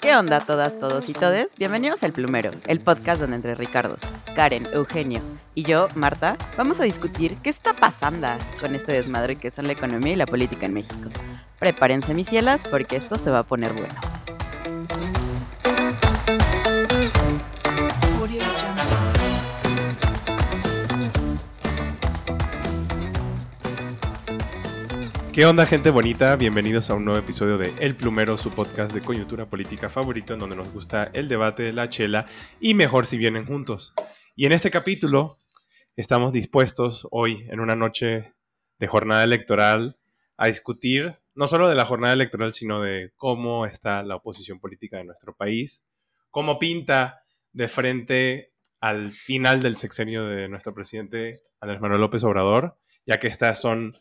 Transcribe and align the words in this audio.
¿Qué 0.00 0.14
onda 0.14 0.40
todas, 0.40 0.78
todos 0.78 1.08
y 1.08 1.12
todes? 1.12 1.52
Bienvenidos 1.56 2.02
al 2.02 2.12
Plumero, 2.12 2.50
el 2.66 2.80
podcast 2.80 3.20
donde 3.20 3.36
entre 3.36 3.54
Ricardo, 3.54 3.96
Karen, 4.34 4.66
Eugenio 4.72 5.20
y 5.54 5.62
yo, 5.62 5.88
Marta, 5.94 6.36
vamos 6.56 6.80
a 6.80 6.84
discutir 6.84 7.36
qué 7.42 7.50
está 7.50 7.72
pasando 7.72 8.28
con 8.60 8.74
este 8.74 8.92
desmadre 8.92 9.36
que 9.36 9.50
son 9.50 9.66
la 9.66 9.72
economía 9.72 10.12
y 10.12 10.16
la 10.16 10.26
política 10.26 10.66
en 10.66 10.74
México. 10.74 11.08
Prepárense 11.58 12.14
mis 12.14 12.28
cielas 12.28 12.62
porque 12.70 12.96
esto 12.96 13.16
se 13.16 13.30
va 13.30 13.40
a 13.40 13.42
poner 13.42 13.72
bueno. 13.72 13.94
¿Qué 25.36 25.44
onda 25.44 25.66
gente 25.66 25.90
bonita? 25.90 26.34
Bienvenidos 26.36 26.88
a 26.88 26.94
un 26.94 27.04
nuevo 27.04 27.20
episodio 27.20 27.58
de 27.58 27.70
El 27.78 27.94
Plumero, 27.94 28.38
su 28.38 28.52
podcast 28.52 28.94
de 28.94 29.02
coyuntura 29.02 29.44
política 29.44 29.90
favorito 29.90 30.32
en 30.32 30.38
donde 30.38 30.56
nos 30.56 30.72
gusta 30.72 31.10
el 31.12 31.28
debate, 31.28 31.74
la 31.74 31.90
chela 31.90 32.24
y 32.58 32.72
mejor 32.72 33.04
si 33.04 33.18
vienen 33.18 33.44
juntos. 33.44 33.92
Y 34.34 34.46
en 34.46 34.52
este 34.52 34.70
capítulo 34.70 35.36
estamos 35.94 36.32
dispuestos 36.32 37.06
hoy, 37.10 37.44
en 37.50 37.60
una 37.60 37.76
noche 37.76 38.32
de 38.78 38.86
jornada 38.86 39.24
electoral, 39.24 39.98
a 40.38 40.46
discutir 40.46 41.18
no 41.34 41.46
solo 41.46 41.68
de 41.68 41.74
la 41.74 41.84
jornada 41.84 42.14
electoral, 42.14 42.54
sino 42.54 42.80
de 42.80 43.12
cómo 43.16 43.66
está 43.66 44.02
la 44.04 44.16
oposición 44.16 44.58
política 44.58 44.96
de 44.96 45.04
nuestro 45.04 45.36
país, 45.36 45.84
cómo 46.30 46.58
pinta 46.58 47.24
de 47.52 47.68
frente 47.68 48.52
al 48.80 49.10
final 49.10 49.60
del 49.60 49.76
sexenio 49.76 50.24
de 50.24 50.48
nuestro 50.48 50.72
presidente 50.72 51.42
Andrés 51.60 51.82
Manuel 51.82 52.00
López 52.00 52.24
Obrador, 52.24 52.78
ya 53.04 53.20
que 53.20 53.28
estas 53.28 53.60
son 53.60 53.92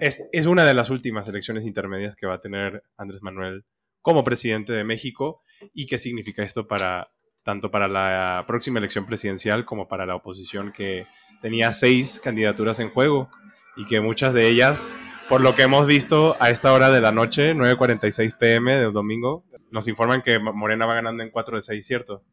es, 0.00 0.46
una 0.46 0.64
de 0.64 0.74
las 0.74 0.90
últimas 0.90 1.28
elecciones 1.28 1.64
intermedias 1.64 2.16
que 2.16 2.26
va 2.26 2.34
a 2.34 2.40
tener 2.40 2.82
Andrés 2.96 3.22
Manuel 3.22 3.64
como 4.02 4.24
presidente 4.24 4.72
de 4.72 4.84
México 4.84 5.42
y 5.74 5.86
qué 5.86 5.98
significa 5.98 6.42
esto 6.42 6.66
para 6.66 7.10
tanto 7.42 7.70
para 7.70 7.86
la 7.86 8.44
próxima 8.46 8.80
elección 8.80 9.06
presidencial 9.06 9.64
como 9.64 9.86
para 9.86 10.04
la 10.04 10.16
oposición 10.16 10.72
que 10.72 11.06
tenía 11.40 11.72
seis 11.72 12.20
candidaturas 12.20 12.80
en 12.80 12.90
juego 12.90 13.30
y 13.76 13.86
que 13.86 14.00
muchas 14.00 14.34
de 14.34 14.48
ellas, 14.48 14.92
por 15.28 15.40
lo 15.40 15.54
que 15.54 15.62
hemos 15.62 15.86
visto 15.86 16.36
a 16.40 16.50
esta 16.50 16.72
hora 16.72 16.90
de 16.90 17.00
la 17.00 17.12
noche, 17.12 17.54
9.46 17.54 18.36
pm 18.36 18.74
del 18.74 18.92
domingo, 18.92 19.44
nos 19.70 19.86
informan 19.86 20.22
que 20.22 20.38
Morena 20.40 20.86
va 20.86 20.94
ganando 20.94 21.22
en 21.22 21.30
4 21.30 21.56
de 21.56 21.62
6, 21.62 21.86
¿cierto? 21.86 22.24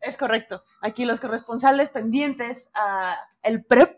Es 0.00 0.18
correcto. 0.18 0.64
Aquí 0.82 1.06
los 1.06 1.18
corresponsales 1.18 1.88
pendientes 1.88 2.70
a 2.74 3.16
el 3.42 3.64
PREP 3.64 3.96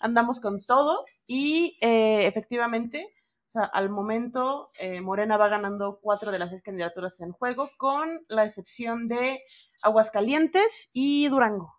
andamos 0.00 0.40
con 0.40 0.60
todo 0.60 1.04
y 1.26 1.78
eh, 1.80 2.26
efectivamente, 2.26 3.08
al 3.54 3.88
momento, 3.88 4.66
eh, 4.80 5.00
Morena 5.00 5.36
va 5.36 5.48
ganando 5.48 6.00
cuatro 6.02 6.32
de 6.32 6.38
las 6.38 6.50
seis 6.50 6.62
candidaturas 6.62 7.20
en 7.20 7.32
juego, 7.32 7.70
con 7.78 8.24
la 8.28 8.44
excepción 8.44 9.06
de 9.06 9.40
Aguascalientes 9.82 10.90
y 10.92 11.28
Durango. 11.28 11.72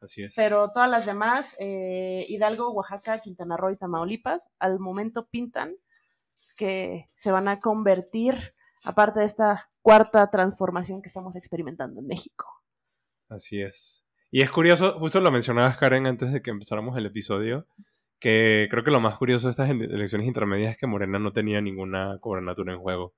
Así 0.00 0.22
es. 0.22 0.34
Pero 0.36 0.70
todas 0.72 0.90
las 0.90 1.06
demás, 1.06 1.56
eh, 1.58 2.26
Hidalgo, 2.28 2.70
Oaxaca, 2.72 3.20
Quintana 3.20 3.56
Roo 3.56 3.70
y 3.70 3.76
Tamaulipas, 3.76 4.50
al 4.58 4.78
momento 4.78 5.26
pintan 5.26 5.74
que 6.56 7.06
se 7.16 7.32
van 7.32 7.48
a 7.48 7.60
convertir, 7.60 8.54
aparte 8.84 9.20
de 9.20 9.26
esta 9.26 9.70
cuarta 9.80 10.30
transformación 10.30 11.00
que 11.00 11.08
estamos 11.08 11.34
experimentando 11.34 12.00
en 12.00 12.06
México. 12.06 12.46
Así 13.28 13.62
es. 13.62 14.04
Y 14.30 14.42
es 14.42 14.50
curioso, 14.50 14.98
justo 14.98 15.20
lo 15.20 15.30
mencionabas, 15.30 15.76
Karen, 15.78 16.06
antes 16.06 16.32
de 16.32 16.42
que 16.42 16.50
empezáramos 16.50 16.96
el 16.96 17.06
episodio, 17.06 17.66
que 18.18 18.68
creo 18.70 18.84
que 18.84 18.90
lo 18.90 19.00
más 19.00 19.16
curioso 19.16 19.46
de 19.46 19.52
estas 19.52 19.70
elecciones 19.70 20.26
intermedias 20.26 20.72
es 20.72 20.78
que 20.78 20.86
Morena 20.86 21.18
no 21.18 21.32
tenía 21.32 21.60
ninguna 21.60 22.16
gobernatura 22.16 22.72
en 22.72 22.80
juego. 22.80 23.14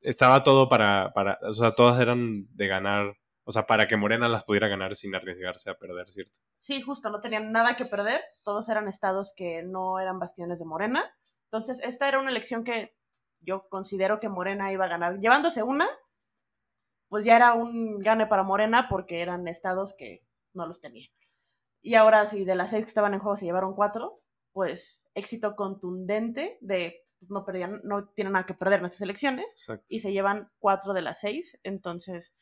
Estaba 0.00 0.42
todo 0.42 0.68
para, 0.68 1.12
para, 1.14 1.38
o 1.42 1.52
sea, 1.52 1.72
todas 1.72 2.00
eran 2.00 2.46
de 2.56 2.66
ganar, 2.66 3.14
o 3.44 3.52
sea, 3.52 3.66
para 3.66 3.86
que 3.86 3.96
Morena 3.96 4.28
las 4.28 4.44
pudiera 4.44 4.68
ganar 4.68 4.96
sin 4.96 5.14
arriesgarse 5.14 5.70
a 5.70 5.78
perder, 5.78 6.10
¿cierto? 6.10 6.40
Sí, 6.60 6.80
justo, 6.82 7.10
no 7.10 7.20
tenían 7.20 7.52
nada 7.52 7.76
que 7.76 7.84
perder, 7.84 8.20
todos 8.42 8.68
eran 8.68 8.88
estados 8.88 9.34
que 9.36 9.62
no 9.62 10.00
eran 10.00 10.18
bastiones 10.18 10.58
de 10.58 10.64
Morena. 10.64 11.04
Entonces, 11.44 11.80
esta 11.84 12.08
era 12.08 12.18
una 12.18 12.30
elección 12.30 12.64
que 12.64 12.94
yo 13.40 13.68
considero 13.68 14.20
que 14.20 14.28
Morena 14.28 14.72
iba 14.72 14.86
a 14.86 14.88
ganar. 14.88 15.18
Llevándose 15.18 15.62
una, 15.62 15.88
pues 17.08 17.24
ya 17.24 17.36
era 17.36 17.52
un 17.52 17.98
gane 17.98 18.26
para 18.26 18.42
Morena 18.42 18.86
porque 18.88 19.20
eran 19.20 19.46
estados 19.46 19.94
que 19.94 20.24
no 20.54 20.66
los 20.66 20.80
tenía. 20.80 21.08
Y 21.82 21.96
ahora, 21.96 22.26
si 22.26 22.44
de 22.44 22.54
las 22.54 22.70
seis 22.70 22.84
que 22.84 22.88
estaban 22.88 23.12
en 23.12 23.20
juego 23.20 23.36
se 23.36 23.44
llevaron 23.44 23.74
cuatro, 23.74 24.21
pues 24.52 25.02
éxito 25.14 25.56
contundente 25.56 26.58
de 26.60 27.02
pues, 27.18 27.30
no 27.30 27.44
perdían, 27.44 27.80
no 27.84 28.08
tienen 28.08 28.32
nada 28.32 28.46
que 28.46 28.54
perder 28.54 28.80
en 28.80 28.86
estas 28.86 29.02
elecciones 29.02 29.66
y 29.88 30.00
se 30.00 30.12
llevan 30.12 30.50
cuatro 30.58 30.92
de 30.92 31.02
las 31.02 31.20
seis, 31.20 31.58
entonces 31.62 32.34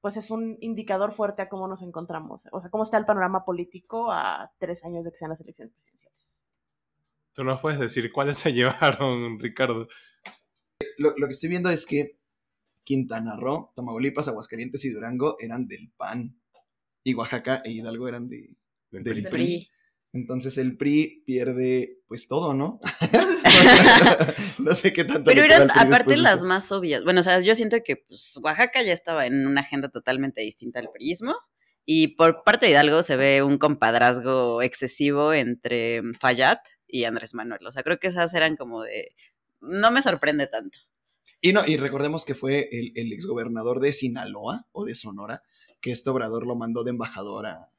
pues 0.00 0.16
es 0.18 0.30
un 0.30 0.58
indicador 0.60 1.12
fuerte 1.12 1.40
a 1.40 1.48
cómo 1.48 1.66
nos 1.66 1.80
encontramos, 1.80 2.46
o 2.52 2.60
sea, 2.60 2.68
cómo 2.68 2.84
está 2.84 2.98
el 2.98 3.06
panorama 3.06 3.44
político 3.44 4.12
a 4.12 4.52
tres 4.58 4.84
años 4.84 5.04
de 5.04 5.10
que 5.10 5.18
sean 5.18 5.30
las 5.30 5.40
elecciones 5.40 5.72
presidenciales. 5.72 6.46
Tú 7.32 7.42
nos 7.42 7.60
puedes 7.60 7.80
decir 7.80 8.12
cuáles 8.12 8.38
se 8.38 8.52
llevaron, 8.52 9.38
Ricardo. 9.38 9.88
Lo, 10.98 11.14
que 11.14 11.32
estoy 11.32 11.48
viendo 11.48 11.70
es 11.70 11.86
que 11.86 12.18
Quintana 12.84 13.36
Roo, 13.36 13.72
Tamaulipas, 13.74 14.28
Aguascalientes 14.28 14.84
y 14.84 14.90
Durango 14.90 15.36
eran 15.40 15.66
del 15.66 15.90
PAN 15.96 16.38
y 17.02 17.14
Oaxaca 17.14 17.62
e 17.64 17.72
Hidalgo 17.72 18.06
eran 18.06 18.28
de, 18.28 18.54
del, 18.90 19.28
PRI. 19.28 19.70
Entonces 20.14 20.58
el 20.58 20.76
PRI 20.76 21.24
pierde 21.26 21.98
pues 22.06 22.28
todo, 22.28 22.54
¿no? 22.54 22.78
no 24.58 24.72
sé 24.74 24.92
qué 24.92 25.02
tanto. 25.02 25.24
Pero 25.24 25.42
eran 25.42 25.68
aparte 25.72 26.16
las 26.16 26.44
más 26.44 26.70
obvias. 26.70 27.02
Bueno, 27.02 27.18
o 27.18 27.22
sea, 27.24 27.40
yo 27.40 27.56
siento 27.56 27.78
que 27.84 27.96
pues, 27.96 28.38
Oaxaca 28.40 28.80
ya 28.84 28.92
estaba 28.92 29.26
en 29.26 29.44
una 29.44 29.62
agenda 29.62 29.88
totalmente 29.88 30.40
distinta 30.40 30.78
al 30.78 30.90
PRIismo. 30.92 31.34
Y 31.84 32.14
por 32.14 32.44
parte 32.44 32.66
de 32.66 32.72
Hidalgo 32.72 33.02
se 33.02 33.16
ve 33.16 33.42
un 33.42 33.58
compadrazgo 33.58 34.62
excesivo 34.62 35.32
entre 35.32 36.00
Fayad 36.20 36.58
y 36.86 37.04
Andrés 37.04 37.34
Manuel. 37.34 37.66
O 37.66 37.72
sea, 37.72 37.82
creo 37.82 37.98
que 37.98 38.06
esas 38.06 38.32
eran 38.34 38.56
como 38.56 38.82
de. 38.82 39.16
No 39.60 39.90
me 39.90 40.00
sorprende 40.00 40.46
tanto. 40.46 40.78
Y 41.40 41.52
no, 41.52 41.62
y 41.66 41.76
recordemos 41.76 42.24
que 42.24 42.36
fue 42.36 42.68
el, 42.70 42.92
el 42.94 43.12
exgobernador 43.12 43.80
de 43.80 43.92
Sinaloa 43.92 44.68
o 44.70 44.84
de 44.84 44.94
Sonora, 44.94 45.42
que 45.80 45.90
este 45.90 46.08
obrador 46.10 46.46
lo 46.46 46.54
mandó 46.54 46.84
de 46.84 46.90
embajador 46.90 47.46
a, 47.46 47.73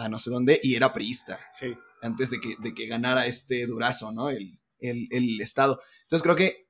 a 0.00 0.08
no 0.08 0.18
sé 0.18 0.30
dónde 0.30 0.58
y 0.62 0.74
era 0.74 0.92
priista. 0.92 1.38
Sí. 1.52 1.74
Antes 2.02 2.30
de 2.30 2.40
que, 2.40 2.56
de 2.58 2.74
que 2.74 2.86
ganara 2.86 3.26
este 3.26 3.66
Durazo, 3.66 4.12
¿no? 4.12 4.30
El, 4.30 4.58
el, 4.78 5.40
Estado. 5.40 5.80
Entonces 6.02 6.22
creo 6.22 6.36
que 6.36 6.68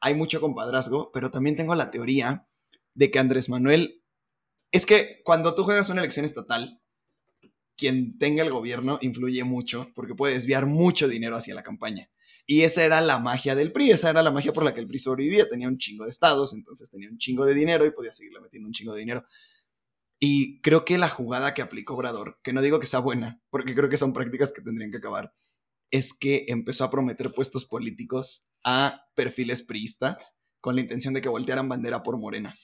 hay 0.00 0.14
mucho 0.14 0.40
compadrazgo, 0.40 1.10
pero 1.12 1.30
también 1.30 1.56
tengo 1.56 1.74
la 1.74 1.90
teoría 1.90 2.46
de 2.94 3.10
que 3.10 3.18
Andrés 3.18 3.48
Manuel. 3.48 4.02
Es 4.70 4.86
que 4.86 5.20
cuando 5.24 5.54
tú 5.54 5.64
juegas 5.64 5.88
una 5.88 6.00
elección 6.00 6.24
estatal, 6.24 6.80
quien 7.76 8.16
tenga 8.18 8.44
el 8.44 8.52
gobierno 8.52 8.98
influye 9.02 9.42
mucho 9.42 9.90
porque 9.94 10.14
puede 10.14 10.34
desviar 10.34 10.66
mucho 10.66 11.08
dinero 11.08 11.36
hacia 11.36 11.54
la 11.54 11.62
campaña. 11.62 12.10
Y 12.46 12.62
esa 12.62 12.84
era 12.84 13.00
la 13.00 13.18
magia 13.18 13.54
del 13.54 13.72
PRI, 13.72 13.90
esa 13.90 14.10
era 14.10 14.22
la 14.22 14.30
magia 14.30 14.52
por 14.52 14.64
la 14.64 14.72
que 14.72 14.80
el 14.80 14.86
PRI 14.86 15.00
sobrevivía. 15.00 15.48
Tenía 15.48 15.68
un 15.68 15.78
chingo 15.78 16.04
de 16.04 16.10
estados, 16.10 16.54
entonces 16.54 16.90
tenía 16.90 17.10
un 17.10 17.18
chingo 17.18 17.44
de 17.44 17.54
dinero 17.54 17.84
y 17.84 17.90
podía 17.90 18.12
seguirle 18.12 18.40
metiendo 18.40 18.68
un 18.68 18.72
chingo 18.72 18.92
de 18.94 19.00
dinero. 19.00 19.26
Y 20.20 20.60
creo 20.62 20.84
que 20.84 20.98
la 20.98 21.08
jugada 21.08 21.54
que 21.54 21.62
aplicó 21.62 21.94
Obrador, 21.94 22.40
que 22.42 22.52
no 22.52 22.60
digo 22.60 22.80
que 22.80 22.86
sea 22.86 23.00
buena, 23.00 23.40
porque 23.50 23.74
creo 23.74 23.88
que 23.88 23.96
son 23.96 24.12
prácticas 24.12 24.52
que 24.52 24.62
tendrían 24.62 24.90
que 24.90 24.98
acabar, 24.98 25.32
es 25.90 26.12
que 26.12 26.46
empezó 26.48 26.84
a 26.84 26.90
prometer 26.90 27.32
puestos 27.32 27.64
políticos 27.64 28.48
a 28.64 29.06
perfiles 29.14 29.62
priistas 29.62 30.36
con 30.60 30.74
la 30.74 30.80
intención 30.80 31.14
de 31.14 31.20
que 31.20 31.28
voltearan 31.28 31.68
bandera 31.68 32.02
por 32.02 32.18
Morena, 32.18 32.54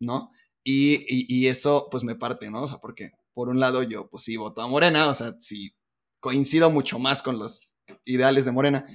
¿no? 0.00 0.30
Y, 0.64 1.04
y, 1.08 1.48
eso 1.48 1.88
pues 1.90 2.04
me 2.04 2.14
parte, 2.14 2.50
¿no? 2.50 2.62
O 2.62 2.68
sea, 2.68 2.78
porque 2.78 3.10
por 3.34 3.48
un 3.48 3.60
lado 3.60 3.82
yo 3.82 4.08
pues 4.08 4.22
sí 4.24 4.36
voto 4.36 4.62
a 4.62 4.68
Morena, 4.68 5.08
o 5.08 5.14
sea, 5.14 5.34
sí 5.38 5.74
coincido 6.20 6.70
mucho 6.70 6.98
más 6.98 7.22
con 7.22 7.38
los 7.38 7.74
ideales 8.04 8.44
de 8.44 8.52
Morena, 8.52 8.86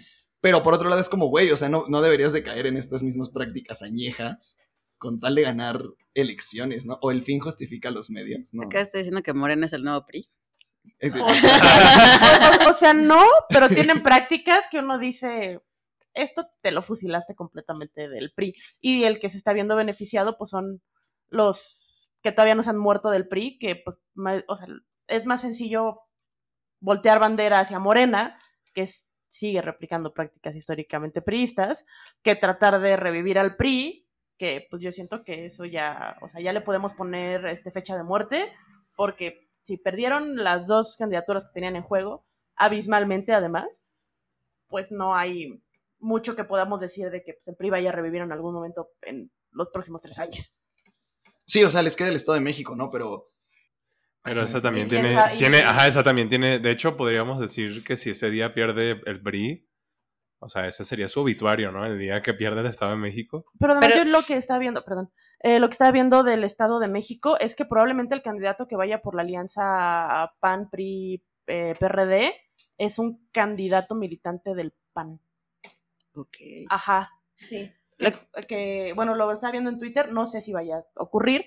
pero 0.42 0.64
por 0.64 0.74
otro 0.74 0.90
lado 0.90 1.02
es 1.02 1.10
como, 1.10 1.28
güey, 1.28 1.52
o 1.52 1.58
sea, 1.58 1.70
no, 1.70 1.86
no 1.90 2.02
deberías 2.02 2.34
de 2.34 2.44
caer 2.44 2.68
en 2.68 2.78
estas 2.78 3.04
mismas 3.04 3.30
prácticas 3.30 3.82
añejas 3.82 4.58
con 4.98 5.20
tal 5.20 5.36
de 5.36 5.42
ganar 5.44 5.84
elecciones, 6.18 6.86
¿no? 6.86 6.98
O 7.02 7.12
el 7.12 7.24
fin 7.24 7.40
justifica 7.40 7.92
los 7.92 8.10
medios, 8.10 8.54
¿no? 8.54 8.64
Acá 8.64 8.82
estoy 8.82 9.02
diciendo 9.02 9.22
que 9.22 9.34
Morena 9.34 9.68
es 9.68 9.74
el 9.74 9.84
nuevo 9.84 10.06
PRI. 10.06 10.28
O 12.70 12.74
sea, 12.74 12.94
no, 12.94 13.24
pero 13.50 13.70
tienen 13.70 14.04
prácticas 14.04 14.66
que 14.70 14.80
uno 14.80 14.98
dice, 14.98 15.62
esto 16.14 16.48
te 16.62 16.72
lo 16.72 16.82
fusilaste 16.82 17.36
completamente 17.36 18.10
del 18.10 18.32
PRI. 18.34 18.56
Y 18.82 19.04
el 19.04 19.20
que 19.20 19.30
se 19.30 19.38
está 19.38 19.54
viendo 19.54 19.76
beneficiado, 19.76 20.38
pues 20.38 20.50
son 20.50 20.82
los 21.30 22.12
que 22.22 22.32
todavía 22.32 22.56
no 22.56 22.64
se 22.64 22.72
han 22.72 22.78
muerto 22.78 23.10
del 23.10 23.28
PRI, 23.28 23.60
que 23.60 23.76
pues, 23.76 23.98
o 24.48 24.58
sea, 24.58 24.68
es 25.08 25.26
más 25.26 25.42
sencillo 25.42 26.02
voltear 26.80 27.20
bandera 27.20 27.60
hacia 27.60 27.80
Morena, 27.80 28.40
que 28.74 28.90
sigue 29.30 29.62
replicando 29.62 30.14
prácticas 30.14 30.56
históricamente 30.56 31.22
priistas, 31.22 31.86
que 32.24 32.36
tratar 32.36 32.82
de 32.82 32.98
revivir 32.98 33.40
al 33.40 33.56
PRI, 33.56 34.07
que 34.38 34.68
pues 34.70 34.82
yo 34.82 34.92
siento 34.92 35.24
que 35.24 35.46
eso 35.46 35.66
ya, 35.66 36.18
o 36.22 36.30
sea, 36.30 36.42
ya 36.42 36.54
le 36.54 36.62
podemos 36.62 36.94
poner 36.94 37.46
este 37.48 37.72
fecha 37.72 37.96
de 37.98 38.04
muerte, 38.04 38.52
porque 38.96 39.48
si 39.64 39.78
perdieron 39.78 40.44
las 40.44 40.68
dos 40.68 40.96
candidaturas 40.98 41.48
que 41.48 41.54
tenían 41.54 41.76
en 41.76 41.84
juego, 41.84 42.26
abismalmente 42.56 43.34
además, 43.34 43.68
pues 44.68 44.92
no 44.92 45.16
hay 45.16 45.62
mucho 46.00 46.36
que 46.36 46.44
podamos 46.44 46.80
decir 46.80 47.10
de 47.10 47.24
que 47.24 47.34
pues, 47.34 47.48
el 47.48 47.56
PRI 47.56 47.70
vaya 47.72 47.90
a 47.90 47.94
revivir 47.94 48.22
en 48.22 48.32
algún 48.32 48.54
momento 48.54 48.90
en 49.02 49.32
los 49.52 49.70
próximos 49.70 50.02
tres 50.02 50.20
años. 50.20 50.54
Sí, 51.46 51.64
o 51.64 51.72
sea, 51.72 51.82
les 51.82 51.96
queda 51.96 52.10
el 52.10 52.16
Estado 52.16 52.36
de 52.36 52.44
México, 52.44 52.76
¿no? 52.76 52.90
Pero. 52.90 53.32
Pero 54.24 54.42
esa 54.42 54.62
también 54.62 54.88
Y 54.88 54.90
tiene, 54.90 55.14
esa- 55.14 55.34
y- 55.34 55.38
tiene, 55.38 55.60
ajá, 55.60 55.88
esa 55.88 56.04
también 56.04 56.28
tiene, 56.28 56.60
de 56.60 56.72
hecho 56.72 56.98
podríamos 56.98 57.40
decir 57.40 57.84
que 57.86 57.96
si 57.96 58.10
ese 58.10 58.30
día 58.30 58.54
pierde 58.54 59.02
el 59.06 59.22
PRI, 59.22 59.67
o 60.40 60.50
sea, 60.50 60.68
ese 60.68 60.84
sería 60.86 61.08
su 61.08 61.22
obituario, 61.22 61.72
¿no? 61.72 61.86
El 61.86 61.98
día 61.98 62.22
que 62.22 62.34
pierde 62.34 62.62
el 62.62 62.68
Estado 62.68 62.92
de 62.92 62.98
México. 62.98 63.46
Pero 63.60 63.74
además 63.74 63.90
Pero- 63.92 64.04
yo 64.06 64.12
lo 64.12 64.22
que 64.24 64.38
estaba 64.38 64.60
viendo, 64.60 64.84
perdón, 64.84 65.12
eh, 65.40 65.60
lo 65.60 65.68
que 65.68 65.74
estaba 65.74 65.92
viendo 65.92 66.24
del 66.24 66.44
Estado 66.44 66.80
de 66.80 66.88
México 66.88 67.38
es 67.40 67.56
que 67.56 67.66
probablemente 67.66 68.16
el 68.16 68.22
candidato 68.22 68.68
que 68.68 68.76
vaya 68.76 69.02
por 69.02 69.16
la 69.16 69.22
alianza 69.24 70.32
PAN, 70.40 70.70
PRI, 70.70 71.24
eh, 71.48 71.76
PRD 71.80 72.34
es 72.78 73.00
un 73.00 73.28
candidato 73.32 73.96
militante 73.96 74.54
del 74.56 74.74
PAN. 74.94 75.20
Ok. 76.16 76.38
Ajá, 76.70 77.12
sí. 77.38 77.72
Que, 78.48 78.94
bueno, 78.96 79.16
lo 79.16 79.32
estaba 79.32 79.52
viendo 79.52 79.70
en 79.70 79.80
Twitter, 79.80 80.12
no 80.12 80.28
sé 80.28 80.42
si 80.42 80.54
vaya 80.54 80.78
a 80.78 81.04
ocurrir, 81.04 81.46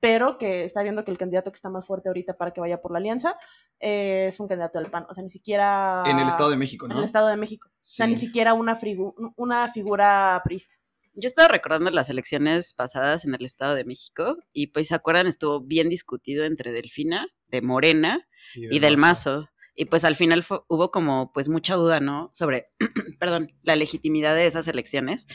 pero 0.00 0.36
que 0.38 0.64
está 0.64 0.82
viendo 0.82 1.04
que 1.04 1.10
el 1.12 1.18
candidato 1.18 1.50
que 1.52 1.56
está 1.56 1.68
más 1.70 1.86
fuerte 1.86 2.08
ahorita 2.08 2.36
para 2.36 2.52
que 2.52 2.60
vaya 2.60 2.80
por 2.80 2.90
la 2.92 2.98
alianza 2.98 3.36
eh, 3.82 4.26
es 4.28 4.40
un 4.40 4.48
candidato 4.48 4.78
del 4.78 4.90
PAN. 4.90 5.06
O 5.10 5.14
sea, 5.14 5.22
ni 5.22 5.28
siquiera... 5.30 6.02
En 6.06 6.18
el 6.18 6.28
Estado 6.28 6.48
de 6.50 6.56
México, 6.56 6.86
En 6.86 6.92
¿no? 6.92 6.98
el 7.00 7.04
Estado 7.04 7.26
de 7.28 7.36
México. 7.36 7.68
O 7.68 7.76
sea, 7.80 8.06
ni 8.06 8.16
siquiera 8.16 8.54
una, 8.54 8.80
frigu- 8.80 9.14
una 9.36 9.70
figura 9.72 10.40
priista. 10.44 10.72
Yo 11.14 11.26
estaba 11.26 11.48
recordando 11.48 11.90
las 11.90 12.08
elecciones 12.08 12.72
pasadas 12.72 13.26
en 13.26 13.34
el 13.34 13.44
Estado 13.44 13.74
de 13.74 13.84
México 13.84 14.38
y 14.54 14.68
pues 14.68 14.88
se 14.88 14.94
acuerdan 14.94 15.26
estuvo 15.26 15.60
bien 15.60 15.90
discutido 15.90 16.44
entre 16.46 16.72
Delfina 16.72 17.26
de 17.48 17.60
Morena 17.60 18.26
y 18.54 18.78
del 18.78 18.96
Mazo. 18.96 19.50
Y 19.74 19.86
pues 19.86 20.04
al 20.04 20.16
final 20.16 20.42
fue- 20.42 20.60
hubo 20.68 20.90
como 20.90 21.30
pues 21.32 21.48
mucha 21.50 21.74
duda, 21.74 22.00
¿no? 22.00 22.30
Sobre, 22.32 22.70
perdón, 23.20 23.48
la 23.62 23.76
legitimidad 23.76 24.34
de 24.34 24.46
esas 24.46 24.68
elecciones. 24.68 25.26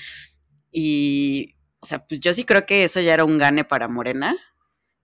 Y, 0.72 1.56
o 1.80 1.86
sea, 1.86 2.06
pues 2.08 2.20
yo 2.22 2.34
sí 2.34 2.44
creo 2.44 2.66
que 2.66 2.84
eso 2.84 3.00
ya 3.02 3.14
era 3.14 3.26
un 3.26 3.38
gane 3.38 3.64
para 3.64 3.88
Morena. 3.88 4.36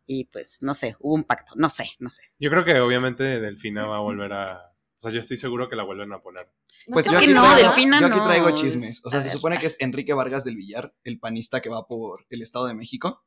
Y 0.05 0.25
pues, 0.25 0.57
no 0.61 0.73
sé, 0.73 0.95
hubo 0.99 1.13
un 1.15 1.23
pacto, 1.23 1.53
no 1.55 1.69
sé, 1.69 1.85
no 1.99 2.09
sé. 2.09 2.23
Yo 2.39 2.49
creo 2.49 2.65
que 2.65 2.79
obviamente 2.79 3.23
Delfina 3.23 3.85
va 3.87 3.97
a 3.97 4.01
volver 4.01 4.33
a... 4.33 4.57
O 4.97 4.99
sea, 5.03 5.11
yo 5.11 5.19
estoy 5.19 5.37
seguro 5.37 5.69
que 5.69 5.75
la 5.75 5.83
vuelven 5.83 6.11
a 6.13 6.21
poner. 6.21 6.47
¿No 6.87 6.93
Pues 6.93 7.05
yo 7.05 7.11
que 7.11 7.17
aquí, 7.25 7.27
no, 7.33 7.41
traigo, 7.43 7.57
Delfina 7.69 7.99
yo 8.01 8.07
aquí 8.07 8.17
no, 8.19 8.25
traigo 8.25 8.49
es- 8.49 8.55
chismes. 8.55 9.01
O 9.05 9.09
sea, 9.09 9.19
a 9.19 9.21
se 9.21 9.27
ver. 9.29 9.33
supone 9.33 9.57
que 9.59 9.67
es 9.67 9.77
Enrique 9.79 10.13
Vargas 10.13 10.43
del 10.43 10.55
Villar, 10.57 10.93
el 11.03 11.19
panista 11.19 11.61
que 11.61 11.69
va 11.69 11.87
por 11.87 12.25
el 12.29 12.41
Estado 12.41 12.67
de 12.67 12.73
México. 12.73 13.25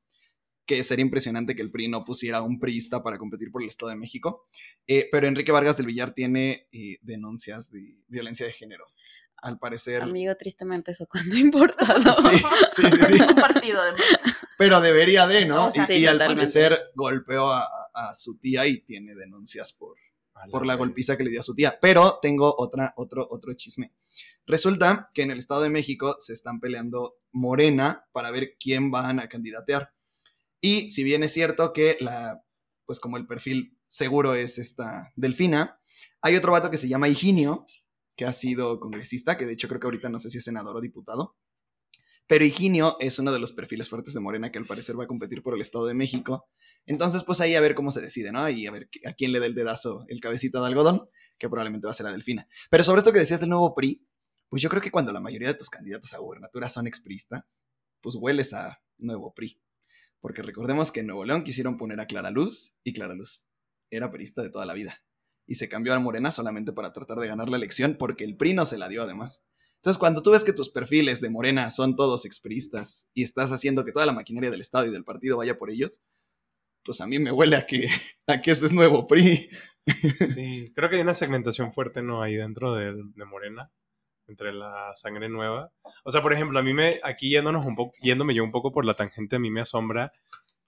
Que 0.67 0.83
sería 0.83 1.05
impresionante 1.05 1.55
que 1.55 1.63
el 1.63 1.71
PRI 1.71 1.89
no 1.89 2.03
pusiera 2.05 2.43
un 2.43 2.59
priista 2.59 3.03
para 3.03 3.19
competir 3.19 3.53
por 3.53 3.63
el 3.63 3.69
Estado 3.69 3.91
de 3.91 3.97
México. 3.97 4.47
Eh, 4.87 5.09
pero 5.13 5.29
Enrique 5.29 5.53
Vargas 5.53 5.77
del 5.77 5.87
Villar 5.87 6.13
tiene 6.13 6.67
eh, 6.73 6.97
denuncias 7.03 7.71
de 7.71 7.99
violencia 8.09 8.45
de 8.47 8.53
género. 8.53 8.85
Al 9.43 9.59
parecer. 9.59 10.03
Amigo, 10.03 10.35
tristemente 10.37 10.93
eso 10.93 11.07
cuando 11.07 11.37
importa, 11.37 11.87
¿no? 11.99 12.13
Sí, 12.15 12.37
sí, 12.77 12.83
sí, 12.91 13.17
sí. 13.17 13.23
un 13.23 13.35
partido 13.35 13.83
de 13.85 13.93
Pero 14.59 14.81
debería 14.81 15.27
de, 15.27 15.45
¿no? 15.45 15.67
O 15.69 15.73
sea, 15.73 15.85
y, 15.85 15.87
sí, 15.87 15.93
y 15.99 16.07
al 16.07 16.19
parecer 16.19 16.79
golpeó 16.95 17.47
a, 17.53 17.61
a- 17.63 18.09
a 18.11 18.15
su 18.15 18.39
tía 18.39 18.67
y 18.67 18.79
tiene 18.81 19.15
denuncias 19.15 19.73
por, 19.73 19.97
por 20.51 20.67
la 20.67 20.75
golpiza 20.75 21.17
que 21.17 21.25
le 21.25 21.31
dio 21.31 21.41
a 21.41 21.45
su 21.45 21.55
tía. 21.55 21.79
Pero 21.81 22.19
tengo 22.21 22.55
otra, 22.59 22.93
otro, 22.97 23.27
otro 23.31 23.53
chisme. 23.55 23.93
Resulta 24.47 25.07
que 25.13 25.23
en 25.23 25.31
el 25.31 25.39
Estado 25.39 25.63
de 25.63 25.71
México 25.71 26.17
se 26.21 26.33
están 26.33 26.61
peleando 26.61 27.17
Morena 27.33 28.07
para 28.13 28.31
ver 28.31 28.57
quién 28.59 28.91
van 28.91 29.21
a 29.21 29.29
candidatear. 29.29 29.93
Y 30.61 30.91
si 30.91 31.05
bien 31.05 31.23
es 31.23 31.33
cierto 31.33 31.73
que 31.73 31.97
la, 32.01 32.43
pues 32.87 33.01
como 33.01 33.17
el 33.19 33.27
perfil 33.27 33.77
seguro 33.89 34.35
es 34.35 34.59
esta 34.59 35.13
Delfina, 35.17 35.79
hay 36.23 36.37
otro 36.37 36.53
vato 36.53 36.71
que 36.71 36.79
se 36.79 36.89
llama 36.89 37.09
Higinio, 37.09 37.67
que 38.17 38.25
ha 38.25 38.33
sido 38.33 38.81
congresista, 38.81 39.37
que 39.37 39.47
de 39.47 39.53
hecho 39.53 39.69
creo 39.69 39.81
que 39.81 39.87
ahorita 39.87 40.09
no 40.09 40.19
sé 40.19 40.31
si 40.31 40.39
es 40.39 40.45
senador 40.45 40.77
o 40.77 40.81
diputado. 40.81 41.37
Pero 42.27 42.45
Higinio 42.45 42.97
es 42.99 43.19
uno 43.19 43.33
de 43.33 43.39
los 43.39 43.53
perfiles 43.53 43.89
fuertes 43.89 44.15
de 44.15 44.21
Morena 44.21 44.51
que 44.51 44.59
al 44.59 44.67
parecer 44.67 44.99
va 44.99 45.05
a 45.05 45.07
competir 45.07 45.43
por 45.43 45.55
el 45.55 45.61
Estado 45.61 45.87
de 45.87 45.95
México. 45.95 46.49
Entonces, 46.85 47.23
pues 47.23 47.41
ahí 47.41 47.55
a 47.55 47.61
ver 47.61 47.75
cómo 47.75 47.93
se 47.93 48.01
decide, 48.01 48.33
¿no? 48.33 48.49
Y 48.49 48.67
a 48.67 48.73
ver 48.73 48.89
a 49.05 49.13
quién 49.13 49.31
le 49.31 49.39
da 49.39 49.47
el 49.47 49.55
dedazo 49.55 50.05
el 50.09 50.21
cabecita 50.21 50.61
de 50.61 50.67
algodón, 50.67 51.09
que 51.39 51.49
probablemente 51.49 51.87
va 51.87 51.93
a 51.93 51.95
ser 51.95 52.07
a 52.07 52.13
Delfina. 52.13 52.49
Pero 52.69 52.83
sobre 52.83 52.99
esto 52.99 53.13
que 53.13 53.21
decías 53.21 53.41
del 53.41 53.51
nuevo 53.51 53.75
PRI, 53.75 54.05
pues 54.49 54.61
yo 54.63 54.69
creo 54.69 54.83
que 54.83 54.91
cuando 54.91 55.13
la 55.13 55.21
mayoría 55.21 55.49
de 55.49 55.55
tus 55.55 55.71
candidatos 55.71 56.15
a 56.15 56.19
gubernatura 56.19 56.69
son 56.69 56.87
expristas, 56.87 57.67
pues 58.01 58.17
hueles 58.17 58.53
a 58.55 58.81
nuevo 58.99 59.33
PRI. 59.35 59.61
Porque 60.21 60.43
recordemos 60.43 60.91
que 60.91 61.01
en 61.01 61.07
Nuevo 61.07 61.25
León 61.25 61.45
quisieron 61.45 61.77
poner 61.77 62.01
a 62.01 62.07
Clara 62.07 62.31
Luz 62.31 62.77
y 62.83 62.93
Clara 62.93 63.15
Luz 63.15 63.47
era 63.91 64.11
perista 64.11 64.43
de 64.43 64.51
toda 64.51 64.67
la 64.67 64.75
vida. 64.75 65.06
Y 65.47 65.55
se 65.57 65.69
cambió 65.69 65.95
a 65.95 65.99
Morena 65.99 66.33
solamente 66.33 66.73
para 66.73 66.93
tratar 66.93 67.19
de 67.19 67.29
ganar 67.29 67.49
la 67.49 67.57
elección 67.57 67.97
porque 67.99 68.25
el 68.25 68.37
PRI 68.37 68.55
no 68.55 68.65
se 68.65 68.79
la 68.79 68.89
dio 68.89 69.03
además. 69.03 69.45
Entonces, 69.77 69.99
cuando 69.99 70.23
tú 70.23 70.33
ves 70.33 70.43
que 70.43 70.53
tus 70.53 70.71
perfiles 70.71 71.21
de 71.21 71.31
Morena 71.31 71.71
son 71.71 71.95
todos 71.95 72.25
expristas 72.25 73.09
y 73.15 73.23
estás 73.23 73.53
haciendo 73.53 73.85
que 73.85 73.93
toda 73.93 74.07
la 74.07 74.13
maquinaria 74.13 74.51
del 74.51 74.61
Estado 74.61 74.87
y 74.87 74.91
del 74.91 75.05
partido 75.05 75.37
vaya 75.37 75.59
por 75.59 75.71
ellos, 75.71 76.01
pues 76.85 77.01
a 77.01 77.07
mí 77.07 77.19
me 77.19 77.33
huele 77.33 77.57
a 77.57 77.67
que, 77.67 77.87
a 78.27 78.41
que 78.41 78.51
eso 78.51 78.67
es 78.67 78.73
nuevo 78.73 79.07
PRI. 79.07 79.49
Sí, 80.35 80.73
creo 80.75 80.91
que 80.91 80.97
hay 80.97 81.03
una 81.03 81.15
segmentación 81.15 81.73
fuerte, 81.73 82.03
¿no? 82.03 82.23
Ahí 82.23 82.35
dentro 82.35 82.75
de, 82.75 82.95
de 82.95 83.25
Morena, 83.25 83.71
entre 84.27 84.53
la 84.53 84.93
sangre 84.97 85.29
nueva. 85.29 85.73
O 86.05 86.11
sea, 86.11 86.23
por 86.23 86.33
ejemplo, 86.33 86.59
a 86.59 86.63
mí 86.63 86.75
me, 86.75 86.99
aquí 87.05 87.31
yéndonos 87.31 87.65
un 87.65 87.77
poco, 87.77 87.93
yéndome 88.03 88.35
yo 88.35 88.43
un 88.43 88.51
poco 88.51 88.73
por 88.73 88.85
la 88.85 88.95
tangente, 88.95 89.37
a 89.37 89.39
mí 89.39 89.51
me 89.51 89.61
asombra 89.61 90.13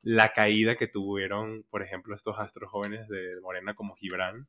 la 0.02 0.32
caída 0.32 0.76
que 0.76 0.86
tuvieron, 0.86 1.64
por 1.70 1.82
ejemplo, 1.82 2.14
estos 2.14 2.38
astros 2.38 2.70
jóvenes 2.70 3.08
de 3.08 3.40
Morena 3.42 3.74
como 3.74 3.96
Gibran. 3.96 4.48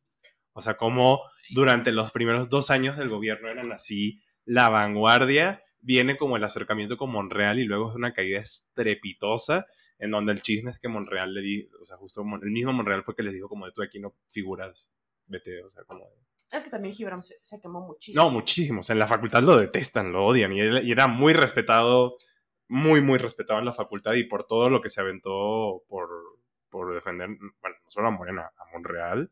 O 0.53 0.61
sea, 0.61 0.77
como 0.77 1.21
durante 1.51 1.91
los 1.91 2.11
primeros 2.11 2.49
dos 2.49 2.69
años 2.71 2.97
del 2.97 3.09
gobierno 3.09 3.49
eran 3.49 3.71
así 3.71 4.21
la 4.45 4.69
vanguardia, 4.69 5.61
viene 5.81 6.17
como 6.17 6.35
el 6.37 6.43
acercamiento 6.43 6.97
con 6.97 7.11
Monreal 7.11 7.59
y 7.59 7.65
luego 7.65 7.89
es 7.89 7.95
una 7.95 8.13
caída 8.13 8.39
estrepitosa 8.39 9.65
en 9.99 10.11
donde 10.11 10.31
el 10.31 10.41
chisme 10.41 10.71
es 10.71 10.79
que 10.79 10.87
Monreal 10.87 11.33
le 11.33 11.41
dijo, 11.41 11.77
o 11.81 11.85
sea, 11.85 11.97
justo 11.97 12.21
el 12.41 12.51
mismo 12.51 12.73
Monreal 12.73 13.03
fue 13.03 13.15
que 13.15 13.23
les 13.23 13.33
dijo 13.33 13.49
como 13.49 13.65
de 13.65 13.71
tú 13.73 13.81
aquí 13.81 13.99
no 13.99 14.15
figuras, 14.31 14.91
vete, 15.27 15.63
o 15.63 15.69
sea, 15.69 15.83
como 15.83 16.05
de- 16.05 16.57
Es 16.57 16.63
que 16.63 16.69
también 16.69 16.95
Gibran 16.95 17.21
se, 17.21 17.35
se 17.43 17.59
quemó 17.61 17.81
muchísimo. 17.85 18.23
No, 18.23 18.29
muchísimo, 18.31 18.79
o 18.79 18.83
sea, 18.83 18.93
en 18.93 18.99
la 18.99 19.07
facultad 19.07 19.43
lo 19.43 19.57
detestan, 19.57 20.11
lo 20.11 20.25
odian 20.25 20.53
y, 20.53 20.61
él- 20.61 20.81
y 20.87 20.91
era 20.91 21.07
muy 21.07 21.33
respetado, 21.33 22.17
muy, 22.67 23.01
muy 23.01 23.17
respetado 23.19 23.59
en 23.59 23.65
la 23.65 23.73
facultad 23.73 24.13
y 24.13 24.23
por 24.23 24.45
todo 24.47 24.69
lo 24.69 24.81
que 24.81 24.89
se 24.89 25.01
aventó 25.01 25.83
por, 25.87 26.09
por 26.69 26.93
defender, 26.93 27.27
bueno, 27.61 27.75
no 27.83 27.89
solo 27.91 28.07
a 28.07 28.11
Morena, 28.11 28.51
a 28.57 28.71
Monreal. 28.71 29.31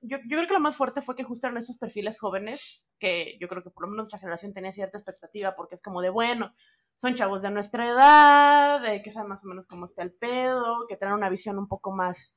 Yo, 0.00 0.18
yo 0.18 0.36
creo 0.36 0.46
que 0.46 0.54
lo 0.54 0.60
más 0.60 0.76
fuerte 0.76 1.02
fue 1.02 1.16
que 1.16 1.24
justo 1.24 1.46
eran 1.46 1.58
estos 1.58 1.76
perfiles 1.76 2.18
jóvenes, 2.18 2.84
que 2.98 3.36
yo 3.40 3.48
creo 3.48 3.62
que 3.62 3.70
por 3.70 3.82
lo 3.84 3.88
menos 3.88 4.04
nuestra 4.04 4.20
generación 4.20 4.54
tenía 4.54 4.72
cierta 4.72 4.98
expectativa, 4.98 5.56
porque 5.56 5.74
es 5.74 5.82
como 5.82 6.00
de, 6.00 6.10
bueno, 6.10 6.54
son 6.96 7.14
chavos 7.14 7.42
de 7.42 7.50
nuestra 7.50 7.88
edad, 7.88 9.02
que 9.02 9.12
saben 9.12 9.28
más 9.28 9.44
o 9.44 9.48
menos 9.48 9.66
cómo 9.66 9.86
está 9.86 10.02
el 10.02 10.12
pedo, 10.12 10.86
que 10.88 10.96
tienen 10.96 11.16
una 11.16 11.28
visión 11.28 11.58
un 11.58 11.68
poco 11.68 11.92
más 11.92 12.36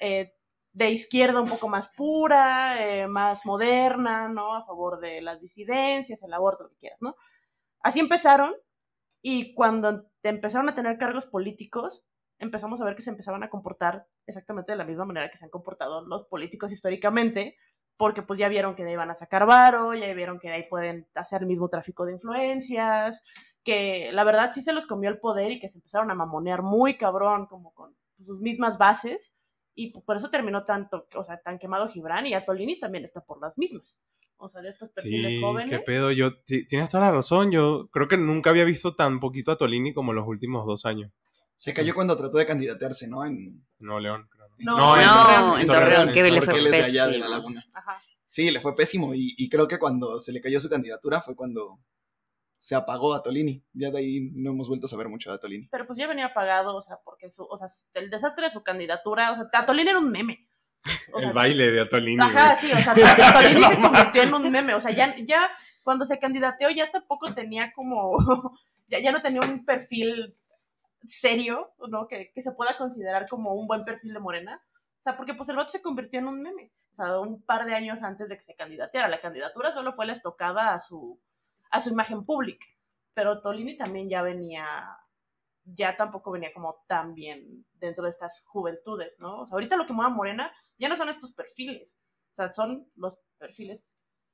eh, 0.00 0.34
de 0.72 0.90
izquierda, 0.90 1.40
un 1.40 1.48
poco 1.48 1.68
más 1.68 1.92
pura, 1.96 2.84
eh, 2.84 3.06
más 3.08 3.44
moderna, 3.46 4.28
¿no? 4.28 4.54
A 4.54 4.64
favor 4.64 5.00
de 5.00 5.20
las 5.20 5.40
disidencias, 5.40 6.22
el 6.22 6.32
aborto, 6.32 6.64
lo 6.64 6.70
que 6.70 6.78
quieras, 6.78 6.98
¿no? 7.00 7.16
Así 7.82 8.00
empezaron, 8.00 8.54
y 9.22 9.54
cuando 9.54 10.06
empezaron 10.22 10.68
a 10.68 10.74
tener 10.74 10.98
cargos 10.98 11.26
políticos, 11.26 12.04
empezamos 12.40 12.80
a 12.80 12.84
ver 12.84 12.96
que 12.96 13.02
se 13.02 13.10
empezaban 13.10 13.42
a 13.42 13.50
comportar 13.50 14.06
exactamente 14.26 14.72
de 14.72 14.78
la 14.78 14.84
misma 14.84 15.04
manera 15.04 15.30
que 15.30 15.36
se 15.36 15.44
han 15.44 15.50
comportado 15.50 16.04
los 16.06 16.26
políticos 16.26 16.72
históricamente, 16.72 17.56
porque 17.96 18.22
pues 18.22 18.40
ya 18.40 18.48
vieron 18.48 18.74
que 18.74 18.82
de 18.82 18.90
ahí 18.90 18.96
van 18.96 19.10
a 19.10 19.14
sacar 19.14 19.46
varo, 19.46 19.94
ya 19.94 20.12
vieron 20.14 20.40
que 20.40 20.48
de 20.48 20.54
ahí 20.54 20.68
pueden 20.68 21.06
hacer 21.14 21.42
el 21.42 21.48
mismo 21.48 21.68
tráfico 21.68 22.06
de 22.06 22.14
influencias, 22.14 23.22
que 23.62 24.10
la 24.12 24.24
verdad 24.24 24.52
sí 24.54 24.62
se 24.62 24.72
los 24.72 24.86
comió 24.86 25.10
el 25.10 25.20
poder 25.20 25.52
y 25.52 25.60
que 25.60 25.68
se 25.68 25.78
empezaron 25.78 26.10
a 26.10 26.14
mamonear 26.14 26.62
muy 26.62 26.96
cabrón 26.96 27.46
como 27.46 27.72
con 27.74 27.94
sus 28.18 28.40
mismas 28.40 28.78
bases 28.78 29.36
y 29.74 29.92
por 30.00 30.16
eso 30.16 30.30
terminó 30.30 30.64
tanto, 30.64 31.06
o 31.14 31.24
sea, 31.24 31.40
tan 31.40 31.58
quemado 31.58 31.88
Gibran 31.88 32.26
y 32.26 32.34
Atolini 32.34 32.80
también 32.80 33.04
está 33.04 33.20
por 33.20 33.40
las 33.40 33.56
mismas. 33.56 34.02
O 34.38 34.48
sea, 34.48 34.62
de 34.62 34.70
estos 34.70 34.88
perfiles 34.90 35.34
Sí, 35.34 35.40
jóvenes. 35.42 35.70
qué 35.70 35.78
pedo, 35.80 36.10
yo, 36.10 36.30
tienes 36.44 36.88
toda 36.88 37.04
la 37.04 37.12
razón, 37.12 37.52
yo 37.52 37.88
creo 37.92 38.08
que 38.08 38.16
nunca 38.16 38.48
había 38.48 38.64
visto 38.64 38.94
tan 38.94 39.20
poquito 39.20 39.52
a 39.52 39.58
Tolini 39.58 39.92
como 39.92 40.14
los 40.14 40.26
últimos 40.26 40.64
dos 40.64 40.86
años. 40.86 41.12
Se 41.60 41.74
cayó 41.74 41.92
cuando 41.92 42.16
trató 42.16 42.38
de 42.38 42.46
candidatearse, 42.46 43.06
¿no? 43.06 43.22
En, 43.22 43.62
Nuevo 43.80 44.00
León, 44.00 44.26
creo. 44.30 44.46
No, 44.60 44.96
en 44.96 45.06
no, 45.06 45.26
Torreón, 45.26 45.60
en 45.60 45.66
Torreón, 45.66 46.10
que 46.10 46.22
le 46.22 46.40
fue 46.40 46.58
de 46.58 46.82
allá 46.82 47.04
de 47.04 47.12
pésimo. 47.12 47.28
la 47.28 47.36
laguna. 47.36 47.64
Ajá. 47.74 48.00
Sí, 48.24 48.50
le 48.50 48.62
fue 48.62 48.74
pésimo. 48.74 49.14
Y, 49.14 49.34
y 49.36 49.50
creo 49.50 49.68
que 49.68 49.78
cuando 49.78 50.18
se 50.18 50.32
le 50.32 50.40
cayó 50.40 50.58
su 50.58 50.70
candidatura 50.70 51.20
fue 51.20 51.36
cuando 51.36 51.78
se 52.56 52.74
apagó 52.74 53.12
a 53.12 53.22
Tolini. 53.22 53.62
Ya 53.74 53.90
de 53.90 53.98
ahí 53.98 54.30
no 54.32 54.52
hemos 54.52 54.68
vuelto 54.68 54.86
a 54.86 54.88
saber 54.88 55.10
mucho 55.10 55.30
de 55.30 55.38
Tolini. 55.38 55.68
Pero 55.70 55.86
pues 55.86 55.98
ya 55.98 56.06
venía 56.06 56.26
apagado, 56.26 56.74
o 56.74 56.82
sea, 56.82 56.96
porque 57.04 57.30
su, 57.30 57.44
o 57.44 57.58
sea, 57.58 57.68
el 57.92 58.08
desastre 58.08 58.46
de 58.46 58.52
su 58.52 58.62
candidatura, 58.62 59.32
o 59.32 59.36
sea, 59.36 59.46
Atolini 59.52 59.90
era 59.90 59.98
un 59.98 60.10
meme. 60.10 60.48
O 61.12 61.18
El 61.18 61.24
sea, 61.24 61.32
baile 61.34 61.72
de 61.72 61.82
Atolini. 61.82 62.22
Ajá, 62.24 62.56
sí, 62.56 62.72
o 62.72 62.76
sea, 62.76 62.92
Atolini 62.92 63.64
se 63.68 63.78
No 63.78 63.82
convirtió 63.82 64.22
en 64.22 64.32
un 64.32 64.50
meme, 64.50 64.72
o 64.72 64.80
sea, 64.80 64.92
ya, 64.92 65.14
ya 65.26 65.50
cuando 65.82 66.06
se 66.06 66.18
candidateó 66.18 66.70
ya 66.70 66.90
tampoco 66.90 67.34
tenía 67.34 67.70
como, 67.74 68.16
ya, 68.88 68.98
ya 68.98 69.12
no 69.12 69.20
tenía 69.20 69.42
un 69.42 69.62
perfil 69.62 70.26
serio, 71.06 71.72
¿no? 71.88 72.06
Que, 72.06 72.30
que 72.32 72.42
se 72.42 72.52
pueda 72.52 72.76
considerar 72.76 73.26
como 73.28 73.54
un 73.54 73.66
buen 73.66 73.84
perfil 73.84 74.12
de 74.12 74.20
Morena. 74.20 74.62
O 75.00 75.02
sea, 75.02 75.16
porque 75.16 75.34
pues 75.34 75.48
el 75.48 75.56
vato 75.56 75.70
se 75.70 75.82
convirtió 75.82 76.20
en 76.20 76.28
un 76.28 76.42
meme. 76.42 76.72
o 76.92 76.96
sea, 76.96 77.20
un 77.20 77.42
par 77.42 77.64
de 77.66 77.74
años 77.74 78.02
antes 78.02 78.28
de 78.28 78.36
que 78.36 78.42
se 78.42 78.54
candidateara. 78.54 79.08
La 79.08 79.20
candidatura 79.20 79.72
solo 79.72 79.92
fue 79.94 80.06
la 80.06 80.12
estocada 80.12 80.74
a 80.74 80.80
su, 80.80 81.18
a 81.70 81.80
su 81.80 81.90
imagen 81.90 82.24
pública, 82.24 82.66
pero 83.14 83.40
Tolini 83.40 83.76
también 83.76 84.08
ya 84.08 84.22
venía, 84.22 84.66
ya 85.64 85.96
tampoco 85.96 86.30
venía 86.30 86.52
como 86.52 86.84
tan 86.86 87.14
bien 87.14 87.64
dentro 87.74 88.04
de 88.04 88.10
estas 88.10 88.44
juventudes, 88.46 89.18
¿no? 89.18 89.40
O 89.40 89.46
sea, 89.46 89.56
ahorita 89.56 89.76
lo 89.76 89.86
que 89.86 89.92
mueve 89.92 90.12
a 90.12 90.14
Morena 90.14 90.52
ya 90.78 90.88
no 90.88 90.96
son 90.96 91.08
estos 91.08 91.32
perfiles, 91.32 91.98
o 92.32 92.34
sea, 92.34 92.52
son 92.52 92.90
los 92.96 93.14
perfiles 93.38 93.82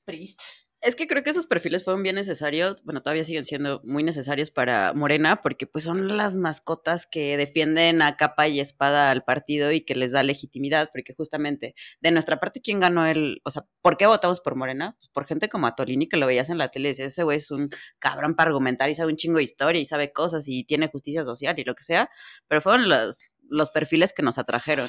priistas. 0.04 0.72
Es 0.86 0.94
que 0.94 1.08
creo 1.08 1.24
que 1.24 1.30
esos 1.30 1.46
perfiles 1.46 1.82
fueron 1.82 2.04
bien 2.04 2.14
necesarios, 2.14 2.84
bueno, 2.84 3.02
todavía 3.02 3.24
siguen 3.24 3.44
siendo 3.44 3.80
muy 3.82 4.04
necesarios 4.04 4.52
para 4.52 4.92
Morena, 4.92 5.42
porque 5.42 5.66
pues 5.66 5.82
son 5.82 6.16
las 6.16 6.36
mascotas 6.36 7.08
que 7.08 7.36
defienden 7.36 8.02
a 8.02 8.16
capa 8.16 8.46
y 8.46 8.60
espada 8.60 9.10
al 9.10 9.24
partido 9.24 9.72
y 9.72 9.80
que 9.80 9.96
les 9.96 10.12
da 10.12 10.22
legitimidad, 10.22 10.90
porque 10.92 11.12
justamente 11.12 11.74
de 12.00 12.12
nuestra 12.12 12.38
parte, 12.38 12.60
¿quién 12.60 12.78
ganó 12.78 13.04
el, 13.04 13.40
o 13.42 13.50
sea, 13.50 13.66
¿por 13.82 13.96
qué 13.96 14.06
votamos 14.06 14.38
por 14.38 14.54
Morena? 14.54 14.94
Pues 15.00 15.08
por 15.08 15.26
gente 15.26 15.48
como 15.48 15.66
Atolini 15.66 16.08
que 16.08 16.18
lo 16.18 16.28
veías 16.28 16.50
en 16.50 16.58
la 16.58 16.68
tele 16.68 16.90
y 16.90 16.92
decías, 16.92 17.14
ese 17.14 17.24
güey 17.24 17.38
es 17.38 17.50
un 17.50 17.68
cabrón 17.98 18.36
para 18.36 18.50
argumentar 18.50 18.88
y 18.88 18.94
sabe 18.94 19.10
un 19.10 19.16
chingo 19.16 19.38
de 19.38 19.42
historia 19.42 19.80
y 19.80 19.86
sabe 19.86 20.12
cosas 20.12 20.46
y 20.46 20.62
tiene 20.62 20.86
justicia 20.86 21.24
social 21.24 21.58
y 21.58 21.64
lo 21.64 21.74
que 21.74 21.82
sea, 21.82 22.10
pero 22.46 22.62
fueron 22.62 22.88
los, 22.88 23.32
los 23.48 23.70
perfiles 23.70 24.12
que 24.12 24.22
nos 24.22 24.38
atrajeron. 24.38 24.88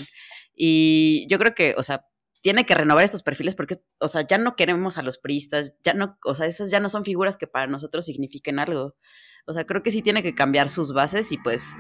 Y 0.54 1.26
yo 1.28 1.40
creo 1.40 1.56
que, 1.56 1.74
o 1.76 1.82
sea, 1.82 2.06
tiene 2.42 2.66
que 2.66 2.76
renovar 2.76 3.04
estos 3.04 3.24
perfiles 3.24 3.56
porque, 3.56 3.76
o 4.00 4.08
sea, 4.08 4.26
ya 4.28 4.38
no 4.38 4.56
queremos 4.56 4.98
a 4.98 5.04
los 5.04 5.18
priistas, 5.18 5.76
ya 5.84 5.94
no, 5.94 6.18
o 6.24 6.36
sea, 6.36 6.46
esas 6.46 6.72
ya 6.72 6.80
no 6.80 6.90
son 6.90 7.04
figuras 7.04 7.38
que 7.38 7.48
para 7.48 7.68
nosotros 7.68 8.06
signifiquen 8.06 8.60
algo. 8.60 8.96
O 9.46 9.54
sea, 9.54 9.66
creo 9.66 9.82
que 9.82 9.92
sí 9.92 10.02
tiene 10.02 10.24
que 10.24 10.36
cambiar 10.36 10.70
sus 10.70 10.94
bases 10.94 11.32
y 11.32 11.38
pues 11.38 11.76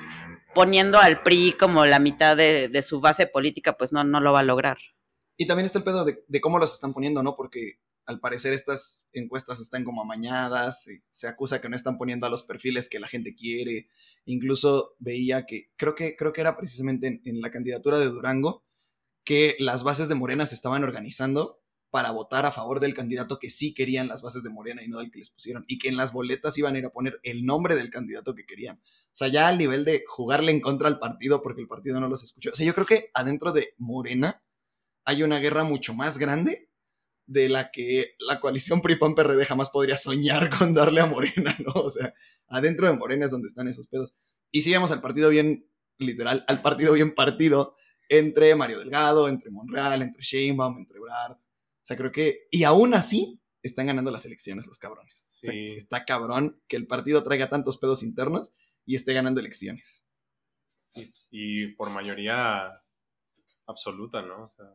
poniendo 0.55 0.99
al 0.99 1.21
PRI 1.21 1.53
como 1.59 1.85
la 1.85 1.99
mitad 1.99 2.37
de, 2.37 2.81
su 2.81 3.01
base 3.01 3.27
política, 3.27 3.77
pues 3.77 3.91
no, 3.91 4.03
no 4.03 4.21
lo 4.21 4.31
va 4.31 4.39
a 4.39 4.43
lograr. 4.43 4.77
Y 5.35 5.47
también 5.47 5.65
está 5.65 5.79
el 5.79 5.83
pedo 5.83 6.05
de, 6.05 6.41
cómo 6.41 6.59
los 6.59 6.73
están 6.73 6.93
poniendo, 6.93 7.21
¿no? 7.21 7.35
Porque 7.35 7.79
al 8.05 8.21
parecer 8.21 8.53
estas 8.53 9.05
encuestas 9.11 9.59
están 9.59 9.83
como 9.83 10.01
amañadas, 10.01 10.83
se, 10.83 11.03
se, 11.11 11.27
acusa 11.27 11.59
que 11.59 11.67
no 11.67 11.75
están 11.75 11.97
poniendo 11.97 12.25
a 12.25 12.29
los 12.29 12.41
perfiles 12.43 12.87
que 12.87 12.99
la 12.99 13.07
gente 13.07 13.35
quiere. 13.35 13.89
Incluso 14.23 14.95
veía 14.97 15.45
que, 15.45 15.69
creo 15.75 15.93
que, 15.93 16.15
creo 16.15 16.31
que 16.31 16.41
era 16.41 16.55
precisamente 16.55 17.07
en, 17.07 17.21
en 17.25 17.41
la 17.41 17.51
candidatura 17.51 17.99
de 17.99 18.07
Durango, 18.07 18.63
que 19.27 19.57
las 19.59 19.83
bases 19.83 20.07
de 20.07 20.15
Morena 20.15 20.45
se 20.45 20.55
estaban 20.55 20.85
organizando 20.85 21.59
para 21.89 22.11
votar 22.11 22.45
a 22.45 22.51
favor 22.53 22.79
del 22.79 22.93
candidato 22.93 23.39
que 23.39 23.49
sí 23.49 23.73
querían 23.73 24.07
las 24.07 24.21
bases 24.21 24.41
de 24.41 24.49
Morena 24.49 24.81
y 24.81 24.87
no 24.87 24.99
del 24.99 25.11
que 25.11 25.19
les 25.19 25.31
pusieron. 25.31 25.65
Y 25.67 25.79
que 25.79 25.89
en 25.89 25.97
las 25.97 26.13
boletas 26.13 26.57
iban 26.57 26.75
a 26.75 26.79
ir 26.79 26.85
a 26.85 26.91
poner 26.91 27.19
el 27.23 27.43
nombre 27.43 27.75
del 27.75 27.89
candidato 27.89 28.33
que 28.35 28.45
querían. 28.45 28.77
O 28.77 29.11
sea, 29.11 29.27
ya 29.27 29.49
al 29.49 29.57
nivel 29.57 29.83
de 29.83 30.05
jugarle 30.07 30.53
en 30.53 30.61
contra 30.61 30.87
al 30.87 30.97
partido 30.97 31.41
porque 31.41 31.59
el 31.59 31.67
partido 31.67 31.99
no 31.99 32.07
los 32.07 32.23
escuchó. 32.23 32.51
O 32.51 32.55
sea, 32.55 32.65
yo 32.65 32.73
creo 32.73 32.85
que 32.85 33.11
adentro 33.13 33.51
de 33.51 33.73
Morena 33.77 34.41
hay 35.03 35.23
una 35.23 35.39
guerra 35.39 35.65
mucho 35.65 35.93
más 35.93 36.17
grande 36.17 36.69
de 37.25 37.49
la 37.49 37.69
que 37.69 38.15
la 38.19 38.39
coalición 38.39 38.79
PRI-PAN-PRD 38.79 39.45
jamás 39.45 39.69
podría 39.69 39.97
soñar 39.97 40.49
con 40.57 40.73
darle 40.73 41.01
a 41.01 41.05
Morena, 41.05 41.53
¿no? 41.59 41.73
O 41.81 41.89
sea, 41.89 42.13
adentro 42.47 42.87
de 42.87 42.93
Morena 42.93 43.25
es 43.25 43.31
donde 43.31 43.49
están 43.49 43.67
esos 43.67 43.87
pedos. 43.87 44.13
Y 44.51 44.61
si 44.61 44.71
vemos 44.71 44.91
al 44.91 45.01
partido 45.01 45.27
bien, 45.27 45.69
literal, 45.97 46.45
al 46.47 46.61
partido 46.61 46.93
bien 46.93 47.13
partido, 47.13 47.75
entre 48.09 48.55
Mario 48.55 48.79
Delgado, 48.79 49.27
entre 49.27 49.51
Monreal, 49.51 50.01
entre 50.01 50.21
Sheinbaum, 50.21 50.77
entre 50.77 50.99
Brad. 50.99 51.31
O 51.31 51.83
sea, 51.83 51.97
creo 51.97 52.11
que... 52.11 52.47
Y 52.51 52.63
aún 52.63 52.93
así 52.93 53.41
están 53.63 53.87
ganando 53.87 54.11
las 54.11 54.25
elecciones 54.25 54.67
los 54.67 54.79
cabrones. 54.79 55.27
Sí. 55.29 55.67
está 55.75 56.03
cabrón 56.03 56.61
que 56.67 56.77
el 56.77 56.87
partido 56.87 57.23
traiga 57.23 57.49
tantos 57.49 57.77
pedos 57.77 58.01
internos 58.01 58.53
y 58.85 58.95
esté 58.95 59.13
ganando 59.13 59.39
elecciones. 59.39 60.07
Y, 61.29 61.73
por 61.75 61.91
mayoría 61.91 62.71
absoluta, 63.67 64.21
¿no? 64.21 64.45
O 64.45 64.49
sea, 64.49 64.65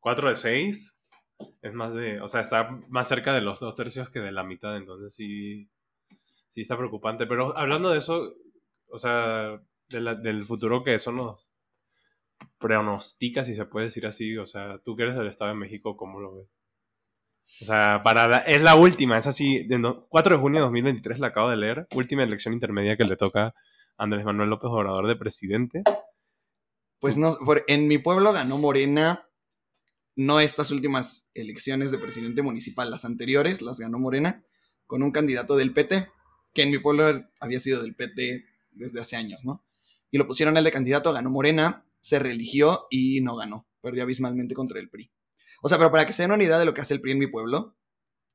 4 0.00 0.30
de 0.30 0.34
6 0.34 0.96
es 1.62 1.72
más 1.72 1.94
de, 1.94 2.20
o 2.20 2.28
sea, 2.28 2.40
está 2.40 2.70
más 2.88 3.08
cerca 3.08 3.32
de 3.32 3.42
los 3.42 3.60
dos 3.60 3.74
tercios 3.74 4.10
que 4.10 4.20
de 4.20 4.32
la 4.32 4.42
mitad, 4.42 4.76
entonces 4.76 5.14
sí, 5.14 5.70
sí 6.48 6.62
está 6.62 6.76
preocupante. 6.76 7.26
Pero 7.26 7.56
hablando 7.56 7.90
de 7.90 7.98
eso, 7.98 8.34
o 8.88 8.98
sea, 8.98 9.60
del 9.88 10.46
futuro 10.46 10.82
que 10.82 10.98
son 10.98 11.16
los, 11.16 11.54
pronostica, 12.58 13.44
si 13.44 13.54
se 13.54 13.64
puede 13.64 13.86
decir 13.86 14.06
así? 14.06 14.36
O 14.36 14.46
sea, 14.46 14.78
tú 14.84 14.96
que 14.96 15.04
eres 15.04 15.16
del 15.16 15.28
Estado 15.28 15.50
de 15.50 15.56
México, 15.56 15.96
¿cómo 15.96 16.20
lo 16.20 16.36
ves? 16.36 16.48
O 17.60 17.64
sea, 17.64 18.02
para 18.04 18.38
es 18.38 18.62
la 18.62 18.76
última, 18.76 19.18
es 19.18 19.26
así, 19.26 19.66
4 20.08 20.34
de 20.34 20.40
junio 20.40 20.60
de 20.60 20.64
2023 20.66 21.18
la 21.18 21.28
acabo 21.28 21.50
de 21.50 21.56
leer, 21.56 21.88
última 21.94 22.22
elección 22.22 22.54
intermedia 22.54 22.96
que 22.96 23.04
le 23.04 23.16
toca 23.16 23.46
a 23.46 23.54
Andrés 23.96 24.24
Manuel 24.24 24.50
López 24.50 24.70
Obrador 24.70 25.08
de 25.08 25.16
presidente. 25.16 25.82
Pues 27.00 27.18
no, 27.18 27.36
en 27.66 27.88
mi 27.88 27.98
pueblo 27.98 28.32
ganó 28.32 28.58
Morena, 28.58 29.26
no 30.14 30.38
estas 30.38 30.70
últimas 30.70 31.28
elecciones 31.34 31.90
de 31.90 31.98
presidente 31.98 32.42
municipal, 32.42 32.90
las 32.90 33.04
anteriores 33.04 33.62
las 33.62 33.80
ganó 33.80 33.98
Morena, 33.98 34.44
con 34.86 35.02
un 35.02 35.10
candidato 35.10 35.56
del 35.56 35.72
PT, 35.72 36.08
que 36.54 36.62
en 36.62 36.70
mi 36.70 36.78
pueblo 36.78 37.24
había 37.40 37.58
sido 37.58 37.82
del 37.82 37.94
PT 37.94 38.44
desde 38.72 39.00
hace 39.00 39.16
años, 39.16 39.44
¿no? 39.44 39.64
Y 40.10 40.18
lo 40.18 40.26
pusieron 40.26 40.56
el 40.56 40.64
de 40.64 40.70
candidato, 40.70 41.12
ganó 41.12 41.30
Morena, 41.30 41.84
se 42.00 42.18
religió 42.18 42.86
y 42.90 43.20
no 43.20 43.36
ganó. 43.36 43.68
Perdió 43.80 44.02
abismalmente 44.02 44.54
contra 44.54 44.80
el 44.80 44.90
PRI. 44.90 45.10
O 45.62 45.68
sea, 45.68 45.78
pero 45.78 45.90
para 45.90 46.06
que 46.06 46.12
se 46.12 46.22
den 46.22 46.32
una 46.32 46.44
idea 46.44 46.58
de 46.58 46.64
lo 46.64 46.74
que 46.74 46.80
hace 46.80 46.94
el 46.94 47.00
PRI 47.00 47.12
en 47.12 47.18
mi 47.18 47.26
pueblo, 47.26 47.76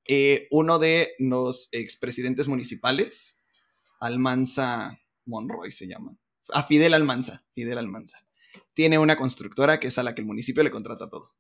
eh, 0.08 0.48
uno 0.52 0.78
de 0.80 1.16
los 1.18 1.70
expresidentes 1.72 2.48
municipales, 2.48 3.40
Almanza 4.00 5.00
Monroy 5.26 5.72
se 5.72 5.88
llama, 5.88 6.18
a 6.54 6.64
Fidel 6.64 6.94
Almanza, 6.94 7.44
Fidel 7.56 7.80
Almanza, 7.80 8.20
tiene 8.74 9.00
una 9.00 9.16
constructora 9.16 9.80
que 9.80 9.88
es 9.88 9.98
a 9.98 10.04
la 10.04 10.14
que 10.14 10.22
el 10.22 10.28
municipio 10.28 10.64
le 10.64 10.70
contrata 10.70 11.10
todo. 11.10 11.36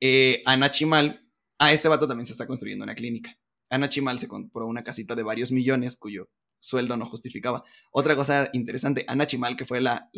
Eh, 0.00 0.42
Ana 0.46 0.70
Chimal, 0.70 1.28
a 1.58 1.72
este 1.72 1.88
vato 1.88 2.08
también 2.08 2.26
se 2.26 2.32
está 2.32 2.46
construyendo 2.46 2.84
una 2.84 2.94
clínica. 2.94 3.38
Ana 3.68 3.88
Chimal 3.88 4.18
se 4.18 4.28
compró 4.28 4.66
una 4.66 4.82
casita 4.82 5.14
de 5.14 5.22
varios 5.22 5.52
millones 5.52 5.96
cuyo 5.96 6.30
sueldo 6.60 6.96
no 6.96 7.04
justificaba. 7.04 7.64
Otra 7.92 8.16
cosa 8.16 8.48
interesante, 8.54 9.04
Ana 9.08 9.26
Chimal, 9.26 9.56
que 9.56 9.66
fue 9.66 9.80
la 9.82 10.10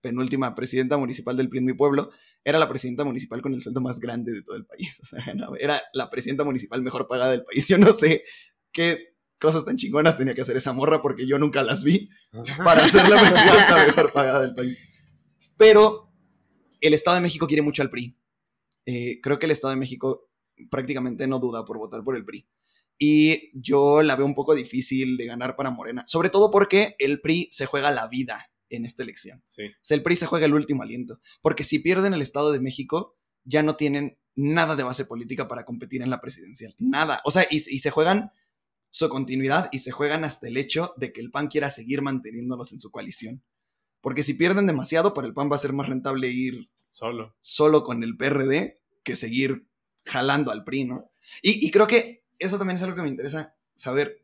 penúltima 0.00 0.54
presidenta 0.54 0.96
municipal 0.96 1.36
del 1.36 1.48
PRI 1.48 1.58
en 1.58 1.64
mi 1.66 1.74
pueblo, 1.74 2.10
era 2.44 2.58
la 2.58 2.68
presidenta 2.68 3.04
municipal 3.04 3.42
con 3.42 3.54
el 3.54 3.60
sueldo 3.60 3.80
más 3.80 4.00
grande 4.00 4.32
de 4.32 4.42
todo 4.42 4.56
el 4.56 4.66
país. 4.66 5.00
O 5.02 5.06
sea, 5.06 5.24
era 5.58 5.82
la 5.92 6.10
presidenta 6.10 6.44
municipal 6.44 6.82
mejor 6.82 7.06
pagada 7.08 7.32
del 7.32 7.44
país. 7.44 7.68
Yo 7.68 7.78
no 7.78 7.92
sé 7.92 8.24
qué 8.72 9.14
cosas 9.38 9.64
tan 9.64 9.76
chingonas 9.76 10.18
tenía 10.18 10.34
que 10.34 10.42
hacer 10.42 10.56
esa 10.56 10.72
morra 10.72 11.00
porque 11.00 11.26
yo 11.26 11.38
nunca 11.38 11.62
las 11.62 11.82
vi 11.82 12.10
para 12.62 12.86
ser 12.88 13.08
la 13.08 13.18
presidenta 13.18 13.86
mejor 13.86 14.12
pagada 14.12 14.42
del 14.42 14.54
país. 14.54 14.78
Pero 15.56 16.12
el 16.80 16.94
Estado 16.94 17.16
de 17.16 17.22
México 17.22 17.46
quiere 17.46 17.62
mucho 17.62 17.82
al 17.82 17.90
PRI. 17.90 18.16
Eh, 18.86 19.20
creo 19.22 19.38
que 19.38 19.46
el 19.46 19.52
Estado 19.52 19.72
de 19.72 19.80
México 19.80 20.30
prácticamente 20.70 21.26
no 21.26 21.38
duda 21.38 21.64
por 21.64 21.78
votar 21.78 22.02
por 22.02 22.16
el 22.16 22.24
PRI. 22.24 22.46
Y 22.98 23.50
yo 23.58 24.02
la 24.02 24.14
veo 24.14 24.26
un 24.26 24.34
poco 24.34 24.54
difícil 24.54 25.16
de 25.16 25.26
ganar 25.26 25.56
para 25.56 25.70
Morena, 25.70 26.04
sobre 26.06 26.28
todo 26.28 26.50
porque 26.50 26.96
el 26.98 27.20
PRI 27.22 27.48
se 27.50 27.64
juega 27.64 27.90
la 27.90 28.08
vida 28.08 28.50
en 28.70 28.84
esta 28.84 29.02
elección. 29.02 29.42
Sí. 29.46 29.66
O 29.66 29.78
sea, 29.82 29.96
el 29.96 30.02
PRI 30.02 30.16
se 30.16 30.26
juega 30.26 30.46
el 30.46 30.54
último 30.54 30.82
aliento. 30.82 31.20
Porque 31.42 31.64
si 31.64 31.78
pierden 31.80 32.14
el 32.14 32.22
Estado 32.22 32.52
de 32.52 32.60
México, 32.60 33.16
ya 33.44 33.62
no 33.62 33.76
tienen 33.76 34.18
nada 34.34 34.76
de 34.76 34.82
base 34.82 35.04
política 35.04 35.48
para 35.48 35.64
competir 35.64 36.02
en 36.02 36.10
la 36.10 36.20
presidencial. 36.20 36.74
Nada. 36.78 37.20
O 37.24 37.30
sea, 37.30 37.46
y, 37.50 37.60
se 37.60 37.90
juegan 37.90 38.32
su 38.90 39.08
continuidad 39.08 39.68
y 39.72 39.80
se 39.80 39.90
juegan 39.90 40.24
hasta 40.24 40.48
el 40.48 40.56
hecho 40.56 40.94
de 40.96 41.12
que 41.12 41.20
el 41.20 41.30
PAN 41.30 41.48
quiera 41.48 41.70
seguir 41.70 42.02
manteniéndolos 42.02 42.72
en 42.72 42.80
su 42.80 42.90
coalición. 42.90 43.42
Porque 44.00 44.22
si 44.22 44.34
pierden 44.34 44.66
demasiado, 44.66 45.12
para 45.12 45.26
el 45.26 45.34
PAN 45.34 45.50
va 45.50 45.56
a 45.56 45.60
ser 45.60 45.72
más 45.72 45.88
rentable 45.88 46.28
ir 46.28 46.70
solo, 46.88 47.36
solo 47.40 47.84
con 47.84 48.02
el 48.02 48.16
PRD 48.16 48.80
que 49.02 49.14
seguir 49.14 49.66
jalando 50.04 50.50
al 50.50 50.64
PRI, 50.64 50.84
¿no? 50.84 51.10
Y, 51.42 51.64
y 51.64 51.70
creo 51.70 51.86
que 51.86 52.24
eso 52.38 52.58
también 52.58 52.76
es 52.76 52.82
algo 52.82 52.96
que 52.96 53.02
me 53.02 53.08
interesa 53.08 53.54
saber. 53.76 54.22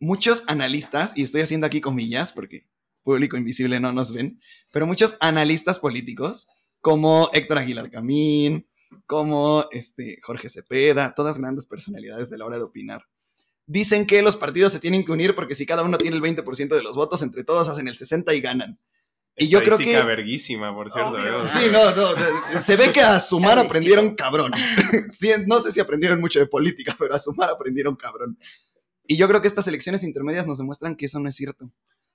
Muchos 0.00 0.42
analistas, 0.46 1.16
y 1.16 1.22
estoy 1.22 1.42
haciendo 1.42 1.66
aquí 1.66 1.80
comillas 1.80 2.32
porque 2.32 2.66
público 3.04 3.36
invisible 3.36 3.78
no 3.78 3.92
nos 3.92 4.12
ven, 4.12 4.40
pero 4.72 4.86
muchos 4.86 5.16
analistas 5.20 5.78
políticos, 5.78 6.48
como 6.80 7.30
Héctor 7.32 7.58
Aguilar 7.58 7.90
Camín, 7.90 8.66
como 9.06 9.66
este, 9.70 10.18
Jorge 10.22 10.48
Cepeda, 10.48 11.14
todas 11.14 11.38
grandes 11.38 11.66
personalidades 11.66 12.30
de 12.30 12.38
la 12.38 12.46
hora 12.46 12.56
de 12.56 12.64
opinar, 12.64 13.04
dicen 13.66 14.06
que 14.06 14.22
los 14.22 14.36
partidos 14.36 14.72
se 14.72 14.80
tienen 14.80 15.04
que 15.04 15.12
unir 15.12 15.34
porque 15.34 15.54
si 15.54 15.66
cada 15.66 15.82
uno 15.82 15.98
tiene 15.98 16.16
el 16.16 16.22
20% 16.22 16.68
de 16.68 16.82
los 16.82 16.96
votos, 16.96 17.22
entre 17.22 17.44
todos 17.44 17.68
hacen 17.68 17.88
el 17.88 17.96
60% 17.96 18.36
y 18.36 18.40
ganan. 18.40 18.78
Y 19.36 19.48
yo 19.48 19.62
creo 19.62 19.78
que. 19.78 20.00
verguísima, 20.02 20.72
por 20.72 20.90
cierto. 20.92 21.18
¿eh? 21.18 21.46
Sí, 21.46 21.66
no, 21.72 21.90
no. 21.94 22.60
Se 22.60 22.76
ve 22.76 22.92
que 22.92 23.00
a 23.00 23.18
sumar 23.18 23.58
aprendieron 23.58 24.14
cabrón. 24.14 24.52
no 25.46 25.60
sé 25.60 25.72
si 25.72 25.80
aprendieron 25.80 26.20
mucho 26.20 26.38
de 26.38 26.46
política, 26.46 26.94
pero 26.98 27.14
a 27.14 27.18
sumar 27.18 27.50
aprendieron 27.50 27.96
cabrón. 27.96 28.38
Y 29.06 29.16
yo 29.16 29.26
creo 29.26 29.42
que 29.42 29.48
estas 29.48 29.66
elecciones 29.66 30.04
intermedias 30.04 30.46
nos 30.46 30.58
demuestran 30.58 30.94
que 30.94 31.06
eso 31.06 31.18
no 31.18 31.28
es 31.28 31.34
cierto. 31.34 31.68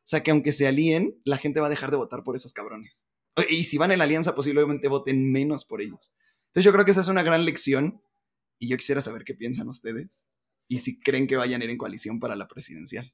O 0.10 0.12
sea, 0.12 0.24
que 0.24 0.32
aunque 0.32 0.54
se 0.54 0.66
alíen, 0.66 1.22
la 1.24 1.38
gente 1.38 1.60
va 1.60 1.68
a 1.68 1.70
dejar 1.70 1.92
de 1.92 1.98
votar 1.98 2.24
por 2.24 2.36
esos 2.36 2.51
cabrones. 2.51 3.08
Y 3.48 3.66
si 3.66 3.78
van 3.78 3.92
en 3.92 4.00
la 4.00 4.06
alianza, 4.06 4.34
posiblemente 4.34 4.88
voten 4.88 5.32
menos 5.32 5.66
por 5.66 5.82
ellos. 5.82 6.12
Entonces 6.48 6.66
yo 6.66 6.72
creo 6.72 6.84
que 6.84 6.89
esa 6.89 7.01
es 7.01 7.10
una 7.10 7.22
gran 7.22 7.46
lección 7.46 8.01
y 8.58 8.70
yo 8.70 8.78
quisiera 8.78 9.04
saber 9.04 9.24
qué 9.24 9.36
piensan 9.36 9.70
ustedes 9.70 10.25
y 10.68 10.80
si 10.80 11.00
creen 11.00 11.28
que 11.28 11.38
vayan 11.38 11.62
a 11.62 11.66
ir 11.66 11.70
en 11.70 11.78
coalición 11.78 12.20
para 12.20 12.36
la 12.36 12.48
presidencial. 12.48 13.13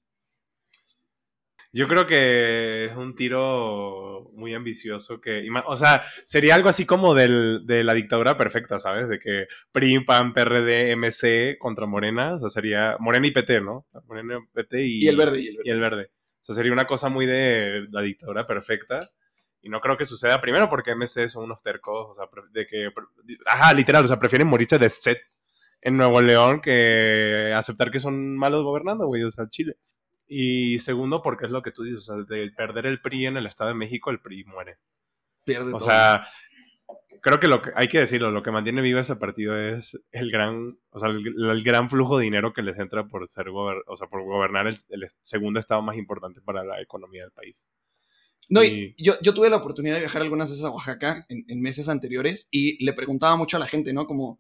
Yo 1.74 1.90
creo 1.90 2.08
que 2.08 2.86
es 2.86 2.96
un 2.96 3.14
tiro 3.14 4.32
muy 4.34 4.54
ambicioso 4.54 5.20
que, 5.20 5.46
o 5.66 5.76
sea, 5.76 6.02
sería 6.24 6.56
algo 6.56 6.70
así 6.70 6.86
como 6.86 7.14
del, 7.14 7.66
de 7.66 7.84
la 7.84 7.94
dictadura 7.94 8.38
perfecta, 8.38 8.80
¿sabes? 8.80 9.10
De 9.10 9.20
que 9.20 9.48
PRI, 9.74 10.06
PAN, 10.06 10.34
PRD, 10.34 10.96
MC 10.96 11.58
contra 11.60 11.88
Morena, 11.88 12.36
o 12.36 12.40
sea, 12.40 12.48
sería 12.48 12.96
Morena 13.02 13.28
y 13.28 13.32
PT, 13.32 13.60
¿no? 13.60 13.86
Morena, 14.06 14.40
PT 14.54 14.82
y, 14.82 15.04
Y 15.04 15.08
el 15.10 15.18
verde, 15.18 15.42
y 15.42 15.48
el 15.48 15.58
verde. 15.58 15.64
y 15.66 15.72
el 15.72 15.80
verde. 15.82 16.12
Sea, 16.46 16.54
sería 16.54 16.72
una 16.72 16.86
cosa 16.86 17.10
muy 17.10 17.26
de 17.26 17.88
la 17.90 18.02
dictadura 18.02 18.46
perfecta. 18.46 19.00
Y 19.64 19.70
no 19.70 19.82
creo 19.82 19.98
que 19.98 20.06
suceda 20.06 20.40
primero 20.40 20.70
porque 20.70 20.94
MC 20.94 21.28
son 21.28 21.46
unos 21.46 21.64
tercos, 21.64 22.12
o 22.12 22.14
sea, 22.14 22.26
de 22.52 22.68
que, 22.68 22.92
ajá, 23.48 23.74
literal, 23.74 24.06
o 24.06 24.08
sea, 24.08 24.20
prefieren 24.20 24.48
morirse 24.48 24.78
de 24.78 24.92
sed 24.92 25.18
en 25.82 25.98
Nuevo 25.98 26.22
León 26.22 26.62
que 26.62 27.52
aceptar 27.56 27.90
que 27.90 28.00
son 28.00 28.36
malos 28.38 28.64
gobernando, 28.64 29.08
güey, 29.08 29.24
o 29.24 29.32
sea, 29.32 29.50
Chile. 29.50 29.78
Y 30.28 30.78
segundo, 30.78 31.24
porque 31.24 31.46
es 31.46 31.52
lo 31.52 31.64
que 31.64 31.72
tú 31.72 31.82
dices, 31.82 32.08
o 32.08 32.14
sea, 32.14 32.24
de 32.30 32.52
perder 32.52 32.86
el 32.86 33.02
PRI 33.02 33.26
en 33.26 33.38
el 33.38 33.48
Estado 33.48 33.72
de 33.72 33.76
México, 33.78 34.12
el 34.12 34.20
PRI 34.20 34.44
muere. 34.44 34.78
Pierde 35.46 35.74
O 35.74 35.78
todo. 35.80 35.88
sea, 35.88 36.28
creo 37.26 37.40
que 37.40 37.48
lo 37.48 37.62
que 37.62 37.72
hay 37.76 37.88
que 37.90 38.00
decirlo, 38.00 38.32
lo 38.32 38.44
que 38.44 38.52
mantiene 38.52 38.82
vivo 38.82 39.00
ese 39.00 39.16
partido 39.18 39.58
es 39.60 40.00
el 40.12 40.32
gran, 40.32 40.78
o 40.92 41.00
sea, 41.00 41.10
el, 41.10 41.26
el 41.28 41.64
gran 41.64 41.90
flujo 41.90 42.18
de 42.18 42.24
dinero 42.24 42.54
que 42.54 42.62
les 42.62 42.78
entra 42.80 43.08
por 43.08 43.28
ser 43.28 43.48
gober- 43.48 43.84
o 43.88 43.96
sea, 43.98 44.08
por 44.08 44.24
gobernar 44.24 44.68
el, 44.68 44.78
el 44.90 45.08
segundo 45.22 45.60
estado 45.60 45.82
más 45.82 45.98
importante 45.98 46.40
para 46.42 46.64
la 46.64 46.82
economía 46.82 47.24
del 47.24 47.32
país. 47.32 47.68
No, 48.48 48.64
y 48.64 48.94
Y- 48.98 49.04
yo, 49.04 49.14
yo 49.22 49.34
tuve 49.34 49.50
la 49.50 49.58
oportunidad 49.58 49.96
de 49.96 50.02
viajar 50.02 50.22
algunas 50.22 50.50
veces 50.52 50.64
a 50.64 50.70
Oaxaca 50.70 51.26
en, 51.30 51.44
en 51.48 51.62
meses 51.62 51.90
anteriores 51.90 52.48
y 52.52 52.84
le 52.86 52.94
preguntaba 52.94 53.36
mucho 53.36 53.58
a 53.58 53.60
la 53.60 53.66
gente, 53.68 53.92
¿no? 53.92 54.06
Como, 54.06 54.40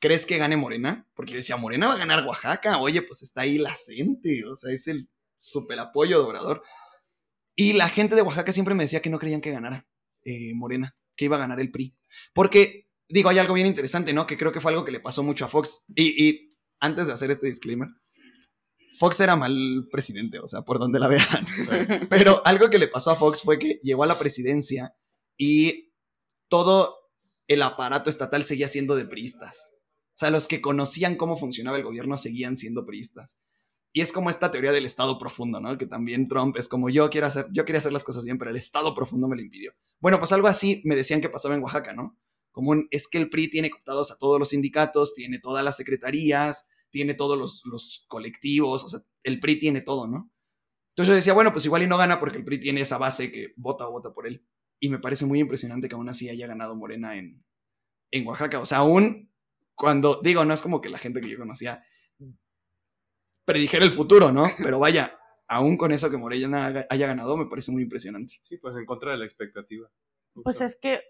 ¿crees 0.00 0.24
que 0.26 0.38
gane 0.38 0.56
Morena? 0.56 1.06
Porque 1.14 1.32
yo 1.32 1.36
decía, 1.36 1.56
Morena 1.58 1.86
va 1.88 1.94
a 1.94 1.98
ganar 1.98 2.26
Oaxaca. 2.26 2.78
Oye, 2.78 3.02
pues 3.02 3.22
está 3.22 3.42
ahí 3.42 3.58
la 3.58 3.74
gente. 3.74 4.42
O 4.50 4.56
sea, 4.56 4.72
es 4.72 4.88
el 4.88 5.06
super 5.34 5.78
apoyo 5.80 6.18
de 6.18 6.24
Obrador. 6.26 6.62
Y 7.54 7.74
la 7.74 7.88
gente 7.90 8.14
de 8.16 8.22
Oaxaca 8.22 8.52
siempre 8.52 8.74
me 8.74 8.84
decía 8.84 9.02
que 9.02 9.10
no 9.10 9.18
creían 9.18 9.42
que 9.42 9.50
ganara 9.52 9.86
eh, 10.24 10.54
Morena, 10.54 10.96
que 11.22 11.26
iba 11.26 11.36
a 11.36 11.40
ganar 11.40 11.60
el 11.60 11.70
PRI. 11.70 11.96
Porque, 12.32 12.88
digo, 13.08 13.28
hay 13.28 13.38
algo 13.38 13.54
bien 13.54 13.66
interesante, 13.66 14.12
¿no? 14.12 14.26
Que 14.26 14.36
creo 14.36 14.50
que 14.50 14.60
fue 14.60 14.72
algo 14.72 14.84
que 14.84 14.92
le 14.92 15.00
pasó 15.00 15.22
mucho 15.22 15.44
a 15.44 15.48
Fox. 15.48 15.84
Y, 15.94 16.28
y 16.28 16.56
antes 16.80 17.06
de 17.06 17.12
hacer 17.12 17.30
este 17.30 17.46
disclaimer, 17.46 17.88
Fox 18.98 19.20
era 19.20 19.36
mal 19.36 19.88
presidente, 19.90 20.38
o 20.38 20.46
sea, 20.46 20.62
por 20.62 20.78
donde 20.78 20.98
la 20.98 21.08
vean. 21.08 21.46
Pero 22.10 22.42
algo 22.44 22.70
que 22.70 22.78
le 22.78 22.88
pasó 22.88 23.12
a 23.12 23.16
Fox 23.16 23.42
fue 23.42 23.58
que 23.58 23.78
llegó 23.82 24.02
a 24.02 24.06
la 24.06 24.18
presidencia 24.18 24.94
y 25.36 25.92
todo 26.48 26.96
el 27.46 27.62
aparato 27.62 28.10
estatal 28.10 28.44
seguía 28.44 28.68
siendo 28.68 28.96
de 28.96 29.04
priistas. 29.04 29.74
O 30.08 30.18
sea, 30.18 30.30
los 30.30 30.48
que 30.48 30.60
conocían 30.60 31.16
cómo 31.16 31.36
funcionaba 31.36 31.78
el 31.78 31.84
gobierno 31.84 32.18
seguían 32.18 32.56
siendo 32.56 32.84
priistas. 32.84 33.38
Y 33.92 34.00
es 34.00 34.12
como 34.12 34.30
esta 34.30 34.50
teoría 34.50 34.72
del 34.72 34.86
estado 34.86 35.18
profundo, 35.18 35.60
¿no? 35.60 35.76
Que 35.76 35.86
también 35.86 36.26
Trump 36.26 36.56
es 36.56 36.66
como 36.66 36.88
yo 36.88 37.10
quiero 37.10 37.26
hacer, 37.26 37.46
yo 37.52 37.64
quería 37.64 37.78
hacer 37.78 37.92
las 37.92 38.04
cosas 38.04 38.24
bien, 38.24 38.38
pero 38.38 38.50
el 38.50 38.56
estado 38.56 38.94
profundo 38.94 39.28
me 39.28 39.36
lo 39.36 39.42
impidió. 39.42 39.72
Bueno, 40.00 40.18
pues 40.18 40.32
algo 40.32 40.48
así 40.48 40.80
me 40.84 40.96
decían 40.96 41.20
que 41.20 41.28
pasaba 41.28 41.54
en 41.54 41.62
Oaxaca, 41.62 41.92
¿no? 41.92 42.18
Como 42.52 42.70
un, 42.70 42.88
es 42.90 43.06
que 43.06 43.18
el 43.18 43.28
PRI 43.28 43.48
tiene 43.50 43.70
cooptados 43.70 44.10
a 44.10 44.18
todos 44.18 44.38
los 44.38 44.50
sindicatos, 44.50 45.14
tiene 45.14 45.38
todas 45.38 45.62
las 45.62 45.76
secretarías, 45.76 46.68
tiene 46.90 47.14
todos 47.14 47.38
los, 47.38 47.62
los 47.66 48.04
colectivos, 48.08 48.84
o 48.84 48.88
sea, 48.88 49.00
el 49.24 49.40
PRI 49.40 49.58
tiene 49.58 49.80
todo, 49.82 50.06
¿no? 50.06 50.30
Entonces 50.90 51.08
yo 51.08 51.14
decía, 51.14 51.34
bueno, 51.34 51.52
pues 51.52 51.64
igual 51.64 51.82
y 51.82 51.86
no 51.86 51.98
gana 51.98 52.18
porque 52.18 52.38
el 52.38 52.44
PRI 52.44 52.60
tiene 52.60 52.80
esa 52.82 52.98
base 52.98 53.30
que 53.30 53.52
vota 53.56 53.88
o 53.88 53.92
vota 53.92 54.12
por 54.12 54.26
él. 54.26 54.44
Y 54.78 54.88
me 54.88 54.98
parece 54.98 55.26
muy 55.26 55.38
impresionante 55.40 55.88
que 55.88 55.94
aún 55.94 56.08
así 56.08 56.28
haya 56.28 56.46
ganado 56.46 56.74
Morena 56.76 57.16
en, 57.16 57.44
en 58.10 58.26
Oaxaca. 58.26 58.58
O 58.58 58.66
sea, 58.66 58.78
aún 58.78 59.30
cuando, 59.74 60.20
digo, 60.22 60.44
no 60.44 60.52
es 60.52 60.62
como 60.62 60.80
que 60.80 60.90
la 60.90 60.98
gente 60.98 61.20
que 61.20 61.30
yo 61.30 61.38
conocía 61.38 61.82
predijera 63.44 63.84
el 63.84 63.90
futuro, 63.90 64.32
¿no? 64.32 64.44
Pero 64.62 64.78
vaya, 64.78 65.18
aún 65.48 65.76
con 65.76 65.92
eso 65.92 66.10
que 66.10 66.16
Morena 66.16 66.66
haga- 66.66 66.86
haya 66.90 67.06
ganado, 67.06 67.36
me 67.36 67.46
parece 67.46 67.72
muy 67.72 67.82
impresionante. 67.82 68.34
Sí, 68.42 68.56
pues 68.58 68.76
en 68.76 68.86
contra 68.86 69.12
de 69.12 69.18
la 69.18 69.24
expectativa. 69.24 69.88
Pues 70.42 70.60
es 70.60 70.78
que 70.80 71.02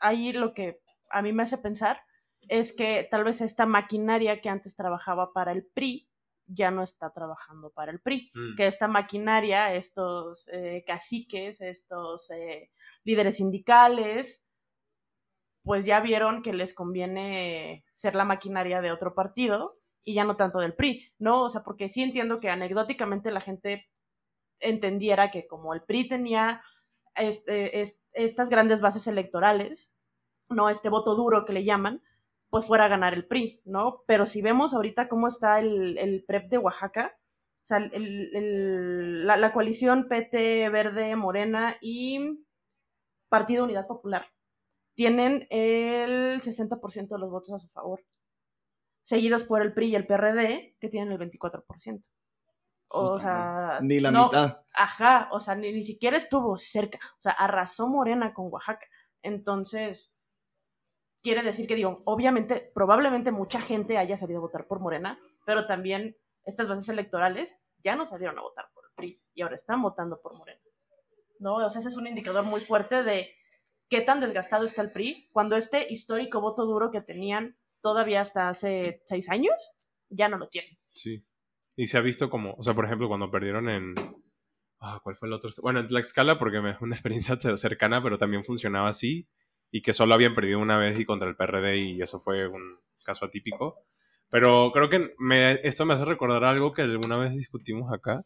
ahí 0.00 0.32
lo 0.32 0.52
que 0.54 0.80
a 1.10 1.22
mí 1.22 1.32
me 1.32 1.42
hace 1.44 1.58
pensar 1.58 2.00
es 2.48 2.74
que 2.74 3.06
tal 3.10 3.24
vez 3.24 3.40
esta 3.40 3.66
maquinaria 3.66 4.40
que 4.40 4.48
antes 4.48 4.76
trabajaba 4.76 5.32
para 5.32 5.52
el 5.52 5.64
PRI 5.66 6.08
ya 6.46 6.70
no 6.70 6.82
está 6.82 7.12
trabajando 7.12 7.70
para 7.70 7.92
el 7.92 8.00
PRI. 8.00 8.30
Mm. 8.34 8.56
Que 8.56 8.66
esta 8.66 8.88
maquinaria, 8.88 9.74
estos 9.74 10.48
eh, 10.52 10.82
caciques, 10.86 11.60
estos 11.60 12.30
eh, 12.30 12.70
líderes 13.04 13.36
sindicales, 13.36 14.44
pues 15.62 15.84
ya 15.84 16.00
vieron 16.00 16.42
que 16.42 16.52
les 16.54 16.74
conviene 16.74 17.84
ser 17.92 18.14
la 18.14 18.24
maquinaria 18.24 18.80
de 18.80 18.92
otro 18.92 19.14
partido 19.14 19.77
y 20.08 20.14
ya 20.14 20.24
no 20.24 20.36
tanto 20.36 20.58
del 20.60 20.74
PRI, 20.74 21.12
¿no? 21.18 21.44
O 21.44 21.50
sea, 21.50 21.62
porque 21.64 21.88
sí 21.90 22.02
entiendo 22.02 22.40
que 22.40 22.48
anecdóticamente 22.50 23.30
la 23.30 23.42
gente 23.42 23.88
entendiera 24.60 25.30
que 25.30 25.46
como 25.46 25.74
el 25.74 25.82
PRI 25.82 26.08
tenía 26.08 26.62
este, 27.16 27.82
es- 27.82 28.00
estas 28.12 28.48
grandes 28.48 28.80
bases 28.80 29.06
electorales, 29.06 29.92
¿no? 30.48 30.70
Este 30.70 30.88
voto 30.88 31.14
duro 31.16 31.44
que 31.44 31.52
le 31.52 31.64
llaman, 31.64 32.02
pues 32.50 32.64
fuera 32.66 32.86
a 32.86 32.88
ganar 32.88 33.14
el 33.14 33.26
PRI, 33.26 33.60
¿no? 33.64 34.02
Pero 34.06 34.24
si 34.26 34.40
vemos 34.42 34.72
ahorita 34.74 35.08
cómo 35.08 35.28
está 35.28 35.60
el, 35.60 36.24
PREP 36.26 36.48
de 36.50 36.58
Oaxaca, 36.58 37.18
o 37.64 37.66
sea, 37.66 37.78
el- 37.78 39.26
la, 39.26 39.36
la 39.36 39.52
coalición 39.52 40.08
PT, 40.08 40.68
Verde, 40.70 41.16
Morena 41.16 41.76
y 41.82 42.40
Partido 43.28 43.64
Unidad 43.64 43.86
Popular 43.86 44.26
tienen 44.94 45.46
el 45.50 46.40
60% 46.42 47.16
de 47.16 47.20
los 47.20 47.30
votos 47.30 47.54
a 47.54 47.58
su 47.60 47.68
favor, 47.68 48.00
seguidos 49.08 49.44
por 49.44 49.62
el 49.62 49.72
PRI 49.72 49.86
y 49.86 49.96
el 49.96 50.06
PRD, 50.06 50.76
que 50.78 50.88
tienen 50.90 51.10
el 51.12 51.18
24%. 51.18 52.04
O 52.88 53.18
sea, 53.18 53.78
Ni 53.80 54.00
la 54.00 54.10
no, 54.10 54.26
mitad. 54.26 54.60
Ajá, 54.74 55.30
o 55.32 55.40
sea, 55.40 55.54
ni, 55.54 55.72
ni 55.72 55.82
siquiera 55.82 56.18
estuvo 56.18 56.58
cerca. 56.58 56.98
O 57.16 57.20
sea, 57.22 57.32
arrasó 57.32 57.88
Morena 57.88 58.34
con 58.34 58.52
Oaxaca. 58.52 58.86
Entonces, 59.22 60.14
quiere 61.22 61.42
decir 61.42 61.66
que, 61.66 61.74
digo, 61.74 62.02
obviamente, 62.04 62.70
probablemente 62.74 63.30
mucha 63.30 63.62
gente 63.62 63.96
haya 63.96 64.18
salido 64.18 64.40
a 64.40 64.42
votar 64.42 64.66
por 64.66 64.80
Morena, 64.80 65.18
pero 65.46 65.66
también 65.66 66.14
estas 66.44 66.68
bases 66.68 66.90
electorales 66.90 67.64
ya 67.82 67.96
no 67.96 68.04
salieron 68.04 68.38
a 68.38 68.42
votar 68.42 68.66
por 68.74 68.84
el 68.84 68.90
PRI 68.94 69.22
y 69.32 69.40
ahora 69.40 69.56
están 69.56 69.80
votando 69.80 70.20
por 70.20 70.36
Morena. 70.36 70.60
¿No? 71.38 71.54
O 71.56 71.70
sea, 71.70 71.80
ese 71.80 71.88
es 71.88 71.96
un 71.96 72.08
indicador 72.08 72.44
muy 72.44 72.60
fuerte 72.60 73.02
de 73.02 73.30
qué 73.88 74.02
tan 74.02 74.20
desgastado 74.20 74.66
está 74.66 74.82
el 74.82 74.92
PRI 74.92 75.30
cuando 75.32 75.56
este 75.56 75.90
histórico 75.90 76.42
voto 76.42 76.66
duro 76.66 76.90
que 76.90 77.00
tenían 77.00 77.56
todavía 77.80 78.22
hasta 78.22 78.48
hace 78.48 79.02
seis 79.08 79.28
años, 79.30 79.54
ya 80.08 80.28
no 80.28 80.38
lo 80.38 80.48
tienen. 80.48 80.70
Sí. 80.92 81.24
Y 81.76 81.86
se 81.86 81.98
ha 81.98 82.00
visto 82.00 82.28
como, 82.30 82.54
o 82.54 82.62
sea, 82.62 82.74
por 82.74 82.84
ejemplo, 82.84 83.08
cuando 83.08 83.30
perdieron 83.30 83.68
en... 83.68 83.94
Ah, 84.80 85.00
¿cuál 85.02 85.16
fue 85.16 85.28
el 85.28 85.34
otro? 85.34 85.50
Bueno, 85.62 85.80
en 85.80 85.86
Tlaxcala, 85.88 86.38
porque 86.38 86.58
es 86.58 86.80
una 86.80 86.94
experiencia 86.96 87.36
cer- 87.36 87.56
cercana, 87.56 88.02
pero 88.02 88.18
también 88.18 88.44
funcionaba 88.44 88.88
así. 88.88 89.28
Y 89.70 89.82
que 89.82 89.92
solo 89.92 90.14
habían 90.14 90.34
perdido 90.34 90.58
una 90.60 90.78
vez 90.78 90.98
y 90.98 91.04
contra 91.04 91.28
el 91.28 91.36
PRD 91.36 91.76
y 91.76 92.02
eso 92.02 92.20
fue 92.20 92.48
un 92.48 92.78
caso 93.04 93.26
atípico. 93.26 93.76
Pero 94.30 94.70
creo 94.72 94.88
que 94.88 95.14
esto 95.62 95.84
me 95.86 95.94
hace 95.94 96.04
recordar 96.06 96.44
algo 96.44 96.72
que 96.72 96.82
alguna 96.82 97.16
vez 97.18 97.32
discutimos 97.34 97.92
acá. 97.92 98.20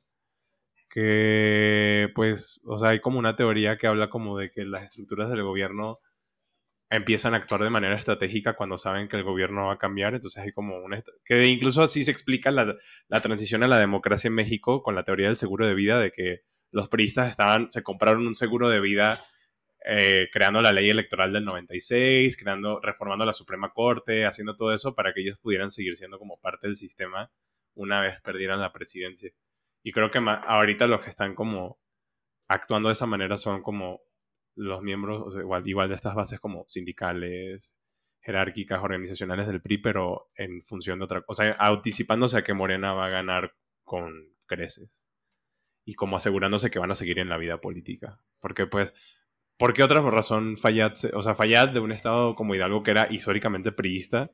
Que, 0.88 2.10
pues, 2.14 2.62
o 2.66 2.78
sea, 2.78 2.90
hay 2.90 3.00
como 3.00 3.18
una 3.18 3.34
teoría 3.34 3.78
que 3.78 3.86
habla 3.86 4.10
como 4.10 4.36
de 4.36 4.50
que 4.50 4.64
las 4.64 4.84
estructuras 4.84 5.30
del 5.30 5.42
gobierno 5.42 5.98
empiezan 6.92 7.34
a 7.34 7.38
actuar 7.38 7.62
de 7.62 7.70
manera 7.70 7.96
estratégica 7.96 8.54
cuando 8.54 8.76
saben 8.76 9.08
que 9.08 9.16
el 9.16 9.24
gobierno 9.24 9.66
va 9.66 9.74
a 9.74 9.78
cambiar. 9.78 10.14
Entonces 10.14 10.42
hay 10.42 10.52
como 10.52 10.76
una... 10.78 11.02
Que 11.24 11.46
incluso 11.46 11.82
así 11.82 12.04
se 12.04 12.10
explica 12.10 12.50
la, 12.50 12.76
la 13.08 13.20
transición 13.20 13.62
a 13.62 13.68
la 13.68 13.78
democracia 13.78 14.28
en 14.28 14.34
México 14.34 14.82
con 14.82 14.94
la 14.94 15.04
teoría 15.04 15.26
del 15.26 15.36
seguro 15.36 15.66
de 15.66 15.74
vida, 15.74 15.98
de 15.98 16.12
que 16.12 16.42
los 16.70 16.88
priistas 16.88 17.30
estaban, 17.30 17.72
se 17.72 17.82
compraron 17.82 18.26
un 18.26 18.34
seguro 18.34 18.68
de 18.68 18.80
vida 18.80 19.24
eh, 19.84 20.28
creando 20.32 20.60
la 20.62 20.72
ley 20.72 20.90
electoral 20.90 21.32
del 21.32 21.44
96, 21.44 22.36
creando, 22.36 22.78
reformando 22.80 23.24
la 23.24 23.32
Suprema 23.32 23.72
Corte, 23.72 24.26
haciendo 24.26 24.56
todo 24.56 24.72
eso 24.74 24.94
para 24.94 25.12
que 25.12 25.22
ellos 25.22 25.38
pudieran 25.38 25.70
seguir 25.70 25.96
siendo 25.96 26.18
como 26.18 26.38
parte 26.40 26.66
del 26.66 26.76
sistema 26.76 27.30
una 27.74 28.00
vez 28.00 28.20
perdieran 28.20 28.60
la 28.60 28.72
presidencia. 28.72 29.32
Y 29.82 29.92
creo 29.92 30.10
que 30.10 30.18
ahorita 30.18 30.86
los 30.86 31.00
que 31.00 31.08
están 31.08 31.34
como 31.34 31.80
actuando 32.48 32.90
de 32.90 32.92
esa 32.92 33.06
manera 33.06 33.38
son 33.38 33.62
como 33.62 34.02
los 34.54 34.82
miembros, 34.82 35.22
o 35.24 35.32
sea, 35.32 35.42
igual, 35.42 35.88
de 35.88 35.94
estas 35.94 36.14
bases 36.14 36.40
como 36.40 36.64
sindicales, 36.68 37.74
jerárquicas, 38.20 38.82
organizacionales 38.82 39.46
del 39.46 39.60
PRI, 39.60 39.78
pero 39.78 40.30
en 40.36 40.62
función 40.62 40.98
de 40.98 41.04
otra 41.04 41.22
cosa, 41.22 41.56
anticipándose 41.58 42.38
a 42.38 42.44
que 42.44 42.54
Morena 42.54 42.92
va 42.92 43.06
a 43.06 43.10
ganar 43.10 43.54
con 43.84 44.12
creces 44.46 45.04
y 45.84 45.94
como 45.94 46.16
asegurándose 46.16 46.70
que 46.70 46.78
van 46.78 46.90
a 46.90 46.94
seguir 46.94 47.18
en 47.18 47.28
la 47.28 47.38
vida 47.38 47.60
política. 47.60 48.20
Porque 48.40 48.66
pues, 48.66 48.92
¿por 49.56 49.72
qué 49.72 49.82
otra 49.82 50.00
razón 50.02 50.56
Fayad, 50.56 50.92
o 51.14 51.22
sea, 51.22 51.34
Fayad 51.34 51.70
de 51.70 51.80
un 51.80 51.92
estado 51.92 52.34
como 52.34 52.54
Hidalgo 52.54 52.82
que 52.82 52.92
era 52.92 53.08
históricamente 53.10 53.72
priista, 53.72 54.30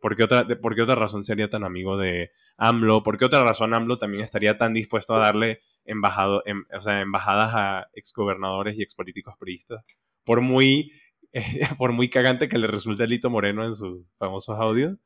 ¿por 0.00 0.16
qué 0.16 0.24
otra, 0.24 0.46
por 0.60 0.74
qué 0.74 0.82
otra 0.82 0.94
razón 0.94 1.22
sería 1.22 1.48
tan 1.48 1.64
amigo 1.64 1.96
de 1.96 2.32
AMLO? 2.56 3.02
¿Por 3.02 3.18
qué 3.18 3.24
otra 3.24 3.44
razón 3.44 3.74
AMLO 3.74 3.98
también 3.98 4.24
estaría 4.24 4.58
tan 4.58 4.74
dispuesto 4.74 5.14
a 5.14 5.20
darle 5.20 5.62
embajado, 5.84 6.42
em- 6.46 6.64
o 6.76 6.80
sea, 6.80 7.00
embajadas 7.00 7.50
a 7.54 7.88
exgobernadores 7.94 8.76
y 8.78 8.82
expolíticos 8.82 9.34
priistas? 9.38 9.84
Por 10.24 10.40
muy, 10.40 10.92
por 11.78 11.92
muy 11.92 12.10
cagante 12.10 12.48
que 12.48 12.58
le 12.58 12.66
resulte 12.66 13.06
Lito 13.06 13.30
Moreno 13.30 13.64
en 13.64 13.74
sus 13.74 14.04
famosos 14.18 14.58
audios, 14.58 14.98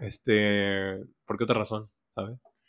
este, 0.00 0.98
¿por 1.26 1.36
qué 1.38 1.44
otra 1.44 1.58
razón? 1.58 1.90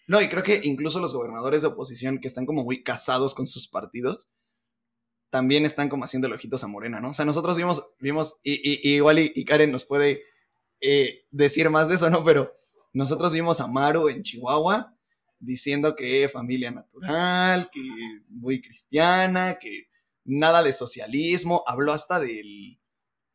No, 0.07 0.21
y 0.21 0.27
creo 0.29 0.43
que 0.43 0.59
incluso 0.63 0.99
los 0.99 1.13
gobernadores 1.13 1.61
de 1.61 1.69
oposición 1.69 2.19
que 2.19 2.27
están 2.27 2.45
como 2.45 2.63
muy 2.63 2.83
casados 2.83 3.33
con 3.35 3.45
sus 3.47 3.67
partidos, 3.67 4.29
también 5.29 5.65
están 5.65 5.87
como 5.89 6.03
haciendo 6.03 6.27
ojitos 6.27 6.63
a 6.63 6.67
Morena, 6.67 6.99
¿no? 6.99 7.11
O 7.11 7.13
sea, 7.13 7.25
nosotros 7.25 7.55
vimos, 7.55 7.89
vimos, 7.99 8.39
y, 8.43 8.53
y- 8.55 8.79
y 8.83 8.95
igual 8.95 9.19
y, 9.19 9.31
y 9.33 9.45
Karen 9.45 9.71
nos 9.71 9.85
puede 9.85 10.23
eh, 10.81 11.25
decir 11.31 11.69
más 11.69 11.87
de 11.87 11.95
eso, 11.95 12.09
¿no? 12.09 12.23
Pero 12.23 12.51
nosotros 12.91 13.31
vimos 13.31 13.61
a 13.61 13.67
Maru 13.67 14.09
en 14.09 14.23
Chihuahua 14.23 14.93
diciendo 15.41 15.95
que 15.95 16.29
familia 16.29 16.71
natural, 16.71 17.69
que 17.71 17.81
muy 18.29 18.61
cristiana, 18.61 19.57
que 19.59 19.89
nada 20.23 20.63
de 20.63 20.71
socialismo, 20.71 21.63
habló 21.67 21.91
hasta 21.91 22.19
del 22.19 22.79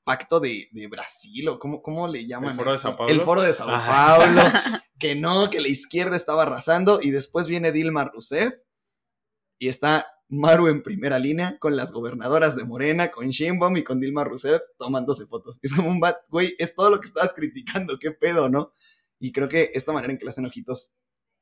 pacto 0.05 0.39
de, 0.39 0.69
de 0.71 0.87
Brasil, 0.87 1.49
o 1.49 1.59
cómo, 1.59 1.83
cómo 1.83 2.07
le 2.07 2.27
llaman. 2.27 2.51
¿El 2.51 2.57
foro 2.57 2.73
de? 2.73 2.79
Sao 2.79 2.97
Paulo? 2.97 3.13
El 3.13 3.21
foro 3.21 3.43
de 3.43 3.53
Sao 3.53 3.69
Ajá. 3.69 4.19
Paulo, 4.19 4.41
que 4.99 5.17
no, 5.17 5.51
que 5.51 5.61
la 5.61 5.69
izquierda 5.69 6.17
estaba 6.17 6.43
arrasando, 6.43 7.01
y 7.03 7.11
después 7.11 7.49
viene 7.49 7.73
Dilma 7.73 8.05
Rousseff, 8.05 8.55
y 9.59 9.69
está 9.69 10.07
Maru 10.29 10.69
en 10.69 10.83
primera 10.83 11.19
línea 11.19 11.59
con 11.59 11.77
las 11.77 11.91
gobernadoras 11.91 12.57
de 12.57 12.65
Morena, 12.65 13.11
con 13.11 13.31
Sheinbaum 13.31 13.77
y 13.77 13.85
con 13.85 14.01
Dilma 14.01 14.23
Rousseff 14.23 14.61
tomándose 14.79 15.27
fotos. 15.27 15.59
Es 15.63 15.75
como 15.75 15.91
un 15.91 15.99
bat, 15.99 16.19
güey, 16.31 16.55
es 16.59 16.75
todo 16.75 16.91
lo 16.91 17.01
que 17.01 17.07
estabas 17.07 17.35
criticando, 17.35 17.99
qué 17.99 18.13
pedo, 18.13 18.49
¿no? 18.49 18.73
Y 19.19 19.33
creo 19.33 19.49
que 19.49 19.73
esta 19.75 19.93
manera 19.93 20.13
en 20.13 20.19
que 20.19 20.25
le 20.25 20.31
hacen 20.31 20.47
ojitos 20.47 20.95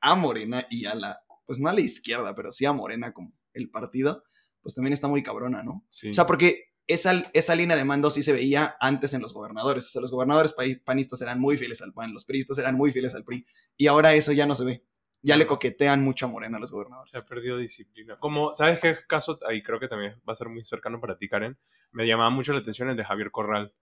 a 0.04 0.14
Morena 0.14 0.66
y 0.70 0.84
a 0.86 0.94
la, 0.94 1.20
pues 1.46 1.58
no 1.60 1.68
a 1.68 1.72
la 1.72 1.80
izquierda, 1.80 2.34
pero 2.34 2.52
sí 2.52 2.64
a 2.66 2.72
Morena 2.72 3.12
como 3.12 3.32
el 3.52 3.70
partido, 3.70 4.22
pues 4.60 4.74
también 4.74 4.92
está 4.92 5.08
muy 5.08 5.22
cabrona, 5.22 5.62
¿no? 5.62 5.84
Sí. 5.90 6.10
O 6.10 6.14
sea, 6.14 6.26
porque 6.26 6.72
esa, 6.86 7.30
esa 7.32 7.54
línea 7.54 7.76
de 7.76 7.84
mando 7.84 8.10
sí 8.10 8.22
se 8.22 8.32
veía 8.32 8.76
antes 8.80 9.14
en 9.14 9.22
los 9.22 9.32
gobernadores. 9.32 9.86
O 9.86 9.88
sea, 9.88 10.00
los 10.02 10.10
gobernadores 10.10 10.52
pa- 10.52 10.64
panistas 10.84 11.20
eran 11.22 11.40
muy 11.40 11.56
fieles 11.56 11.80
al 11.82 11.92
PAN, 11.92 12.12
los 12.12 12.24
priistas 12.24 12.58
eran 12.58 12.74
muy 12.74 12.92
fieles 12.92 13.14
al 13.14 13.24
PRI. 13.24 13.46
Y 13.76 13.86
ahora 13.86 14.14
eso 14.14 14.32
ya 14.32 14.46
no 14.46 14.54
se 14.54 14.64
ve. 14.64 14.84
Ya 15.22 15.38
le 15.38 15.46
coquetean 15.46 16.02
mucho 16.02 16.26
a 16.26 16.28
Morena 16.28 16.58
a 16.58 16.60
los 16.60 16.70
gobernadores. 16.70 17.10
Se 17.12 17.16
ha 17.18 17.24
perdido 17.24 17.56
disciplina. 17.56 18.18
Como, 18.18 18.52
¿sabes 18.52 18.78
qué 18.80 18.94
caso? 19.08 19.38
Ahí 19.48 19.62
creo 19.62 19.80
que 19.80 19.88
también 19.88 20.20
va 20.28 20.34
a 20.34 20.36
ser 20.36 20.50
muy 20.50 20.62
cercano 20.64 21.00
para 21.00 21.16
ti, 21.16 21.28
Karen. 21.28 21.56
Me 21.92 22.06
llamaba 22.06 22.28
mucho 22.28 22.52
la 22.52 22.58
atención 22.58 22.90
el 22.90 22.96
de 22.96 23.04
Javier 23.06 23.30
Corral. 23.30 23.72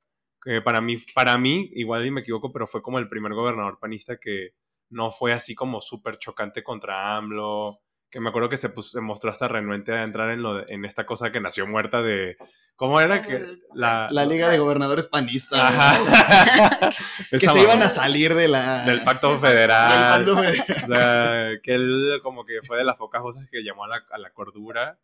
Que 0.44 0.60
para 0.62 0.80
mí, 0.80 0.98
para 1.14 1.36
mí, 1.38 1.70
igual 1.74 2.06
y 2.06 2.10
me 2.12 2.20
equivoco, 2.20 2.52
pero 2.52 2.68
fue 2.68 2.80
como 2.82 3.00
el 3.00 3.08
primer 3.08 3.32
gobernador 3.34 3.78
panista 3.80 4.18
que 4.18 4.54
no 4.92 5.10
fue 5.10 5.32
así 5.32 5.54
como 5.54 5.80
súper 5.80 6.18
chocante 6.18 6.62
contra 6.62 7.16
AMLO. 7.16 7.80
Que 8.10 8.20
me 8.20 8.28
acuerdo 8.28 8.50
que 8.50 8.58
se, 8.58 8.68
puso- 8.68 8.90
se 8.90 9.00
mostró 9.00 9.30
hasta 9.30 9.48
renuente 9.48 9.90
a 9.92 10.02
entrar 10.02 10.30
en, 10.30 10.42
lo 10.42 10.54
de- 10.56 10.66
en 10.68 10.84
esta 10.84 11.06
cosa 11.06 11.32
que 11.32 11.40
nació 11.40 11.66
muerta 11.66 12.02
de. 12.02 12.36
¿Cómo 12.76 13.00
era 13.00 13.22
que 13.22 13.56
la. 13.74 14.08
La 14.10 14.26
Liga 14.26 14.48
de 14.50 14.58
Gobernadores 14.58 15.06
Panistas. 15.08 15.58
Ajá. 15.58 16.90
Que 17.30 17.38
se 17.38 17.60
iban 17.62 17.82
a 17.82 17.88
salir 17.88 18.34
de 18.34 18.48
la... 18.48 18.84
Del 18.84 19.02
pacto 19.02 19.38
federal. 19.38 20.24
del 20.24 20.34
pacto 20.34 20.42
federal. 20.42 20.82
O 20.82 20.86
sea, 20.86 21.48
que 21.62 21.74
él 21.74 22.20
como 22.22 22.44
que 22.44 22.60
fue 22.62 22.76
de 22.76 22.84
las 22.84 22.96
pocas 22.96 23.22
voces 23.22 23.48
que 23.50 23.62
llamó 23.64 23.84
a 23.84 23.88
la, 23.88 24.04
a 24.10 24.18
la 24.18 24.30
cordura 24.30 24.98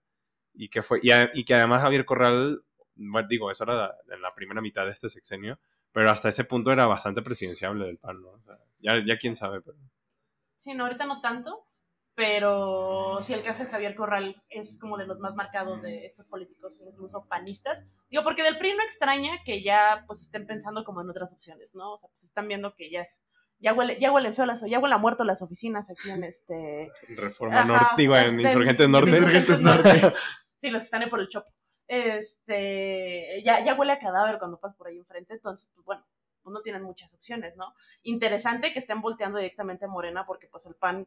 y 0.53 0.69
que 0.69 0.83
fue 0.83 1.01
y, 1.03 1.11
a- 1.11 1.31
y 1.33 1.45
que 1.45 1.55
además 1.55 1.81
Javier 1.81 2.05
Corral, 2.05 2.63
bueno, 2.97 3.27
digo, 3.29 3.51
eso 3.51 3.65
era 3.65 3.75
la- 3.75 3.95
en 4.15 4.21
la 4.21 4.35
primera 4.35 4.61
mitad 4.61 4.85
de 4.85 4.91
este 4.93 5.09
sexenio, 5.09 5.59
pero 5.93 6.11
hasta 6.11 6.29
ese 6.29 6.45
punto 6.45 6.71
era 6.73 6.85
bastante 6.85 7.23
presidenciable 7.23 7.87
del 7.87 7.97
PAN, 7.97 8.21
¿no? 8.21 8.29
O 8.33 8.41
sea, 8.43 8.59
ya, 8.79 8.93
ya 9.07 9.19
quién 9.19 9.35
sabe, 9.37 9.61
pero... 9.63 9.77
Sí, 10.59 10.75
no, 10.75 10.85
ahorita 10.85 11.07
no 11.07 11.21
tanto, 11.21 11.67
pero 12.15 13.19
sí 13.23 13.33
el 13.33 13.43
caso 13.45 13.65
de 13.65 13.71
Javier 13.71 13.95
Corral 13.95 14.43
es 14.49 14.79
como 14.81 14.99
de 14.99 15.07
los 15.07 15.21
más 15.21 15.35
marcados 15.35 15.81
de 15.83 16.05
estos 16.05 16.27
políticos, 16.27 16.83
incluso 16.85 17.27
panistas. 17.29 17.87
Digo, 18.11 18.23
porque 18.25 18.43
del 18.43 18.59
PRI 18.59 18.75
no 18.75 18.83
extraña 18.83 19.43
que 19.45 19.63
ya 19.63 20.05
pues 20.07 20.23
estén 20.23 20.47
pensando 20.47 20.85
como 20.85 21.01
en 21.01 21.11
otras 21.11 21.33
opciones, 21.33 21.75
¿no? 21.75 21.93
O 21.95 21.99
sea, 21.99 22.09
pues 22.11 22.25
están 22.25 22.49
viendo 22.49 22.75
que 22.75 22.91
ya 22.91 23.03
es, 23.03 23.23
ya 23.61 23.73
huele, 23.73 23.99
ya 24.01 24.11
huelen 24.13 24.35
feo 24.35 24.47
las, 24.47 24.61
ya 24.69 24.79
huele 24.81 24.95
a 24.97 24.99
muerto 24.99 25.23
las 25.25 25.43
oficinas 25.43 25.89
aquí 25.91 26.11
en 26.11 26.25
este... 26.25 26.91
Reforma 27.09 27.61
Ajá, 27.61 27.67
Norte, 27.69 27.95
digo, 27.99 28.17
en 28.17 28.37
de- 28.37 28.43
Insurgentes 28.43 28.89
Norte. 28.89 29.11
Insurgentes 29.11 29.61
Norte. 29.61 29.91
Sí, 30.61 30.71
los 30.71 30.81
que 30.81 30.85
están 30.87 31.03
ahí 31.03 31.09
por 31.09 31.21
el 31.21 31.29
Chopo. 31.29 31.49
Este, 31.87 33.43
ya, 33.45 33.65
ya 33.65 33.75
huele 33.75 33.93
a 33.93 33.99
cadáver 34.01 34.39
cuando 34.41 34.59
pasas 34.59 34.77
por 34.77 34.89
ahí 34.89 34.99
enfrente, 34.99 35.35
entonces, 35.35 35.71
pues 35.75 35.85
bueno, 35.85 36.05
pues 36.49 36.55
no 36.55 36.63
tienen 36.63 36.83
muchas 36.83 37.13
opciones, 37.15 37.57
¿no? 37.57 37.75
Interesante 38.03 38.73
que 38.73 38.79
estén 38.81 39.01
volteando 39.01 39.39
directamente 39.39 39.85
a 39.85 39.89
Morena 39.89 40.25
porque 40.27 40.49
pues 40.49 40.67
el 40.67 40.75
PAN 40.75 41.07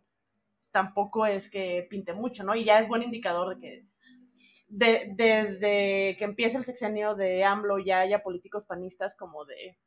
tampoco 0.71 1.25
es 1.25 1.49
que 1.51 1.87
pinte 1.89 2.13
mucho, 2.13 2.43
¿no? 2.43 2.55
Y 2.55 2.63
ya 2.65 2.79
es 2.79 2.87
buen 2.87 3.03
indicador 3.03 3.55
de 3.55 3.61
que 3.61 3.85
de- 4.67 5.13
desde 5.15 6.15
que 6.17 6.23
empieza 6.23 6.57
el 6.57 6.65
sexenio 6.65 7.15
de 7.15 7.43
AMLO 7.43 7.79
ya 7.79 7.99
haya 8.01 8.23
políticos 8.23 8.65
panistas 8.65 9.15
como 9.17 9.45
de 9.45 9.77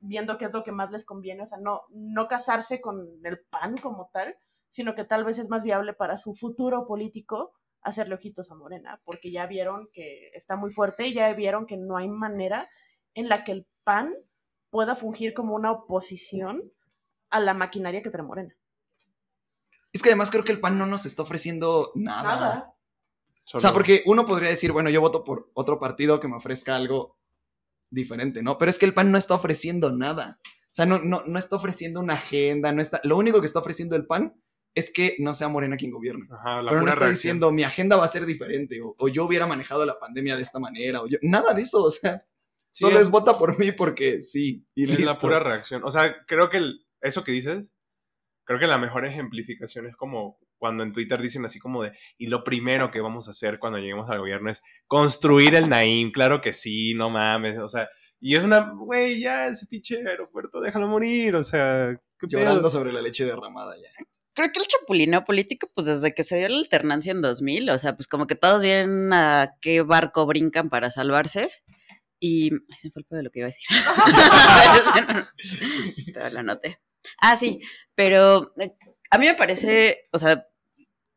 viendo 0.00 0.38
qué 0.38 0.46
es 0.46 0.52
lo 0.52 0.64
que 0.64 0.72
más 0.72 0.90
les 0.90 1.06
conviene, 1.06 1.42
o 1.44 1.46
sea, 1.46 1.58
no, 1.58 1.82
no 1.90 2.28
casarse 2.28 2.80
con 2.80 3.08
el 3.24 3.40
PAN 3.50 3.78
como 3.78 4.10
tal, 4.12 4.36
sino 4.68 4.94
que 4.94 5.04
tal 5.04 5.24
vez 5.24 5.38
es 5.38 5.48
más 5.50 5.64
viable 5.64 5.94
para 5.94 6.18
su 6.18 6.34
futuro 6.34 6.86
político 6.86 7.52
hacerle 7.82 8.14
ojitos 8.16 8.50
a 8.50 8.54
Morena, 8.56 9.00
porque 9.04 9.30
ya 9.30 9.46
vieron 9.46 9.88
que 9.92 10.30
está 10.34 10.56
muy 10.56 10.72
fuerte 10.72 11.06
y 11.06 11.14
ya 11.14 11.32
vieron 11.34 11.66
que 11.66 11.76
no 11.76 11.96
hay 11.96 12.08
manera 12.08 12.68
en 13.14 13.28
la 13.28 13.44
que 13.44 13.52
el 13.52 13.66
PAN 13.84 14.14
pueda 14.74 14.96
fungir 14.96 15.34
como 15.34 15.54
una 15.54 15.70
oposición 15.70 16.72
a 17.30 17.38
la 17.38 17.54
maquinaria 17.54 18.02
que 18.02 18.10
trae 18.10 18.24
Morena. 18.24 18.52
Es 19.92 20.02
que 20.02 20.08
además 20.08 20.32
creo 20.32 20.42
que 20.42 20.50
el 20.50 20.58
PAN 20.58 20.76
no 20.76 20.84
nos 20.84 21.06
está 21.06 21.22
ofreciendo 21.22 21.92
nada. 21.94 22.24
Nada. 22.24 22.74
O 23.52 23.60
sea, 23.60 23.72
porque 23.72 24.02
uno 24.04 24.26
podría 24.26 24.48
decir, 24.48 24.72
bueno, 24.72 24.90
yo 24.90 25.00
voto 25.00 25.22
por 25.22 25.48
otro 25.54 25.78
partido 25.78 26.18
que 26.18 26.26
me 26.26 26.34
ofrezca 26.34 26.74
algo 26.74 27.20
diferente, 27.88 28.42
¿no? 28.42 28.58
Pero 28.58 28.68
es 28.68 28.80
que 28.80 28.86
el 28.86 28.94
PAN 28.94 29.12
no 29.12 29.18
está 29.18 29.34
ofreciendo 29.34 29.92
nada. 29.92 30.40
O 30.42 30.72
sea, 30.72 30.86
no, 30.86 30.98
no, 30.98 31.22
no 31.24 31.38
está 31.38 31.54
ofreciendo 31.54 32.00
una 32.00 32.14
agenda, 32.14 32.72
no 32.72 32.82
está... 32.82 33.00
Lo 33.04 33.16
único 33.16 33.38
que 33.40 33.46
está 33.46 33.60
ofreciendo 33.60 33.94
el 33.94 34.08
PAN 34.08 34.42
es 34.74 34.90
que 34.90 35.14
no 35.20 35.34
sea 35.34 35.46
Morena 35.46 35.76
quien 35.76 35.92
gobierne. 35.92 36.26
Ajá, 36.32 36.62
la 36.62 36.70
Pero 36.72 36.82
no 36.82 36.88
está 36.88 36.98
reacción. 36.98 37.12
diciendo, 37.12 37.52
mi 37.52 37.62
agenda 37.62 37.94
va 37.94 38.06
a 38.06 38.08
ser 38.08 38.26
diferente, 38.26 38.82
o, 38.82 38.96
o 38.98 39.06
yo 39.06 39.24
hubiera 39.24 39.46
manejado 39.46 39.86
la 39.86 40.00
pandemia 40.00 40.34
de 40.34 40.42
esta 40.42 40.58
manera, 40.58 41.00
o 41.00 41.06
yo... 41.06 41.18
Nada 41.22 41.54
de 41.54 41.62
eso, 41.62 41.80
o 41.84 41.92
sea, 41.92 42.26
solo 42.74 42.96
es- 42.96 43.02
es 43.04 43.10
vota 43.10 43.38
por 43.38 43.58
mí 43.58 43.72
porque 43.72 44.22
sí, 44.22 44.66
y 44.74 44.84
Es 44.84 44.90
la 44.90 44.96
listo. 45.12 45.18
pura 45.20 45.40
reacción. 45.40 45.82
O 45.84 45.90
sea, 45.90 46.14
creo 46.26 46.50
que 46.50 46.58
el- 46.58 46.86
eso 47.00 47.24
que 47.24 47.32
dices, 47.32 47.76
creo 48.44 48.58
que 48.58 48.66
la 48.66 48.78
mejor 48.78 49.06
ejemplificación 49.06 49.86
es 49.86 49.96
como 49.96 50.38
cuando 50.58 50.82
en 50.82 50.92
Twitter 50.92 51.20
dicen 51.20 51.44
así 51.44 51.58
como 51.58 51.82
de, 51.82 51.92
y 52.18 52.26
lo 52.28 52.42
primero 52.44 52.90
que 52.90 53.00
vamos 53.00 53.28
a 53.28 53.32
hacer 53.32 53.58
cuando 53.58 53.78
lleguemos 53.78 54.08
al 54.10 54.18
gobierno 54.18 54.50
es 54.50 54.62
construir 54.86 55.54
el 55.54 55.68
Naim. 55.68 56.10
Claro 56.12 56.40
que 56.40 56.52
sí, 56.52 56.94
no 56.94 57.10
mames. 57.10 57.58
O 57.58 57.68
sea, 57.68 57.88
y 58.20 58.36
es 58.36 58.44
una, 58.44 58.70
güey, 58.72 59.20
ya 59.20 59.48
ese 59.48 59.66
pinche 59.66 59.98
aeropuerto, 60.06 60.60
déjalo 60.60 60.86
morir. 60.88 61.36
O 61.36 61.44
sea, 61.44 61.98
qué 62.18 62.26
pedo? 62.28 62.40
Llorando 62.40 62.68
sobre 62.70 62.92
la 62.92 63.02
leche 63.02 63.24
derramada 63.26 63.74
ya. 63.76 64.04
Creo 64.34 64.50
que 64.52 64.58
el 64.60 64.66
chapulineo 64.66 65.24
político, 65.24 65.70
pues 65.74 65.86
desde 65.86 66.12
que 66.14 66.24
se 66.24 66.36
dio 66.38 66.48
la 66.48 66.56
alternancia 66.56 67.12
en 67.12 67.20
2000, 67.20 67.70
o 67.70 67.78
sea, 67.78 67.94
pues 67.94 68.08
como 68.08 68.26
que 68.26 68.34
todos 68.34 68.62
vienen 68.62 69.12
a 69.12 69.54
qué 69.60 69.82
barco 69.82 70.26
brincan 70.26 70.70
para 70.70 70.90
salvarse. 70.90 71.50
Y. 72.24 72.50
Ay, 72.52 72.78
se 72.78 72.88
me 72.88 72.92
fue 72.92 73.00
el 73.00 73.04
pedo 73.04 73.16
de 73.18 73.22
lo 73.24 73.30
que 73.30 73.40
iba 73.40 73.48
a 73.48 73.50
decir. 73.50 73.66
pero 76.14 76.30
lo 76.30 76.38
anoté. 76.38 76.80
Ah, 77.20 77.36
sí, 77.36 77.60
pero 77.94 78.54
eh, 78.58 78.72
a 79.10 79.18
mí 79.18 79.26
me 79.26 79.34
parece, 79.34 80.08
o 80.10 80.18
sea, 80.18 80.46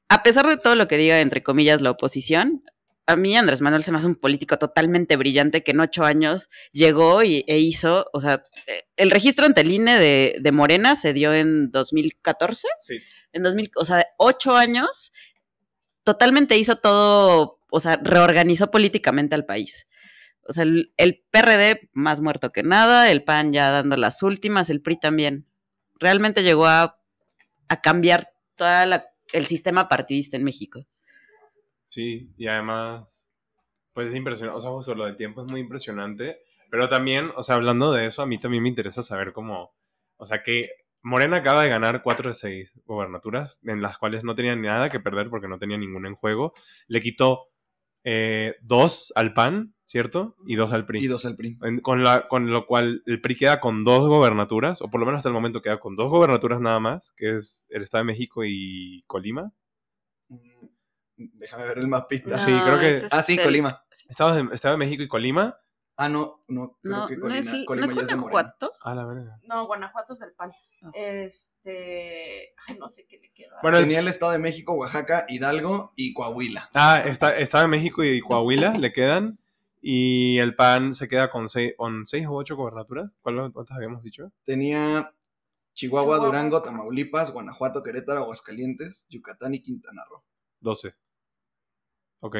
a 0.09 0.23
pesar 0.23 0.45
de 0.47 0.57
todo 0.57 0.75
lo 0.75 0.89
que 0.89 0.97
diga, 0.97 1.21
entre 1.21 1.43
comillas, 1.43 1.79
la 1.79 1.91
oposición, 1.91 2.61
a 3.05 3.15
mí 3.15 3.37
Andrés 3.37 3.61
Manuel 3.61 3.85
se 3.85 3.93
me 3.93 3.99
hace 3.99 4.07
un 4.07 4.15
político 4.15 4.57
totalmente 4.57 5.15
brillante 5.15 5.63
que 5.63 5.71
en 5.71 5.79
ocho 5.79 6.03
años 6.03 6.49
llegó 6.73 7.23
y, 7.23 7.45
e 7.47 7.57
hizo, 7.59 8.09
o 8.11 8.19
sea, 8.19 8.43
eh, 8.67 8.83
el 8.97 9.09
registro 9.09 9.45
ante 9.45 9.61
el 9.61 9.71
INE 9.71 9.97
de, 9.99 10.35
de 10.41 10.51
Morena 10.51 10.97
se 10.97 11.13
dio 11.13 11.33
en 11.33 11.71
2014 11.71 12.67
Sí. 12.81 12.97
en 13.31 13.43
2000, 13.43 13.71
o 13.77 13.85
sea, 13.85 14.05
ocho 14.17 14.57
años, 14.57 15.13
totalmente 16.03 16.57
hizo 16.57 16.75
todo, 16.75 17.61
o 17.71 17.79
sea, 17.79 17.97
reorganizó 18.03 18.71
políticamente 18.71 19.35
al 19.35 19.45
país. 19.45 19.87
O 20.47 20.53
sea, 20.53 20.63
el, 20.63 21.23
PRD 21.31 21.89
más 21.93 22.21
muerto 22.21 22.51
que 22.51 22.63
nada, 22.63 23.12
el 23.12 23.23
PAN 23.23 23.53
ya 23.53 23.69
dando 23.69 23.97
las 23.97 24.23
últimas, 24.23 24.69
el 24.69 24.81
PRI 24.81 24.97
también. 24.97 25.45
Realmente 25.99 26.43
llegó 26.43 26.67
a, 26.67 26.99
a 27.67 27.81
cambiar 27.81 28.29
todo 28.55 28.69
el 29.33 29.45
sistema 29.45 29.89
partidista 29.89 30.38
en 30.38 30.43
México. 30.43 30.86
Sí, 31.89 32.31
y 32.38 32.47
además, 32.47 33.29
pues 33.93 34.12
es 34.12 34.15
impresionante, 34.15 34.57
o 34.57 34.62
sea, 34.62 34.71
justo 34.71 34.93
lo 34.95 35.05
del 35.05 35.17
tiempo 35.17 35.43
es 35.43 35.51
muy 35.51 35.62
impresionante, 35.62 36.39
pero 36.69 36.89
también, 36.89 37.31
o 37.36 37.43
sea, 37.43 37.55
hablando 37.55 37.91
de 37.91 38.07
eso, 38.07 38.21
a 38.21 38.25
mí 38.25 38.38
también 38.38 38.63
me 38.63 38.69
interesa 38.69 39.03
saber 39.03 39.31
cómo, 39.31 39.73
o 40.17 40.25
sea, 40.25 40.43
que 40.43 40.69
Morena 41.01 41.38
acaba 41.38 41.63
de 41.63 41.69
ganar 41.69 42.03
cuatro 42.03 42.29
de 42.29 42.33
seis 42.33 42.79
gobernaturas, 42.86 43.60
en 43.63 43.81
las 43.81 43.97
cuales 43.97 44.23
no 44.23 44.36
tenía 44.36 44.55
nada 44.55 44.89
que 44.89 44.99
perder 44.99 45.29
porque 45.29 45.47
no 45.47 45.57
tenía 45.57 45.77
ninguna 45.77 46.10
en 46.10 46.15
juego, 46.15 46.53
le 46.88 47.01
quitó 47.01 47.47
eh, 48.09 48.55
dos 48.61 49.11
al 49.17 49.33
PAN, 49.33 49.73
¿cierto? 49.83 50.35
Y 50.45 50.55
dos 50.55 50.71
al 50.71 50.85
PRI. 50.85 51.03
Y 51.03 51.07
dos 51.07 51.25
al 51.25 51.35
PRI. 51.35 51.57
En- 51.61 51.81
con, 51.81 52.03
la, 52.03 52.29
con 52.29 52.49
lo 52.51 52.65
cual 52.65 53.03
el 53.05 53.19
PRI 53.19 53.35
queda 53.35 53.59
con 53.59 53.83
dos 53.83 54.07
gobernaturas, 54.07 54.81
o 54.81 54.89
por 54.89 55.01
lo 55.01 55.05
menos 55.05 55.17
hasta 55.19 55.27
el 55.29 55.33
momento 55.33 55.61
queda 55.61 55.79
con 55.81 55.95
dos 55.97 56.09
gobernaturas 56.09 56.61
nada 56.61 56.79
más, 56.79 57.11
que 57.17 57.35
es 57.35 57.65
el 57.69 57.81
Estado 57.83 58.03
de 58.05 58.07
México 58.13 58.43
y 58.45 59.03
Colima. 59.07 59.51
Mm, 60.29 60.37
Déjame 61.17 61.65
ver 61.65 61.79
el 61.79 61.87
mapita. 61.87 62.37
Sí, 62.37 62.51
creo 62.63 62.79
que- 62.79 62.89
es 62.97 63.07
Ah, 63.11 63.23
sí, 63.23 63.37
Colima. 63.37 63.83
Estado 64.07 64.35
de, 64.35 64.55
Estado 64.55 64.75
de 64.75 64.79
México 64.85 65.03
y 65.03 65.07
Colima, 65.07 65.57
Ah, 65.97 66.10
no, 66.10 66.43
no, 66.47 66.77
creo 66.81 66.95
No, 66.95 67.07
que 67.07 67.15
no 67.15 67.21
Colima, 67.23 67.39
es, 67.39 67.47
no 67.53 67.65
Colima 67.65 67.86
es 67.88 67.93
ya 67.95 68.01
es 68.01 68.07
de. 68.07 68.13
Guanajuato. 68.15 68.73
A 68.81 68.93
la 68.95 69.05
verga. 69.05 69.39
No, 69.43 69.65
Guanajuato 69.65 70.13
es 70.13 70.19
del 70.19 70.33
PAN. 70.33 70.51
Ah. 70.83 70.91
Este. 70.93 72.53
Ay, 72.67 72.77
no 72.77 72.89
sé 72.89 73.05
qué 73.07 73.17
le 73.17 73.31
queda. 73.33 73.57
Bueno, 73.62 73.79
Tenía 73.79 73.99
el 73.99 74.07
Estado 74.07 74.31
de 74.33 74.38
México, 74.39 74.73
Oaxaca, 74.73 75.25
Hidalgo 75.27 75.93
y 75.95 76.13
Coahuila. 76.13 76.69
Ah, 76.73 77.01
está, 77.05 77.36
estaba 77.38 77.63
en 77.65 77.71
México 77.71 78.03
y 78.03 78.21
Coahuila, 78.21 78.73
le 78.73 78.93
quedan. 78.93 79.38
Y 79.81 80.38
el 80.39 80.55
PAN 80.55 80.93
se 80.93 81.07
queda 81.07 81.29
con 81.31 81.49
seis, 81.49 81.73
con 81.77 82.05
seis 82.05 82.25
o 82.27 82.33
ocho 82.33 82.55
gobernaturas. 82.55 83.12
¿Cuál- 83.21 83.51
¿Cuántas 83.53 83.75
habíamos 83.77 84.03
dicho? 84.03 84.31
Tenía 84.43 85.13
Chihuahua, 85.73 86.15
Chihuahua. 86.17 86.25
Durango, 86.25 86.62
Tamaulipas, 86.62 87.31
Guanajuato, 87.31 87.83
Querétaro, 87.83 88.19
Aguascalientes, 88.21 89.05
Yucatán 89.10 89.53
y 89.55 89.62
Quintana 89.62 90.03
Roo. 90.10 90.23
Doce. 90.60 90.95
Ok. 92.19 92.36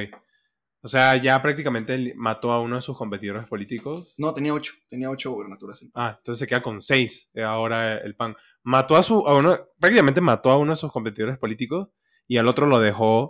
O 0.82 0.88
sea, 0.88 1.16
ya 1.18 1.42
prácticamente 1.42 2.14
mató 2.16 2.52
a 2.52 2.62
uno 2.62 2.76
de 2.76 2.82
sus 2.82 2.98
competidores 2.98 3.48
políticos. 3.48 4.14
No, 4.18 4.34
tenía 4.34 4.54
ocho. 4.54 4.74
Tenía 4.90 5.10
ocho 5.10 5.32
gobernaturas. 5.32 5.82
el 5.82 5.92
PAN. 5.92 6.04
Ah, 6.06 6.16
entonces 6.18 6.40
se 6.40 6.48
queda 6.48 6.62
con 6.62 6.82
seis 6.82 7.30
eh, 7.34 7.44
ahora 7.44 7.98
el 7.98 8.16
PAN. 8.16 8.36
Mató 8.64 8.96
a 8.96 9.04
su, 9.04 9.28
a 9.28 9.36
uno, 9.36 9.58
prácticamente 9.80 10.22
mató 10.22 10.52
a 10.52 10.58
uno 10.58 10.72
de 10.74 10.78
sus 10.78 10.92
competidores 10.92 11.38
políticos 11.38 11.90
y 12.28 12.38
al 12.38 12.48
otro 12.48 12.68
lo 12.68 12.80
dejó, 12.80 13.22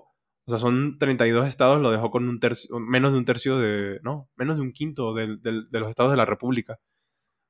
o 0.45 0.49
sea, 0.49 0.59
son 0.59 0.97
32 0.99 1.47
estados, 1.47 1.79
lo 1.81 1.91
dejó 1.91 2.11
con 2.11 2.27
un 2.27 2.39
tercio, 2.39 2.77
menos 2.79 3.11
de 3.13 3.17
un 3.19 3.25
tercio 3.25 3.57
de, 3.59 3.99
no, 4.03 4.29
menos 4.35 4.55
de 4.57 4.61
un 4.63 4.71
quinto 4.73 5.13
del- 5.13 5.41
del- 5.41 5.69
de 5.69 5.79
los 5.79 5.89
estados 5.89 6.11
de 6.11 6.17
la 6.17 6.25
República. 6.25 6.79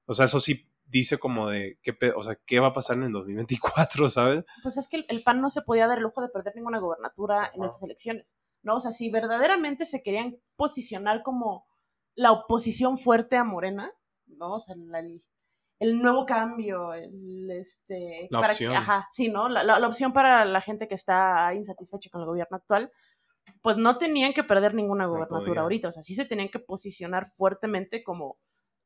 O 0.05 0.13
sea, 0.13 0.25
eso 0.25 0.39
sí 0.39 0.69
dice 0.85 1.17
como 1.17 1.49
de, 1.49 1.79
qué, 1.81 1.93
pe- 1.93 2.11
o 2.13 2.23
sea, 2.23 2.37
qué 2.45 2.59
va 2.59 2.67
a 2.67 2.73
pasar 2.73 2.97
en 2.97 3.03
el 3.03 3.11
2024, 3.13 4.09
¿sabes? 4.09 4.45
Pues 4.63 4.77
es 4.77 4.87
que 4.87 4.97
el, 4.97 5.05
el 5.09 5.21
PAN 5.23 5.41
no 5.41 5.49
se 5.49 5.61
podía 5.63 5.87
dar 5.87 5.97
el 5.97 6.03
lujo 6.03 6.21
de 6.21 6.29
perder 6.29 6.55
ninguna 6.55 6.79
gobernatura 6.79 7.51
en 7.53 7.63
estas 7.63 7.83
elecciones, 7.83 8.25
¿no? 8.67 8.75
O 8.75 8.81
sea, 8.81 8.91
si 8.91 9.09
verdaderamente 9.09 9.85
se 9.85 10.03
querían 10.03 10.37
posicionar 10.57 11.23
como 11.23 11.65
la 12.15 12.31
oposición 12.33 12.97
fuerte 12.97 13.37
a 13.37 13.43
Morena, 13.43 13.91
¿no? 14.27 14.55
O 14.55 14.59
sea, 14.59 14.75
el, 14.75 15.23
el 15.79 16.01
nuevo 16.01 16.25
cambio, 16.25 16.93
el, 16.93 17.49
este... 17.51 18.27
La 18.29 18.41
para 18.41 18.53
opción. 18.53 18.71
Que, 18.73 18.77
ajá, 18.77 19.07
sí, 19.11 19.29
¿no? 19.29 19.47
La, 19.49 19.63
la- 19.63 19.79
la 19.79 19.87
opción 19.87 20.11
para 20.13 20.43
la 20.45 20.61
gente 20.61 20.87
que 20.87 20.95
está 20.95 21.53
insatisfecha 21.55 22.09
con 22.11 22.21
el 22.21 22.27
gobierno 22.27 22.57
actual, 22.57 22.91
pues 23.61 23.77
no 23.77 23.97
tenían 23.97 24.33
que 24.33 24.43
perder 24.43 24.73
ninguna 24.75 25.05
gobernatura 25.05 25.61
ahorita, 25.61 25.87
o 25.87 25.91
sea, 25.93 26.03
sí 26.03 26.15
se 26.15 26.25
tenían 26.25 26.49
que 26.49 26.59
posicionar 26.59 27.31
fuertemente 27.37 28.03
como 28.03 28.37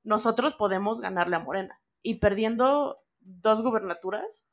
nosotros 0.03 0.55
podemos 0.55 0.99
ganarle 1.01 1.35
a 1.37 1.39
Morena. 1.39 1.79
Y 2.03 2.19
perdiendo 2.19 2.99
dos 3.19 3.61
gubernaturas, 3.63 4.47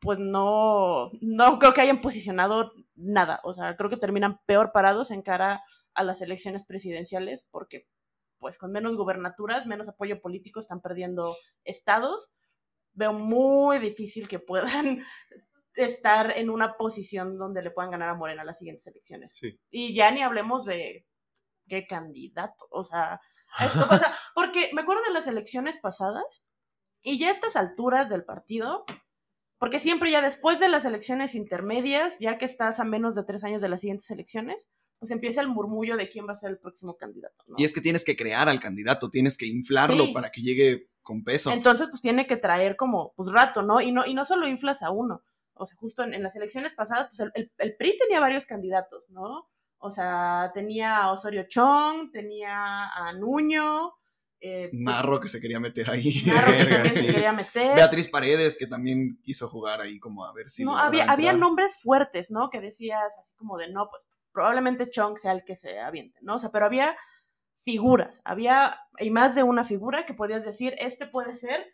pues 0.00 0.18
no, 0.18 1.10
no 1.20 1.58
creo 1.58 1.74
que 1.74 1.80
hayan 1.80 2.00
posicionado 2.00 2.72
nada. 2.94 3.40
O 3.44 3.52
sea, 3.54 3.76
creo 3.76 3.90
que 3.90 3.96
terminan 3.96 4.40
peor 4.46 4.72
parados 4.72 5.10
en 5.10 5.22
cara 5.22 5.62
a 5.94 6.04
las 6.04 6.20
elecciones 6.20 6.66
presidenciales 6.66 7.46
porque 7.50 7.86
pues 8.38 8.58
con 8.58 8.70
menos 8.72 8.96
gubernaturas, 8.96 9.66
menos 9.66 9.88
apoyo 9.88 10.20
político, 10.20 10.60
están 10.60 10.80
perdiendo 10.80 11.36
estados. 11.64 12.34
Veo 12.92 13.12
muy 13.12 13.78
difícil 13.78 14.28
que 14.28 14.38
puedan 14.38 15.04
estar 15.74 16.30
en 16.36 16.50
una 16.50 16.76
posición 16.76 17.38
donde 17.38 17.62
le 17.62 17.70
puedan 17.70 17.90
ganar 17.90 18.10
a 18.10 18.14
Morena 18.14 18.44
las 18.44 18.58
siguientes 18.58 18.86
elecciones. 18.86 19.34
Sí. 19.34 19.58
Y 19.70 19.94
ya 19.94 20.10
ni 20.10 20.22
hablemos 20.22 20.64
de 20.64 21.06
qué 21.66 21.86
candidato. 21.86 22.66
O 22.70 22.84
sea, 22.84 23.20
esto 23.58 23.86
pasa. 23.88 24.14
Porque 24.34 24.70
me 24.74 24.82
acuerdo 24.82 25.02
de 25.04 25.14
las 25.14 25.26
elecciones 25.26 25.78
pasadas 25.80 26.46
y 27.02 27.18
ya 27.18 27.28
a 27.28 27.32
estas 27.32 27.56
alturas 27.56 28.08
del 28.08 28.24
partido, 28.24 28.84
porque 29.58 29.80
siempre 29.80 30.10
ya 30.10 30.20
después 30.22 30.60
de 30.60 30.68
las 30.68 30.84
elecciones 30.84 31.34
intermedias, 31.34 32.18
ya 32.18 32.38
que 32.38 32.44
estás 32.44 32.78
a 32.80 32.84
menos 32.84 33.14
de 33.14 33.24
tres 33.24 33.42
años 33.44 33.60
de 33.62 33.68
las 33.68 33.80
siguientes 33.80 34.10
elecciones, 34.10 34.68
pues 34.98 35.10
empieza 35.10 35.40
el 35.42 35.48
murmullo 35.48 35.96
de 35.96 36.08
quién 36.08 36.26
va 36.28 36.32
a 36.32 36.38
ser 36.38 36.50
el 36.50 36.58
próximo 36.58 36.96
candidato. 36.96 37.44
¿no? 37.46 37.56
Y 37.58 37.64
es 37.64 37.72
que 37.74 37.80
tienes 37.80 38.04
que 38.04 38.16
crear 38.16 38.48
al 38.48 38.60
candidato, 38.60 39.10
tienes 39.10 39.36
que 39.36 39.46
inflarlo 39.46 40.04
Sí. 40.06 40.12
para 40.12 40.30
que 40.30 40.40
llegue 40.42 40.88
con 41.02 41.22
peso. 41.22 41.50
Entonces, 41.52 41.88
pues 41.90 42.02
tiene 42.02 42.26
que 42.26 42.36
traer 42.36 42.76
como, 42.76 43.12
pues 43.14 43.30
rato, 43.30 43.62
¿no? 43.62 43.80
Y 43.80 43.92
no, 43.92 44.06
y 44.06 44.14
no 44.14 44.24
solo 44.24 44.48
inflas 44.48 44.82
a 44.82 44.90
uno. 44.90 45.22
O 45.54 45.66
sea, 45.66 45.76
justo 45.76 46.02
en, 46.02 46.14
en 46.14 46.22
las 46.22 46.34
elecciones 46.36 46.74
pasadas, 46.74 47.08
pues 47.08 47.20
el, 47.20 47.30
el- 47.34 47.52
el 47.58 47.76
PRI 47.76 47.96
tenía 47.98 48.20
varios 48.20 48.44
candidatos, 48.46 49.04
¿no? 49.10 49.48
O 49.78 49.90
sea, 49.90 50.50
tenía 50.54 50.96
a 50.98 51.12
Osorio 51.12 51.44
Chong, 51.48 52.10
tenía 52.10 52.86
a 52.88 53.12
Nuño, 53.12 53.92
eh, 54.46 54.68
pues, 54.70 54.82
Narro 54.82 55.20
que 55.20 55.28
se 55.28 55.40
quería 55.40 55.60
meter 55.60 55.90
ahí. 55.90 56.22
Narro 56.26 56.52
que 56.52 56.64
también 56.64 56.94
se 56.94 57.06
quería 57.06 57.32
meter. 57.32 57.74
Beatriz 57.74 58.08
Paredes, 58.08 58.56
que 58.56 58.66
también 58.66 59.18
quiso 59.22 59.48
jugar 59.48 59.80
ahí 59.80 59.98
como 59.98 60.24
a 60.24 60.32
ver 60.32 60.50
si. 60.50 60.64
no, 60.64 60.78
había, 60.78 61.10
había 61.10 61.32
nombres 61.32 61.74
fuertes, 61.82 62.30
¿no? 62.30 62.50
Que 62.50 62.60
decías 62.60 63.12
así 63.20 63.34
como 63.36 63.58
de, 63.58 63.70
no, 63.70 63.88
pues 63.90 64.02
probablemente 64.32 64.90
Chong 64.90 65.18
sea 65.18 65.32
el 65.32 65.44
que 65.44 65.56
se 65.56 65.78
aviente, 65.80 66.18
¿no? 66.22 66.36
O 66.36 66.38
sea, 66.38 66.50
pero 66.50 66.66
había 66.66 66.96
figuras, 67.62 68.22
había, 68.24 68.78
y 68.98 69.10
más 69.10 69.34
de 69.34 69.42
una 69.42 69.64
figura 69.64 70.06
que 70.06 70.14
podías 70.14 70.44
decir, 70.44 70.76
este 70.78 71.06
puede 71.06 71.34
ser 71.34 71.66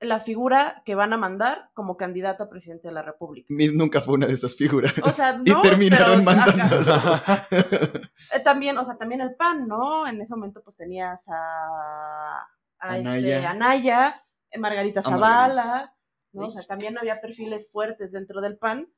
la 0.00 0.20
figura 0.20 0.82
que 0.84 0.94
van 0.94 1.12
a 1.12 1.16
mandar 1.16 1.70
como 1.72 1.96
candidato 1.96 2.42
a 2.42 2.50
presidente 2.50 2.88
de 2.88 2.94
la 2.94 3.02
República. 3.02 3.46
Mid 3.48 3.72
nunca 3.72 4.00
fue 4.00 4.14
una 4.14 4.26
de 4.26 4.34
esas 4.34 4.54
figuras. 4.54 4.92
O 5.02 5.10
sea, 5.10 5.40
y 5.44 5.50
no, 5.50 5.62
terminaron 5.62 6.24
pero- 6.24 6.36
mandando. 6.36 6.76
Eh, 8.32 8.40
también, 8.40 8.76
o 8.78 8.84
sea, 8.84 8.96
también 8.96 9.20
el 9.20 9.36
PAN, 9.36 9.68
¿no? 9.68 10.06
En 10.06 10.20
ese 10.20 10.34
momento 10.34 10.62
pues 10.64 10.76
tenías 10.76 11.28
a, 11.28 12.40
a 12.78 12.94
Anaya. 12.94 13.36
Este, 13.36 13.46
Anaya, 13.46 14.24
eh, 14.50 14.58
Margarita 14.58 15.02
Zavala, 15.02 15.94
¿no? 16.32 16.46
O 16.46 16.50
sea, 16.50 16.62
también 16.64 16.98
había 16.98 17.16
perfiles 17.16 17.70
fuertes 17.70 18.12
dentro 18.12 18.40
del 18.40 18.58
PAN. 18.58 18.88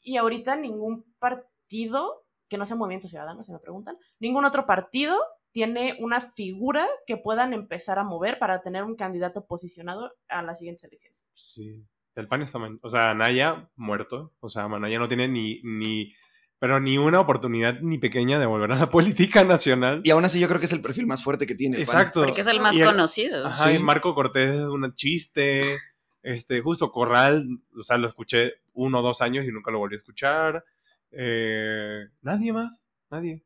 Y 0.00 0.16
ahorita 0.16 0.56
ningún 0.56 1.04
partido, 1.18 2.24
que 2.48 2.58
no 2.58 2.64
sea 2.66 2.76
Movimiento 2.76 3.08
Ciudadano, 3.08 3.44
si 3.44 3.52
me 3.52 3.58
preguntan, 3.58 3.96
ningún 4.18 4.44
otro 4.44 4.66
partido 4.66 5.18
tiene 5.52 5.96
una 6.00 6.32
figura 6.32 6.86
que 7.06 7.16
puedan 7.16 7.52
empezar 7.52 7.98
a 7.98 8.04
mover 8.04 8.38
para 8.38 8.62
tener 8.62 8.84
un 8.84 8.96
candidato 8.96 9.44
posicionado 9.46 10.12
a 10.28 10.42
las 10.42 10.58
siguientes 10.58 10.84
elecciones. 10.84 11.24
Sí. 11.34 11.84
El 12.14 12.28
PAN 12.28 12.42
está 12.42 12.58
mal. 12.58 12.78
O 12.82 12.90
sea, 12.90 13.14
Naya 13.14 13.70
muerto. 13.76 14.32
O 14.40 14.48
sea, 14.50 14.68
Naya 14.68 14.98
no 14.98 15.08
tiene 15.08 15.28
ni, 15.28 15.60
ni, 15.62 16.14
pero 16.58 16.78
ni 16.80 16.98
una 16.98 17.20
oportunidad 17.20 17.80
ni 17.80 17.98
pequeña 17.98 18.38
de 18.38 18.46
volver 18.46 18.72
a 18.72 18.76
la 18.76 18.90
política 18.90 19.44
nacional. 19.44 20.00
Y 20.04 20.10
aún 20.10 20.24
así 20.24 20.38
yo 20.40 20.48
creo 20.48 20.58
que 20.60 20.66
es 20.66 20.72
el 20.72 20.82
perfil 20.82 21.06
más 21.06 21.22
fuerte 21.22 21.46
que 21.46 21.54
tiene. 21.54 21.78
el 21.78 21.86
PAN. 21.86 21.96
Exacto. 21.96 22.24
Porque 22.24 22.40
es 22.42 22.46
el 22.46 22.60
más 22.60 22.74
Y 22.74 22.80
el- 22.80 22.86
conocido. 22.86 23.46
Ajá, 23.46 23.70
Sí. 23.70 23.76
y 23.76 23.82
Marco 23.82 24.14
Cortés 24.14 24.50
es 24.54 24.60
un 24.66 24.92
chiste. 24.94 25.78
Este, 26.22 26.60
justo 26.60 26.92
Corral, 26.92 27.46
o 27.76 27.80
sea, 27.80 27.98
lo 27.98 28.06
escuché 28.06 28.52
uno 28.74 29.00
o 29.00 29.02
dos 29.02 29.20
años 29.22 29.44
y 29.44 29.50
nunca 29.50 29.70
lo 29.72 29.78
volví 29.78 29.96
a 29.96 29.98
escuchar. 29.98 30.64
Eh, 31.10 32.06
nadie 32.22 32.52
más, 32.52 32.86
nadie. 33.10 33.42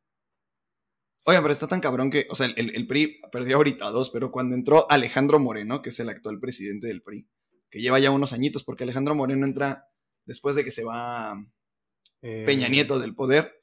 Oigan, 1.29 1.43
pero 1.43 1.51
está 1.51 1.67
tan 1.67 1.81
cabrón 1.81 2.09
que, 2.09 2.25
o 2.29 2.35
sea, 2.35 2.47
el, 2.55 2.73
el 2.73 2.87
PRI 2.87 3.19
perdió 3.31 3.57
ahorita 3.57 3.89
dos, 3.91 4.09
pero 4.11 4.31
cuando 4.31 4.55
entró 4.55 4.89
Alejandro 4.89 5.39
Moreno, 5.39 5.81
que 5.81 5.89
es 5.89 5.99
el 5.99 6.07
actual 6.07 6.39
presidente 6.39 6.87
del 6.87 7.01
PRI, 7.01 7.27
que 7.69 7.81
lleva 7.81 7.99
ya 7.99 8.11
unos 8.11 8.31
añitos, 8.31 8.63
porque 8.63 8.85
Alejandro 8.85 9.13
Moreno 9.13 9.45
entra 9.45 9.89
después 10.25 10.55
de 10.55 10.63
que 10.63 10.71
se 10.71 10.85
va 10.85 11.35
Eh, 12.21 12.43
Peña 12.45 12.69
Nieto 12.69 12.97
del 12.99 13.13
poder. 13.13 13.53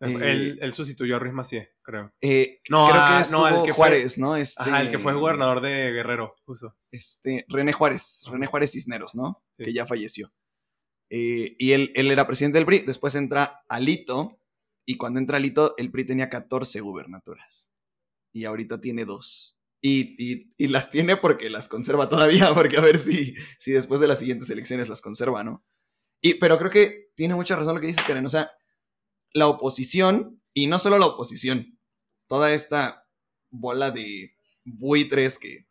Él, 0.00 0.20
eh, 0.22 0.32
él- 0.32 0.58
él 0.60 0.72
sustituyó 0.72 1.16
a 1.16 1.18
Ruiz 1.20 1.32
Macié, 1.32 1.70
creo. 1.82 2.12
Eh, 2.20 2.60
No, 2.68 2.88
creo 2.88 3.00
ah, 3.00 3.14
que 3.16 3.22
estuvo 3.22 3.40
no, 3.40 3.48
el 3.48 3.54
que 3.64 3.72
fue- 3.72 3.72
Juárez, 3.74 4.18
¿no? 4.18 4.34
Este, 4.36 4.62
Ajá, 4.62 4.80
el 4.82 4.90
que 4.90 4.98
fue 4.98 5.14
gobernador 5.14 5.60
de 5.62 5.92
Guerrero, 5.92 6.34
justo. 6.44 6.76
Este, 6.90 7.46
René 7.48 7.72
Juárez, 7.72 8.24
René 8.30 8.46
Juárez 8.46 8.72
Cisneros, 8.72 9.14
¿no? 9.14 9.42
Sí. 9.56 9.64
Que 9.66 9.72
ya 9.72 9.86
falleció. 9.86 10.32
Eh, 11.10 11.54
y 11.58 11.72
él, 11.72 11.92
él 11.94 12.10
era 12.10 12.26
presidente 12.26 12.58
del 12.58 12.66
PRI, 12.66 12.80
después 12.80 13.14
entra 13.14 13.62
Alito, 13.68 14.40
y 14.84 14.96
cuando 14.96 15.20
entra 15.20 15.36
Alito, 15.36 15.74
el 15.76 15.90
PRI 15.90 16.06
tenía 16.06 16.28
14 16.28 16.80
gubernaturas. 16.80 17.70
Y 18.32 18.44
ahorita 18.44 18.80
tiene 18.80 19.04
dos. 19.04 19.58
Y, 19.80 20.54
las 20.68 20.90
tiene 20.90 21.16
porque 21.16 21.50
las 21.50 21.68
conserva 21.68 22.08
todavía, 22.08 22.52
porque 22.54 22.76
a 22.76 22.80
ver 22.80 22.98
si, 22.98 23.34
después 23.66 24.00
de 24.00 24.08
las 24.08 24.18
siguientes 24.18 24.48
elecciones 24.50 24.88
las 24.88 25.02
conserva, 25.02 25.42
¿no? 25.42 25.64
Pero 26.40 26.58
creo 26.58 26.70
que 26.70 27.10
tiene 27.16 27.34
mucha 27.34 27.56
razón 27.56 27.74
lo 27.74 27.80
que 27.80 27.88
dices, 27.88 28.04
Karen. 28.06 28.26
O 28.26 28.30
sea, 28.30 28.52
la 29.32 29.48
oposición, 29.48 30.40
y 30.54 30.66
no 30.66 30.78
solo 30.78 30.98
la 30.98 31.06
oposición, 31.06 31.78
toda 32.28 32.52
esta 32.52 33.08
bola 33.50 33.90
de 33.90 34.36
buitres 34.64 35.38
que 35.38 35.66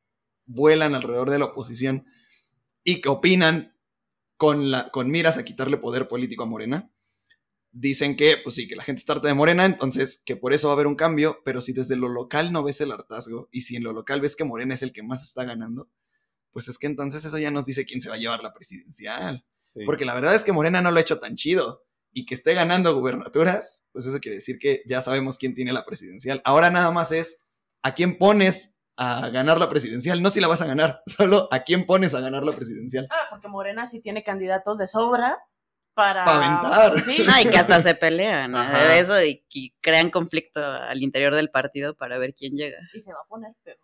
vuelan 0.45 0.93
alrededor 0.93 1.29
de 1.29 1.39
la 1.39 1.45
oposición 1.45 2.05
y 2.83 2.99
que 2.99 3.09
opinan 3.09 3.77
con, 4.35 4.71
con 4.91 5.09
miras 5.09 5.37
a 5.37 5.43
quitarle 5.43 5.77
poder 5.77 6.07
político 6.07 6.43
a 6.43 6.47
Morena, 6.47 6.90
dicen 7.71 8.15
que, 8.15 8.37
pues 8.43 8.55
sí, 8.55 8.67
que 8.67 8.75
la 8.75 8.83
gente 8.83 8.99
está 8.99 9.13
harta 9.13 9.27
de 9.27 9.33
Morena, 9.33 9.65
entonces 9.65 10.21
que 10.25 10.35
por 10.35 10.53
eso 10.53 10.67
va 10.67 10.73
a 10.73 10.75
haber 10.75 10.87
un 10.87 10.95
cambio, 10.95 11.41
pero 11.45 11.61
si 11.61 11.73
desde 11.73 11.95
lo 11.95 12.09
local 12.09 12.51
no 12.51 12.63
ves 12.63 12.81
el 12.81 12.91
hartazgo 12.91 13.49
y 13.51 13.61
si 13.61 13.75
en 13.75 13.83
lo 13.83 13.93
local 13.93 14.21
ves 14.21 14.35
que 14.35 14.43
Morena 14.43 14.73
es 14.73 14.81
el 14.81 14.91
que 14.91 15.03
más 15.03 15.23
está 15.23 15.45
ganando, 15.45 15.89
pues 16.51 16.67
es 16.67 16.77
que 16.77 16.87
entonces 16.87 17.23
eso 17.23 17.37
ya 17.37 17.51
nos 17.51 17.65
dice 17.65 17.85
quién 17.85 18.01
se 18.01 18.09
va 18.09 18.15
a 18.15 18.19
llevar 18.19 18.43
la 18.43 18.53
presidencial. 18.53 19.45
Sí. 19.73 19.81
Porque 19.85 20.05
la 20.05 20.13
verdad 20.13 20.35
es 20.35 20.43
que 20.43 20.51
Morena 20.51 20.81
no 20.81 20.91
lo 20.91 20.97
ha 20.97 21.01
hecho 21.01 21.19
tan 21.19 21.35
chido. 21.35 21.85
Y 22.13 22.25
que 22.25 22.35
esté 22.35 22.53
ganando 22.53 22.93
gubernaturas, 22.93 23.85
pues 23.93 24.05
eso 24.05 24.19
quiere 24.19 24.35
decir 24.35 24.59
que 24.59 24.83
ya 24.85 25.01
sabemos 25.01 25.37
quién 25.37 25.55
tiene 25.55 25.71
la 25.71 25.85
presidencial. 25.85 26.41
Ahora 26.43 26.69
nada 26.69 26.91
más 26.91 27.13
es 27.13 27.45
a 27.83 27.93
quién 27.93 28.17
pones 28.17 28.75
a 28.97 29.29
ganar 29.29 29.57
la 29.57 29.69
presidencial. 29.69 30.21
No 30.21 30.29
si 30.29 30.41
la 30.41 30.49
vas 30.49 30.61
a 30.61 30.67
ganar, 30.67 31.01
solo 31.07 31.47
a 31.51 31.63
quién 31.63 31.85
pones 31.85 32.13
a 32.13 32.19
ganar 32.19 32.43
la 32.43 32.51
presidencial. 32.51 33.07
Ah, 33.09 33.27
porque 33.29 33.47
Morena 33.47 33.87
sí 33.87 34.01
tiene 34.01 34.25
candidatos 34.25 34.77
de 34.77 34.89
sobra 34.89 35.39
para... 35.93 36.23
Pa' 36.23 36.37
aventar. 36.37 37.03
Sí. 37.03 37.23
No, 37.25 37.39
y 37.39 37.49
que 37.49 37.57
hasta 37.57 37.81
se 37.81 37.95
pelean. 37.95 38.55
Eso 38.93 39.23
y, 39.23 39.45
y 39.49 39.71
crean 39.81 40.09
conflicto 40.09 40.63
al 40.63 41.01
interior 41.01 41.35
del 41.35 41.49
partido 41.49 41.95
para 41.95 42.17
ver 42.17 42.33
quién 42.33 42.55
llega. 42.55 42.79
Y 42.93 43.01
se 43.01 43.13
va 43.13 43.19
a 43.23 43.27
poner 43.27 43.51
peor. 43.63 43.77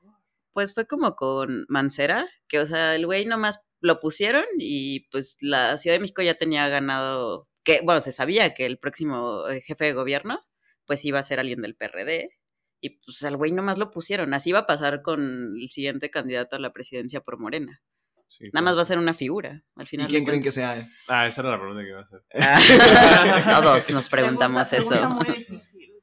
Pues 0.54 0.74
fue 0.74 0.88
como 0.88 1.16
con 1.16 1.66
Mancera, 1.70 2.28
que 2.48 2.60
o 2.60 2.66
sea, 2.66 2.96
el 2.96 3.06
güey 3.06 3.26
nomás 3.26 3.64
lo 3.80 4.00
pusieron 4.00 4.44
y 4.58 5.02
pues 5.12 5.38
la 5.42 5.78
Ciudad 5.78 5.96
de 5.96 6.00
México 6.00 6.22
ya 6.22 6.36
tenía 6.36 6.68
ganado, 6.68 7.48
que 7.64 7.82
bueno, 7.84 8.02
se 8.02 8.12
sabía 8.12 8.54
que 8.54 8.66
el 8.66 8.80
próximo 8.80 9.48
eh, 9.48 9.62
jefe 9.62 9.86
de 9.86 9.94
gobierno 9.94 10.44
pues 10.86 11.06
iba 11.06 11.20
a 11.20 11.24
ser 11.24 11.40
alguien 11.40 11.62
del 11.62 11.76
PRD 11.76 12.32
y 12.80 13.02
pues 13.02 13.24
al 13.24 13.38
güey 13.38 13.52
nomás 13.52 13.78
lo 13.78 13.92
pusieron. 13.92 14.34
Así 14.34 14.52
va 14.52 14.60
a 14.60 14.68
pasar 14.68 15.02
con 15.02 15.56
el 15.60 15.70
siguiente 15.70 16.10
candidato 16.10 16.56
a 16.56 16.60
la 16.60 16.74
presidencia 16.74 17.22
por 17.22 17.38
Morena. 17.40 17.82
Sí, 18.30 18.46
Nada 18.54 18.62
más 18.64 18.76
va 18.78 18.82
a 18.82 18.86
ser 18.86 18.98
una 18.98 19.14
figura 19.14 19.64
al 19.76 19.84
¿Y 19.84 19.88
final. 19.88 20.08
quién 20.08 20.24
de 20.24 20.30
creen 20.32 20.44
que 20.44 20.52
sea? 20.52 20.88
Ah, 21.08 21.28
esa 21.28 21.42
era 21.42 21.52
la 21.52 21.58
pregunta 21.60 21.82
que 21.82 21.90
iba 21.90 22.00
a 22.00 22.04
hacer. 22.04 22.24
Ah, 22.36 23.62
Todos 23.64 23.90
nos 23.92 24.10
preguntamos 24.10 24.68
Pregunta- 24.68 24.96
eso. 24.96 25.02
pregunta 25.02 25.24
muy 25.32 25.38
difícil. 25.38 25.94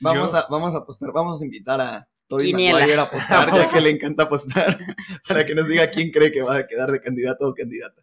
Vamos 0.00 0.32
Yo- 0.32 0.38
a, 0.38 0.46
vamos 0.50 0.74
a 0.74 0.78
apostar, 0.78 1.10
vamos 1.12 1.40
a 1.40 1.44
invitar 1.44 1.80
a 1.80 2.08
Toby. 2.28 2.52
Maguire 2.52 2.98
a 2.98 3.02
apostar, 3.02 3.52
ya 3.54 3.70
que 3.70 3.80
le 3.80 3.90
encanta 3.96 4.24
apostar, 4.24 4.78
para 5.28 5.46
que 5.46 5.54
nos 5.54 5.66
diga 5.68 5.88
quién 5.90 6.10
cree 6.10 6.30
que 6.32 6.42
va 6.42 6.56
a 6.58 6.66
quedar 6.66 6.90
de 6.90 7.00
candidato 7.00 7.48
o 7.48 7.54
candidata. 7.54 8.02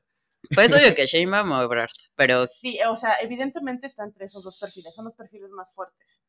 Pues 0.56 0.74
obvio 0.74 0.96
que 0.96 1.06
Sheinbaum 1.06 1.52
o 1.52 1.62
Ebrard, 1.62 1.92
pero 2.16 2.48
Sí, 2.48 2.80
o 2.88 2.96
sea, 2.98 3.16
evidentemente 3.22 3.86
está 3.88 4.04
entre 4.04 4.26
esos 4.26 4.44
dos 4.44 4.58
perfiles, 4.60 4.96
son 4.96 5.06
los 5.06 5.14
perfiles 5.14 5.50
más 5.52 5.72
fuertes. 5.76 6.24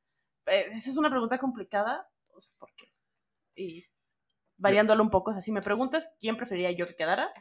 Eh, 0.47 0.67
esa 0.73 0.91
es 0.91 0.97
una 0.97 1.09
pregunta 1.09 1.39
complicada, 1.39 2.07
o 2.35 2.41
sea, 2.41 2.53
¿por 2.59 2.71
qué? 2.77 2.93
Y 3.55 3.85
variándolo 4.61 5.03
un 5.03 5.11
poco, 5.11 5.31
o 5.31 5.35
sea, 5.35 5.43
si 5.43 5.53
me 5.53 5.63
preguntas 5.63 6.13
quién 6.21 6.37
preferiría 6.37 6.71
yo 6.71 6.87
que 6.87 6.95
quedara, 6.95 7.33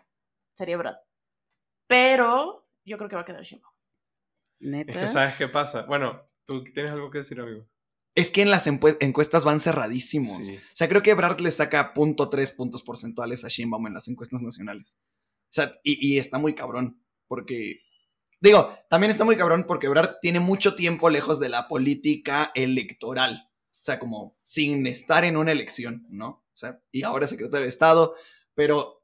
sería 0.55 0.77
Brad. 0.77 0.95
Pero 1.88 2.67
yo 2.86 2.97
creo 2.97 3.10
que 3.10 3.15
va 3.15 3.21
a 3.21 3.25
quedar. 3.25 3.41
Es 3.41 3.55
neta. 4.60 4.93
que 4.93 5.08
sabes 5.08 5.36
qué 5.36 5.47
pasa. 5.47 5.84
Bueno, 5.84 6.21
tú 6.45 6.63
tienes 6.63 6.91
algo 6.91 7.12
que 7.12 7.19
decir, 7.19 7.39
amigo. 7.39 7.67
Es 8.15 8.32
que 8.32 8.41
en 8.41 8.49
las 8.49 8.67
encuestas 8.67 9.45
van 9.45 9.60
cerradísimos. 9.60 10.45
Sí. 10.45 10.58
O 10.58 10.75
sea, 10.75 10.89
creo 10.89 11.01
que 11.01 11.12
Ebrard 11.12 11.39
le 11.41 11.51
saca 11.51 11.93
.3 11.93 12.55
puntos 12.55 12.84
porcentuales 12.84 13.45
a 13.45 13.49
Sheinbaum 13.49 13.88
en 13.88 13.93
las 13.93 14.08
encuestas 14.08 14.41
nacionales. 14.41 14.97
O 15.43 15.51
sea, 15.51 15.79
y, 15.84 16.15
y 16.15 16.19
está 16.19 16.38
muy 16.38 16.55
cabrón, 16.55 17.03
porque... 17.27 17.82
Digo, 18.41 18.73
también 18.89 19.12
está 19.12 19.25
muy 19.25 19.36
cabrón 19.36 19.65
porque 19.67 19.88
Ebrard 19.88 20.19
tiene 20.21 20.39
mucho 20.39 20.75
tiempo 20.75 21.10
lejos 21.10 21.39
de 21.39 21.49
la 21.49 21.67
política 21.67 22.51
electoral. 22.55 23.49
O 23.73 23.82
sea, 23.82 23.99
como 23.99 24.38
sin 24.41 24.88
estar 24.88 25.23
en 25.23 25.38
una 25.38 25.51
elección, 25.51 26.05
¿no? 26.10 26.45
O 26.63 26.67
sea, 26.67 26.80
y 26.91 27.04
ahora 27.04 27.26
es 27.26 27.32
secretario 27.32 27.63
de 27.63 27.69
Estado, 27.69 28.15
pero... 28.54 29.02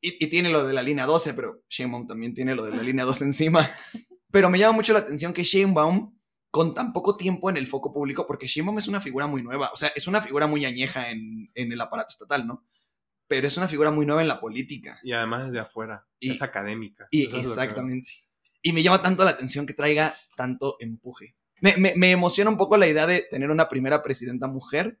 Y, 0.00 0.24
y 0.24 0.28
tiene 0.28 0.48
lo 0.48 0.64
de 0.66 0.74
la 0.74 0.82
línea 0.82 1.06
12, 1.06 1.34
pero 1.34 1.62
Sheinbaum 1.68 2.06
también 2.06 2.32
tiene 2.34 2.54
lo 2.54 2.64
de 2.64 2.70
la 2.76 2.82
línea 2.82 3.04
12 3.04 3.24
encima. 3.24 3.68
Pero 4.30 4.50
me 4.50 4.58
llama 4.58 4.72
mucho 4.76 4.92
la 4.92 4.98
atención 4.98 5.32
que 5.32 5.42
Sheinbaum 5.42 6.14
con 6.50 6.74
tan 6.74 6.92
poco 6.92 7.16
tiempo 7.16 7.48
en 7.50 7.56
el 7.56 7.66
foco 7.66 7.92
público, 7.92 8.26
porque 8.26 8.46
Sheinbaum 8.46 8.78
es 8.78 8.86
una 8.86 9.00
figura 9.00 9.26
muy 9.26 9.42
nueva, 9.42 9.70
o 9.72 9.76
sea, 9.76 9.90
es 9.96 10.06
una 10.06 10.20
figura 10.20 10.46
muy 10.46 10.64
añeja 10.66 11.10
en, 11.10 11.50
en 11.54 11.72
el 11.72 11.80
aparato 11.80 12.10
estatal, 12.10 12.46
¿no? 12.46 12.64
Pero 13.26 13.46
es 13.48 13.56
una 13.56 13.68
figura 13.68 13.90
muy 13.90 14.04
nueva 14.06 14.20
en 14.22 14.28
la 14.28 14.38
política. 14.38 15.00
Y 15.02 15.12
además 15.14 15.46
desde 15.46 15.60
afuera. 15.60 16.06
Y- 16.20 16.32
es 16.32 16.42
académica. 16.42 17.08
Y 17.10 17.26
es 17.26 17.34
exactamente. 17.34 18.10
Y 18.62 18.72
me 18.72 18.82
llama 18.82 19.00
tanto 19.02 19.24
la 19.24 19.30
atención 19.30 19.64
que 19.66 19.72
traiga 19.74 20.14
tanto 20.36 20.76
empuje. 20.80 21.34
Me, 21.60 21.76
me- 21.78 21.94
me 21.96 22.10
emociona 22.10 22.50
un 22.50 22.56
poco 22.58 22.76
la 22.76 22.86
idea 22.86 23.06
de 23.06 23.22
tener 23.22 23.50
una 23.50 23.68
primera 23.68 24.02
presidenta 24.02 24.46
mujer. 24.46 25.00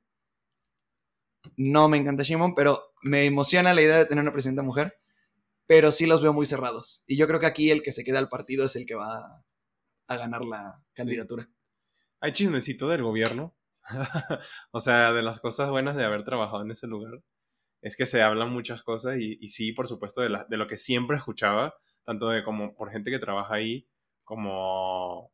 No 1.58 1.88
me 1.90 1.98
encanta 1.98 2.22
Sheinbaum, 2.22 2.54
pero 2.54 2.92
me 3.02 3.26
emociona 3.26 3.74
la 3.74 3.82
idea 3.82 3.98
de 3.98 4.06
tener 4.06 4.22
una 4.22 4.32
presidenta 4.32 4.62
mujer. 4.62 4.98
Pero 5.66 5.92
sí 5.92 6.06
los 6.06 6.22
veo 6.22 6.32
muy 6.32 6.46
cerrados. 6.46 7.04
Y 7.06 7.16
yo 7.18 7.26
creo 7.28 7.40
que 7.40 7.46
aquí 7.46 7.70
el 7.70 7.82
que 7.82 7.92
se 7.92 8.04
queda 8.04 8.18
al 8.18 8.28
partido 8.30 8.64
es 8.64 8.76
el 8.76 8.86
que 8.86 8.94
va 8.96 9.44
a 10.08 10.16
ganar 10.16 10.42
la 10.44 10.82
candidatura. 10.94 11.48
Hay 12.20 12.32
chismecito 12.32 12.88
del 12.88 13.02
gobierno. 13.02 13.54
o 14.72 14.80
sea, 14.80 15.12
de 15.12 15.22
las 15.22 15.40
cosas 15.40 15.70
buenas 15.70 15.96
de 15.96 16.04
haber 16.04 16.24
trabajado 16.24 16.62
en 16.62 16.70
ese 16.70 16.86
lugar. 16.86 17.22
Es 17.82 17.96
que 17.96 18.06
se 18.06 18.22
hablan 18.22 18.52
muchas 18.52 18.82
cosas 18.82 19.18
y, 19.18 19.38
y 19.40 19.48
sí, 19.48 19.72
por 19.72 19.88
supuesto, 19.88 20.20
de, 20.22 20.30
la- 20.30 20.44
de 20.44 20.56
lo 20.56 20.66
que 20.68 20.76
siempre 20.76 21.16
escuchaba, 21.16 21.74
tanto 22.04 22.28
de 22.30 22.44
como 22.44 22.74
por 22.76 22.90
gente 22.90 23.10
que 23.10 23.18
trabaja 23.18 23.54
ahí, 23.54 23.88
como, 24.24 25.32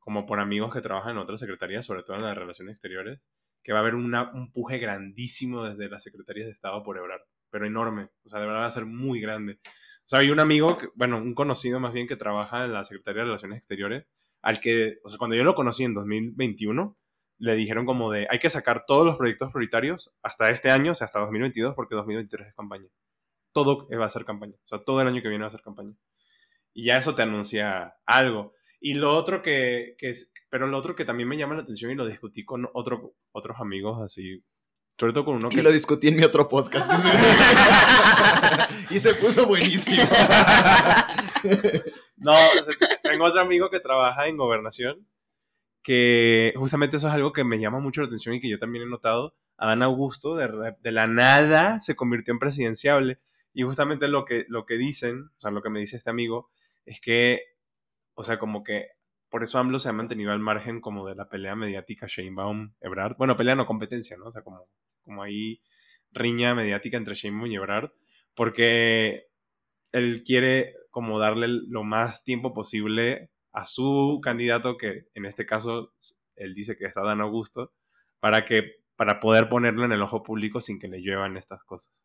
como 0.00 0.26
por 0.26 0.40
amigos 0.40 0.72
que 0.72 0.80
trabajan 0.82 1.12
en 1.12 1.18
otras 1.18 1.40
secretarías, 1.40 1.86
sobre 1.86 2.02
todo 2.02 2.16
en 2.16 2.22
las 2.24 2.36
relaciones 2.36 2.72
exteriores, 2.72 3.20
que 3.62 3.72
va 3.72 3.78
a 3.78 3.82
haber 3.82 3.94
un 3.94 4.50
puje 4.52 4.78
grandísimo 4.78 5.64
desde 5.64 5.88
las 5.88 6.02
secretarías 6.02 6.46
de 6.46 6.52
Estado 6.52 6.82
por 6.82 6.96
Ebrard, 6.96 7.22
pero 7.50 7.66
enorme. 7.66 8.08
O 8.24 8.28
sea, 8.28 8.40
de 8.40 8.46
verdad 8.46 8.62
va 8.62 8.66
a 8.66 8.70
ser 8.70 8.86
muy 8.86 9.20
grande. 9.20 9.58
O 9.64 10.08
sea, 10.08 10.20
hay 10.20 10.30
un 10.30 10.40
amigo, 10.40 10.78
que- 10.78 10.88
bueno, 10.94 11.18
un 11.18 11.34
conocido 11.34 11.80
más 11.80 11.92
bien 11.92 12.06
que 12.06 12.16
trabaja 12.16 12.64
en 12.64 12.72
la 12.72 12.84
Secretaría 12.84 13.20
de 13.22 13.26
Relaciones 13.26 13.58
Exteriores, 13.58 14.06
al 14.42 14.60
que, 14.60 14.98
o 15.04 15.08
sea, 15.08 15.18
cuando 15.18 15.36
yo 15.36 15.44
lo 15.44 15.54
conocí 15.54 15.84
en 15.84 15.94
2021, 15.94 16.96
le 17.38 17.54
dijeron 17.54 17.84
como 17.86 18.10
de, 18.10 18.26
hay 18.30 18.38
que 18.38 18.50
sacar 18.50 18.84
todos 18.86 19.04
los 19.06 19.16
proyectos 19.16 19.50
prioritarios 19.52 20.14
hasta 20.22 20.50
este 20.50 20.70
año, 20.70 20.92
o 20.92 20.94
sea, 20.94 21.04
hasta 21.04 21.20
2022, 21.20 21.74
porque 21.74 21.94
2023 21.94 22.48
es 22.48 22.54
campaña. 22.54 22.88
Todo 23.52 23.88
va 23.88 24.06
a 24.06 24.10
ser 24.10 24.24
campaña, 24.24 24.54
o 24.56 24.66
sea, 24.66 24.78
todo 24.84 25.00
el 25.02 25.08
año 25.08 25.22
que 25.22 25.28
viene 25.28 25.42
va 25.42 25.48
a 25.48 25.52
ser 25.52 25.62
campaña. 25.62 25.94
Y 26.74 26.86
ya 26.86 26.96
eso 26.98 27.14
te 27.14 27.22
anuncia 27.22 27.96
algo. 28.06 28.54
Y 28.80 28.94
lo 28.94 29.12
otro 29.14 29.42
que, 29.42 29.94
que 29.98 30.12
pero 30.50 30.66
lo 30.66 30.78
otro 30.78 30.94
que 30.94 31.04
también 31.04 31.28
me 31.28 31.36
llama 31.36 31.54
la 31.54 31.62
atención 31.62 31.90
y 31.90 31.94
lo 31.94 32.06
discutí 32.06 32.44
con 32.44 32.68
otro, 32.72 33.14
otros 33.32 33.58
amigos 33.60 34.00
así, 34.02 34.42
sobre 34.98 35.12
todo 35.12 35.26
con 35.26 35.36
uno 35.36 35.48
Y 35.50 35.56
que... 35.56 35.62
lo 35.62 35.70
discutí 35.70 36.08
en 36.08 36.16
mi 36.16 36.24
otro 36.24 36.48
podcast. 36.48 36.90
y 38.90 38.98
se 38.98 39.14
puso 39.14 39.46
buenísimo. 39.46 40.02
No, 42.20 42.34
tengo 43.04 43.26
otro 43.26 43.40
amigo 43.40 43.70
que 43.70 43.78
trabaja 43.78 44.26
en 44.26 44.36
gobernación, 44.36 45.06
que 45.84 46.52
justamente 46.56 46.96
eso 46.96 47.06
es 47.06 47.14
algo 47.14 47.32
que 47.32 47.44
me 47.44 47.60
llama 47.60 47.78
mucho 47.78 48.00
la 48.00 48.08
atención 48.08 48.34
y 48.34 48.40
que 48.40 48.50
yo 48.50 48.58
también 48.58 48.84
he 48.84 48.90
notado. 48.90 49.36
Adán 49.56 49.84
Augusto, 49.84 50.34
de, 50.34 50.74
de 50.80 50.92
la 50.92 51.06
nada, 51.06 51.78
se 51.78 51.94
convirtió 51.94 52.32
en 52.32 52.40
presidenciable. 52.40 53.20
Y 53.54 53.62
justamente 53.62 54.08
lo 54.08 54.24
que, 54.24 54.46
lo 54.48 54.66
que 54.66 54.78
dicen, 54.78 55.30
o 55.36 55.40
sea, 55.40 55.52
lo 55.52 55.62
que 55.62 55.70
me 55.70 55.78
dice 55.78 55.96
este 55.96 56.10
amigo, 56.10 56.50
es 56.84 57.00
que, 57.00 57.42
o 58.14 58.24
sea, 58.24 58.40
como 58.40 58.64
que 58.64 58.88
por 59.30 59.42
eso 59.42 59.58
AMLO 59.58 59.78
se 59.78 59.88
ha 59.88 59.92
mantenido 59.92 60.32
al 60.32 60.40
margen 60.40 60.80
como 60.80 61.06
de 61.06 61.14
la 61.14 61.28
pelea 61.28 61.54
mediática 61.54 62.06
Sheinbaum-Ebrard. 62.06 63.16
Bueno, 63.16 63.36
pelea 63.36 63.54
no 63.54 63.66
competencia, 63.66 64.16
¿no? 64.16 64.26
O 64.26 64.32
sea, 64.32 64.42
como, 64.42 64.68
como 65.02 65.24
riña 66.12 66.54
mediática 66.54 66.96
entre 66.96 67.14
Sheinbaum 67.14 67.50
y 67.50 67.56
Ebrard, 67.56 67.90
porque 68.34 69.28
él 69.92 70.22
quiere 70.24 70.74
como 70.90 71.18
darle 71.18 71.48
lo 71.48 71.84
más 71.84 72.24
tiempo 72.24 72.54
posible 72.54 73.30
a 73.52 73.66
su 73.66 74.20
candidato, 74.22 74.76
que 74.76 75.06
en 75.14 75.26
este 75.26 75.46
caso 75.46 75.92
él 76.36 76.54
dice 76.54 76.76
que 76.76 76.86
está 76.86 77.02
Dan 77.02 77.20
Augusto, 77.20 77.72
para 78.20 78.44
que 78.44 78.78
para 78.96 79.20
poder 79.20 79.48
ponerlo 79.48 79.84
en 79.84 79.92
el 79.92 80.02
ojo 80.02 80.22
público 80.22 80.60
sin 80.60 80.78
que 80.78 80.88
le 80.88 81.00
lluevan 81.00 81.36
estas 81.36 81.62
cosas. 81.64 82.04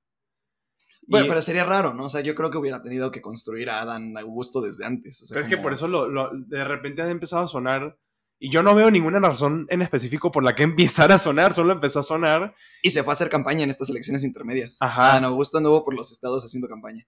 Bueno, 1.07 1.25
Y- 1.25 1.29
pero 1.29 1.41
sería 1.41 1.63
raro, 1.65 1.93
¿no? 1.93 2.05
O 2.05 2.09
sea, 2.09 2.21
yo 2.21 2.33
creo 2.35 2.49
que 2.49 2.57
hubiera 2.57 2.81
tenido 2.81 3.11
que 3.11 3.21
construir 3.21 3.69
a 3.69 3.81
Adán 3.81 4.17
Augusto 4.17 4.61
desde 4.61 4.85
antes. 4.85 5.21
o 5.21 5.25
sea, 5.25 5.35
pero 5.35 5.45
es 5.45 5.49
que 5.49 5.55
como- 5.57 5.63
por 5.63 5.73
eso 5.73 5.87
lo, 5.87 6.07
lo- 6.07 6.31
de 6.33 6.63
repente 6.63 7.01
ha 7.01 7.09
empezado 7.09 7.43
a 7.43 7.47
sonar 7.47 7.97
y 8.39 8.49
yo 8.51 8.63
no 8.63 8.75
veo 8.75 8.89
ninguna 8.91 9.19
razón 9.19 9.65
en 9.69 9.81
específico 9.81 10.31
por 10.31 10.43
la 10.43 10.55
que 10.55 10.63
empezara 11.11 11.15
a 11.15 11.19
sonar, 11.19 11.53
solo 11.53 11.73
empezó 11.73 11.99
a 11.99 12.03
sonar. 12.03 12.55
Y 12.81 12.91
se 12.91 13.03
fue 13.03 13.11
a 13.11 13.15
hacer 13.15 13.29
campaña 13.29 13.63
en 13.63 13.69
estas 13.69 13.89
elecciones 13.89 14.23
intermedias. 14.23 14.77
Ajá. 14.81 15.11
Adán 15.11 15.25
Augusto 15.25 15.57
anduvo 15.57 15.83
por 15.85 15.93
los 15.95 16.11
estados 16.11 16.43
haciendo 16.45 16.67
campaña. 16.67 17.05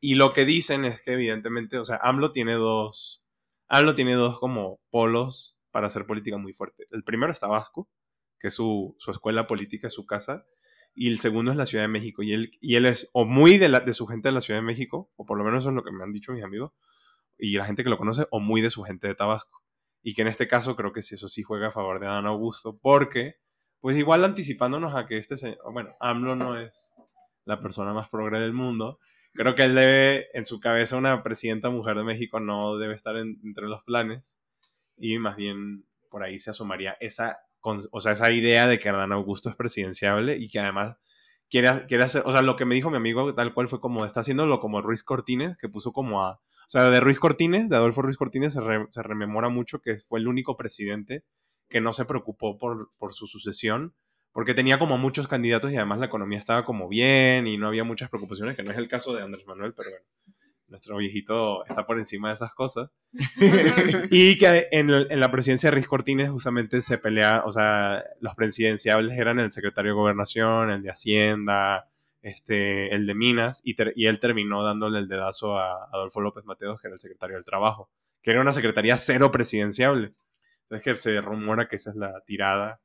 Y 0.00 0.14
lo 0.16 0.32
que 0.34 0.44
dicen 0.44 0.84
es 0.84 1.00
que 1.02 1.12
evidentemente, 1.14 1.78
o 1.78 1.84
sea, 1.84 1.96
AMLO 2.02 2.30
tiene 2.32 2.54
dos, 2.54 3.22
AMLO 3.68 3.94
tiene 3.94 4.14
dos 4.14 4.38
como 4.38 4.78
polos 4.90 5.58
para 5.70 5.86
hacer 5.88 6.06
política 6.06 6.36
muy 6.38 6.52
fuerte. 6.52 6.86
El 6.90 7.02
primero 7.04 7.32
es 7.32 7.40
Tabasco, 7.40 7.88
que 8.38 8.48
es 8.48 8.54
su, 8.54 8.94
su 8.98 9.10
escuela 9.10 9.46
política, 9.46 9.86
es 9.88 9.94
su 9.94 10.04
casa, 10.06 10.44
y 10.96 11.08
el 11.08 11.18
segundo 11.18 11.52
es 11.52 11.56
la 11.56 11.66
Ciudad 11.66 11.84
de 11.84 11.88
México. 11.88 12.22
Y 12.24 12.32
él, 12.32 12.50
y 12.60 12.74
él 12.76 12.86
es 12.86 13.08
o 13.12 13.24
muy 13.24 13.58
de, 13.58 13.68
la, 13.68 13.80
de 13.80 13.92
su 13.92 14.06
gente 14.06 14.28
de 14.28 14.32
la 14.32 14.40
Ciudad 14.40 14.58
de 14.60 14.66
México, 14.66 15.10
o 15.16 15.24
por 15.26 15.38
lo 15.38 15.44
menos 15.44 15.62
eso 15.62 15.68
es 15.68 15.74
lo 15.76 15.84
que 15.84 15.92
me 15.92 16.02
han 16.02 16.12
dicho 16.12 16.32
mis 16.32 16.42
amigos, 16.42 16.72
y 17.38 17.56
la 17.56 17.66
gente 17.66 17.84
que 17.84 17.90
lo 17.90 17.98
conoce, 17.98 18.26
o 18.30 18.40
muy 18.40 18.60
de 18.62 18.70
su 18.70 18.82
gente 18.82 19.06
de 19.06 19.14
Tabasco. 19.14 19.62
Y 20.02 20.14
que 20.14 20.22
en 20.22 20.28
este 20.28 20.48
caso 20.48 20.74
creo 20.74 20.92
que 20.92 21.02
sí, 21.02 21.14
eso 21.16 21.28
sí 21.28 21.42
juega 21.42 21.68
a 21.68 21.72
favor 21.72 22.00
de 22.00 22.06
Adán 22.06 22.26
Augusto, 22.26 22.78
porque, 22.80 23.36
pues 23.80 23.96
igual 23.96 24.24
anticipándonos 24.24 24.94
a 24.94 25.06
que 25.06 25.18
este 25.18 25.36
señor, 25.36 25.58
bueno, 25.72 25.94
AMLO 26.00 26.34
no 26.34 26.58
es 26.58 26.94
la 27.44 27.60
persona 27.60 27.92
más 27.92 28.08
progre 28.08 28.40
del 28.40 28.52
mundo, 28.52 28.98
creo 29.34 29.54
que 29.54 29.64
él 29.64 29.74
debe, 29.74 30.26
en 30.32 30.46
su 30.46 30.60
cabeza, 30.60 30.96
una 30.96 31.22
presidenta 31.22 31.68
mujer 31.68 31.96
de 31.96 32.04
México 32.04 32.40
no 32.40 32.78
debe 32.78 32.94
estar 32.94 33.16
en- 33.16 33.38
entre 33.44 33.66
los 33.66 33.82
planes. 33.84 34.38
Y 34.96 35.18
más 35.18 35.36
bien 35.36 35.84
por 36.10 36.22
ahí 36.22 36.38
se 36.38 36.50
asomaría 36.50 36.96
esa, 37.00 37.38
o 37.90 38.00
sea, 38.00 38.12
esa 38.12 38.30
idea 38.30 38.66
de 38.66 38.78
que 38.78 38.88
Adán 38.88 39.12
Augusto 39.12 39.50
es 39.50 39.56
presidenciable 39.56 40.36
y 40.38 40.48
que 40.48 40.60
además 40.60 40.96
quiere, 41.50 41.86
quiere 41.86 42.04
hacer, 42.04 42.22
o 42.24 42.32
sea, 42.32 42.42
lo 42.42 42.56
que 42.56 42.64
me 42.64 42.74
dijo 42.74 42.90
mi 42.90 42.96
amigo 42.96 43.34
tal 43.34 43.54
cual 43.54 43.68
fue 43.68 43.80
como, 43.80 44.04
está 44.06 44.20
haciéndolo 44.20 44.60
como 44.60 44.82
Ruiz 44.82 45.02
Cortines, 45.02 45.56
que 45.58 45.68
puso 45.68 45.92
como 45.92 46.24
a, 46.24 46.32
o 46.32 46.68
sea, 46.68 46.90
de 46.90 47.00
Ruiz 47.00 47.18
Cortines, 47.18 47.68
de 47.68 47.76
Adolfo 47.76 48.02
Ruiz 48.02 48.16
Cortines 48.16 48.52
se 48.52 49.02
rememora 49.02 49.48
mucho 49.48 49.80
que 49.80 49.98
fue 49.98 50.20
el 50.20 50.28
único 50.28 50.56
presidente 50.56 51.24
que 51.68 51.80
no 51.80 51.92
se 51.92 52.04
preocupó 52.04 52.58
por, 52.58 52.90
por 52.98 53.12
su 53.12 53.26
sucesión, 53.26 53.94
porque 54.32 54.54
tenía 54.54 54.78
como 54.78 54.98
muchos 54.98 55.28
candidatos 55.28 55.72
y 55.72 55.76
además 55.76 55.98
la 55.98 56.06
economía 56.06 56.38
estaba 56.38 56.64
como 56.64 56.88
bien 56.88 57.46
y 57.46 57.56
no 57.56 57.68
había 57.68 57.84
muchas 57.84 58.10
preocupaciones, 58.10 58.56
que 58.56 58.62
no 58.62 58.70
es 58.70 58.78
el 58.78 58.88
caso 58.88 59.14
de 59.14 59.22
Andrés 59.22 59.46
Manuel, 59.46 59.72
pero 59.74 59.90
bueno. 59.90 60.04
Nuestro 60.68 60.96
viejito 60.96 61.64
está 61.66 61.86
por 61.86 61.98
encima 61.98 62.28
de 62.28 62.34
esas 62.34 62.54
cosas. 62.54 62.90
y 64.10 64.36
que 64.38 64.68
en, 64.70 64.90
en, 64.90 65.20
la 65.20 65.30
presidencia 65.30 65.70
de 65.70 65.76
Riz 65.76 65.86
Cortines 65.86 66.30
justamente 66.30 66.82
se 66.82 66.98
pelea, 66.98 67.42
o 67.44 67.52
sea, 67.52 68.04
los 68.20 68.34
presidenciables 68.34 69.18
eran 69.18 69.38
el 69.38 69.52
secretario 69.52 69.92
de 69.92 69.96
Gobernación, 69.96 70.70
el 70.70 70.82
de 70.82 70.90
Hacienda, 70.90 71.88
este, 72.22 72.94
el 72.94 73.06
de 73.06 73.14
Minas, 73.14 73.62
y, 73.64 73.76
y 73.94 74.06
él 74.06 74.18
terminó 74.18 74.64
dándole 74.64 74.98
el 74.98 75.08
dedazo 75.08 75.58
a 75.58 75.84
Adolfo 75.92 76.20
López 76.20 76.44
Mateos, 76.44 76.80
que 76.80 76.88
era 76.88 76.94
el 76.94 77.00
secretario 77.00 77.36
del 77.36 77.44
Trabajo, 77.44 77.90
que 78.22 78.32
era 78.32 78.40
una 78.40 78.52
secretaría 78.52 78.98
cero 78.98 79.30
presidenciable. 79.30 80.14
Entonces 80.62 80.82
que 80.82 80.96
se 80.96 81.20
rumora 81.20 81.68
que 81.68 81.76
esa 81.76 81.90
es 81.90 81.96
la 81.96 82.20
tirada 82.26 82.80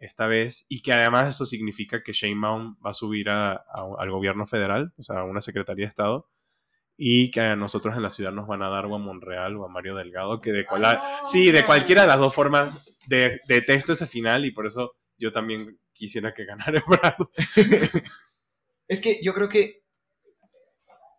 esta 0.00 0.28
vez 0.28 0.64
y 0.68 0.82
que 0.82 0.92
además 0.92 1.34
eso 1.34 1.46
significa 1.46 2.02
que 2.04 2.12
Sheinbaum 2.12 2.76
va 2.84 2.90
a 2.90 2.94
subir 2.94 3.28
al 3.28 4.10
gobierno 4.10 4.46
federal, 4.46 4.92
o 4.96 5.02
sea, 5.02 5.20
a 5.20 5.24
una 5.24 5.40
secretaría 5.40 5.86
de 5.86 5.88
Estado, 5.88 6.28
y 7.00 7.30
que 7.30 7.40
a 7.40 7.54
nosotros 7.54 7.96
en 7.96 8.02
la 8.02 8.10
ciudad 8.10 8.32
nos 8.32 8.48
van 8.48 8.60
a 8.60 8.68
dar 8.68 8.84
o 8.86 8.96
a 8.96 8.98
Monreal 8.98 9.56
o 9.56 9.64
a 9.64 9.68
Mario 9.68 9.94
Delgado, 9.94 10.40
que 10.40 10.50
de, 10.50 10.66
sí, 11.30 11.52
de 11.52 11.64
cualquiera 11.64 12.02
de 12.02 12.08
las 12.08 12.18
dos 12.18 12.34
formas 12.34 12.76
de, 13.06 13.40
detesto 13.46 13.92
ese 13.92 14.08
final 14.08 14.44
y 14.44 14.50
por 14.50 14.66
eso 14.66 14.96
yo 15.16 15.30
también 15.30 15.78
quisiera 15.92 16.34
que 16.34 16.44
ganara 16.44 16.82
Ebrard. 16.84 17.28
es 18.88 19.00
que 19.00 19.20
yo 19.22 19.32
creo 19.32 19.48
que, 19.48 19.84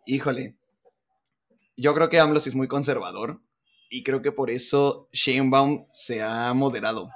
híjole, 0.06 0.58
yo 1.78 1.96
creo 1.96 2.10
que 2.10 2.20
AMLO 2.20 2.42
sí 2.42 2.50
es 2.50 2.56
muy 2.56 2.68
conservador 2.68 3.42
y 3.90 4.04
creo 4.04 4.22
que 4.22 4.34
por 4.34 4.50
eso 4.50 5.08
Sheinbaum 5.14 5.88
se 5.94 6.22
ha 6.22 6.54
moderado. 6.54 7.10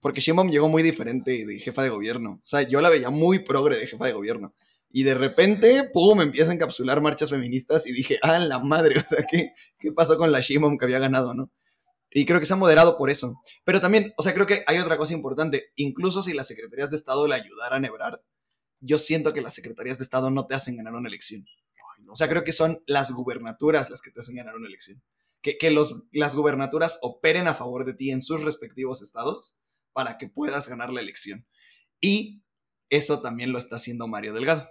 Porque 0.00 0.20
Sheinbaum 0.20 0.50
llegó 0.50 0.68
muy 0.68 0.82
diferente 0.82 1.46
de 1.46 1.58
jefa 1.60 1.84
de 1.84 1.90
gobierno. 1.90 2.32
O 2.32 2.46
sea, 2.46 2.62
yo 2.62 2.80
la 2.80 2.90
veía 2.90 3.10
muy 3.10 3.38
progre 3.38 3.76
de 3.76 3.86
jefa 3.86 4.06
de 4.06 4.12
gobierno. 4.12 4.54
Y 4.90 5.02
de 5.02 5.14
repente, 5.14 5.90
pum, 5.92 6.20
empieza 6.20 6.50
a 6.50 6.54
encapsular 6.54 7.00
marchas 7.02 7.30
feministas 7.30 7.86
y 7.86 7.92
dije, 7.92 8.18
ah, 8.22 8.38
la 8.38 8.58
madre, 8.58 8.98
o 8.98 9.02
sea, 9.04 9.24
¿qué, 9.30 9.52
qué 9.78 9.92
pasó 9.92 10.16
con 10.16 10.32
la 10.32 10.40
Sheinbaum 10.40 10.78
que 10.78 10.86
había 10.86 10.98
ganado, 10.98 11.34
no? 11.34 11.50
Y 12.10 12.24
creo 12.24 12.40
que 12.40 12.46
se 12.46 12.54
ha 12.54 12.56
moderado 12.56 12.96
por 12.96 13.10
eso. 13.10 13.40
Pero 13.64 13.80
también, 13.80 14.14
o 14.16 14.22
sea, 14.22 14.32
creo 14.32 14.46
que 14.46 14.64
hay 14.66 14.78
otra 14.78 14.96
cosa 14.96 15.12
importante. 15.12 15.72
Incluso 15.76 16.22
si 16.22 16.32
las 16.32 16.46
secretarías 16.46 16.90
de 16.90 16.96
Estado 16.96 17.26
le 17.26 17.34
ayudaran 17.34 17.84
a 17.84 17.88
Ebrard, 17.88 18.20
yo 18.80 18.98
siento 18.98 19.34
que 19.34 19.42
las 19.42 19.54
secretarías 19.54 19.98
de 19.98 20.04
Estado 20.04 20.30
no 20.30 20.46
te 20.46 20.54
hacen 20.54 20.76
ganar 20.76 20.94
una 20.94 21.08
elección. 21.08 21.44
O 22.10 22.14
sea, 22.14 22.28
creo 22.28 22.44
que 22.44 22.52
son 22.52 22.82
las 22.86 23.10
gubernaturas 23.12 23.90
las 23.90 24.00
que 24.00 24.10
te 24.10 24.20
hacen 24.20 24.36
ganar 24.36 24.56
una 24.56 24.68
elección. 24.68 25.02
Que, 25.42 25.58
que 25.58 25.70
los, 25.70 26.04
las 26.12 26.34
gubernaturas 26.34 26.98
operen 27.02 27.46
a 27.46 27.54
favor 27.54 27.84
de 27.84 27.92
ti 27.92 28.10
en 28.10 28.22
sus 28.22 28.42
respectivos 28.42 29.02
estados 29.02 29.58
para 29.92 30.16
que 30.16 30.28
puedas 30.28 30.66
ganar 30.66 30.90
la 30.90 31.02
elección. 31.02 31.46
Y 32.00 32.42
eso 32.88 33.20
también 33.20 33.52
lo 33.52 33.58
está 33.58 33.76
haciendo 33.76 34.08
Mario 34.08 34.32
Delgado 34.32 34.66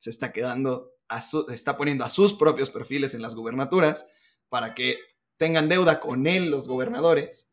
se 0.00 0.08
está 0.08 0.32
quedando, 0.32 0.94
a 1.08 1.20
está 1.52 1.76
poniendo 1.76 2.06
a 2.06 2.08
sus 2.08 2.32
propios 2.32 2.70
perfiles 2.70 3.14
en 3.14 3.20
las 3.20 3.34
gubernaturas 3.34 4.06
para 4.48 4.74
que 4.74 4.98
tengan 5.36 5.68
deuda 5.68 6.00
con 6.00 6.26
él 6.26 6.50
los 6.50 6.68
gobernadores 6.68 7.50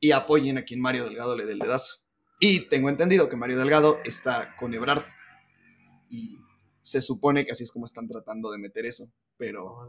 y 0.00 0.10
apoyen 0.10 0.58
a 0.58 0.64
quien 0.64 0.80
Mario 0.80 1.04
Delgado 1.04 1.36
le 1.36 1.46
dé 1.46 1.52
el 1.52 1.60
dedazo. 1.60 1.98
Y 2.40 2.68
tengo 2.68 2.88
entendido 2.88 3.28
que 3.28 3.36
Mario 3.36 3.58
Delgado 3.58 4.00
está 4.04 4.56
con 4.56 4.74
Ebrard 4.74 5.04
y 6.10 6.36
se 6.82 7.00
supone 7.00 7.46
que 7.46 7.52
así 7.52 7.62
es 7.62 7.70
como 7.70 7.86
están 7.86 8.08
tratando 8.08 8.50
de 8.50 8.58
meter 8.58 8.84
eso, 8.84 9.12
pero, 9.36 9.88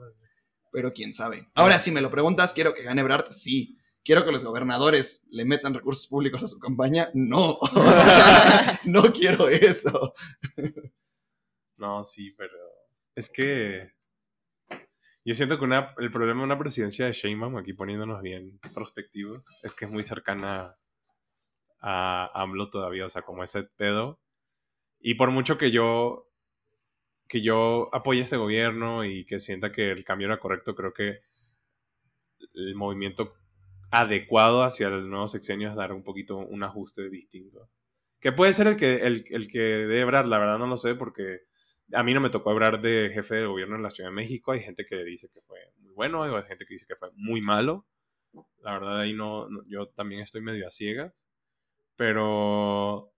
pero 0.72 0.92
quién 0.92 1.12
sabe. 1.12 1.50
Ahora, 1.56 1.80
si 1.80 1.90
me 1.90 2.02
lo 2.02 2.12
preguntas, 2.12 2.54
quiero 2.54 2.76
que 2.76 2.84
gane 2.84 3.02
Ebrard, 3.02 3.32
sí. 3.32 3.80
Quiero 4.04 4.24
que 4.24 4.32
los 4.32 4.44
gobernadores 4.44 5.24
le 5.32 5.44
metan 5.44 5.74
recursos 5.74 6.06
públicos 6.06 6.44
a 6.44 6.48
su 6.48 6.60
campaña, 6.60 7.10
no. 7.16 7.58
no 8.86 9.12
quiero 9.12 9.50
eso. 9.50 10.14
No, 11.80 12.04
sí, 12.04 12.32
pero 12.38 12.58
es 13.16 13.30
que 13.30 13.94
yo 15.26 15.34
siento 15.34 15.58
que 15.58 15.66
una, 15.66 15.94
el 15.98 16.12
problema 16.12 16.42
de 16.42 16.46
una 16.46 16.60
presidencia 16.60 17.06
de 17.06 17.14
Sheinbaum, 17.14 17.58
aquí 17.58 17.74
poniéndonos 17.74 18.22
bien 18.22 18.60
prospectivos, 18.74 19.44
es 19.64 19.74
que 19.74 19.86
es 19.86 19.92
muy 19.92 20.04
cercana 20.04 20.76
a 21.82 22.32
AMLO 22.42 22.70
todavía, 22.70 23.06
o 23.06 23.10
sea, 23.10 23.22
como 23.22 23.44
ese 23.44 23.64
pedo. 23.64 24.20
Y 25.00 25.16
por 25.16 25.32
mucho 25.32 25.58
que 25.58 25.72
yo 25.72 26.26
que 27.30 27.42
yo 27.42 27.90
apoye 27.94 28.22
este 28.22 28.38
gobierno 28.38 29.06
y 29.06 29.24
que 29.26 29.40
sienta 29.40 29.72
que 29.72 29.92
el 29.92 30.04
cambio 30.04 30.26
era 30.28 30.40
correcto, 30.40 30.76
creo 30.76 30.94
que 30.94 31.20
el 32.56 32.76
movimiento 32.76 33.36
adecuado 33.92 34.64
hacia 34.64 34.88
el 34.88 35.10
nuevo 35.10 35.28
sexenio 35.28 35.70
es 35.70 35.76
dar 35.76 35.94
un 35.94 36.04
poquito 36.04 36.38
un 36.38 36.64
ajuste 36.64 37.10
distinto. 37.10 37.70
Que 38.20 38.32
puede 38.32 38.54
ser 38.54 38.68
el 38.68 38.78
que, 38.78 38.96
el, 38.96 39.26
el 39.30 39.48
que 39.48 39.60
debe 39.60 40.12
la 40.12 40.40
verdad 40.40 40.58
no 40.58 40.68
lo 40.68 40.78
sé, 40.78 40.96
porque 40.96 41.49
a 41.94 42.04
mí 42.04 42.14
no 42.14 42.22
me 42.22 42.30
tocó 42.30 42.52
hablar 42.52 42.82
de 42.82 43.12
jefe 43.14 43.36
de 43.36 43.46
gobierno 43.46 43.76
en 43.76 43.84
la 43.84 43.90
Ciudad 43.90 44.10
de 44.10 44.16
México. 44.16 44.52
Hay 44.52 44.62
gente 44.62 44.86
que 44.86 45.04
dice 45.04 45.30
que 45.34 45.42
fue 45.42 45.60
muy 45.78 45.94
bueno, 45.94 46.24
hay 46.24 46.44
gente 46.44 46.66
que 46.66 46.76
dice 46.76 46.86
que 46.88 46.96
fue 46.96 47.10
muy 47.16 47.42
malo. 47.42 47.86
La 48.62 48.74
verdad, 48.74 49.00
ahí 49.00 49.14
no, 49.14 49.48
yo 49.68 49.88
también 49.90 50.22
estoy 50.22 50.42
medio 50.42 50.68
a 50.68 50.72
ciegas. 50.72 51.24
Pero, 51.96 53.12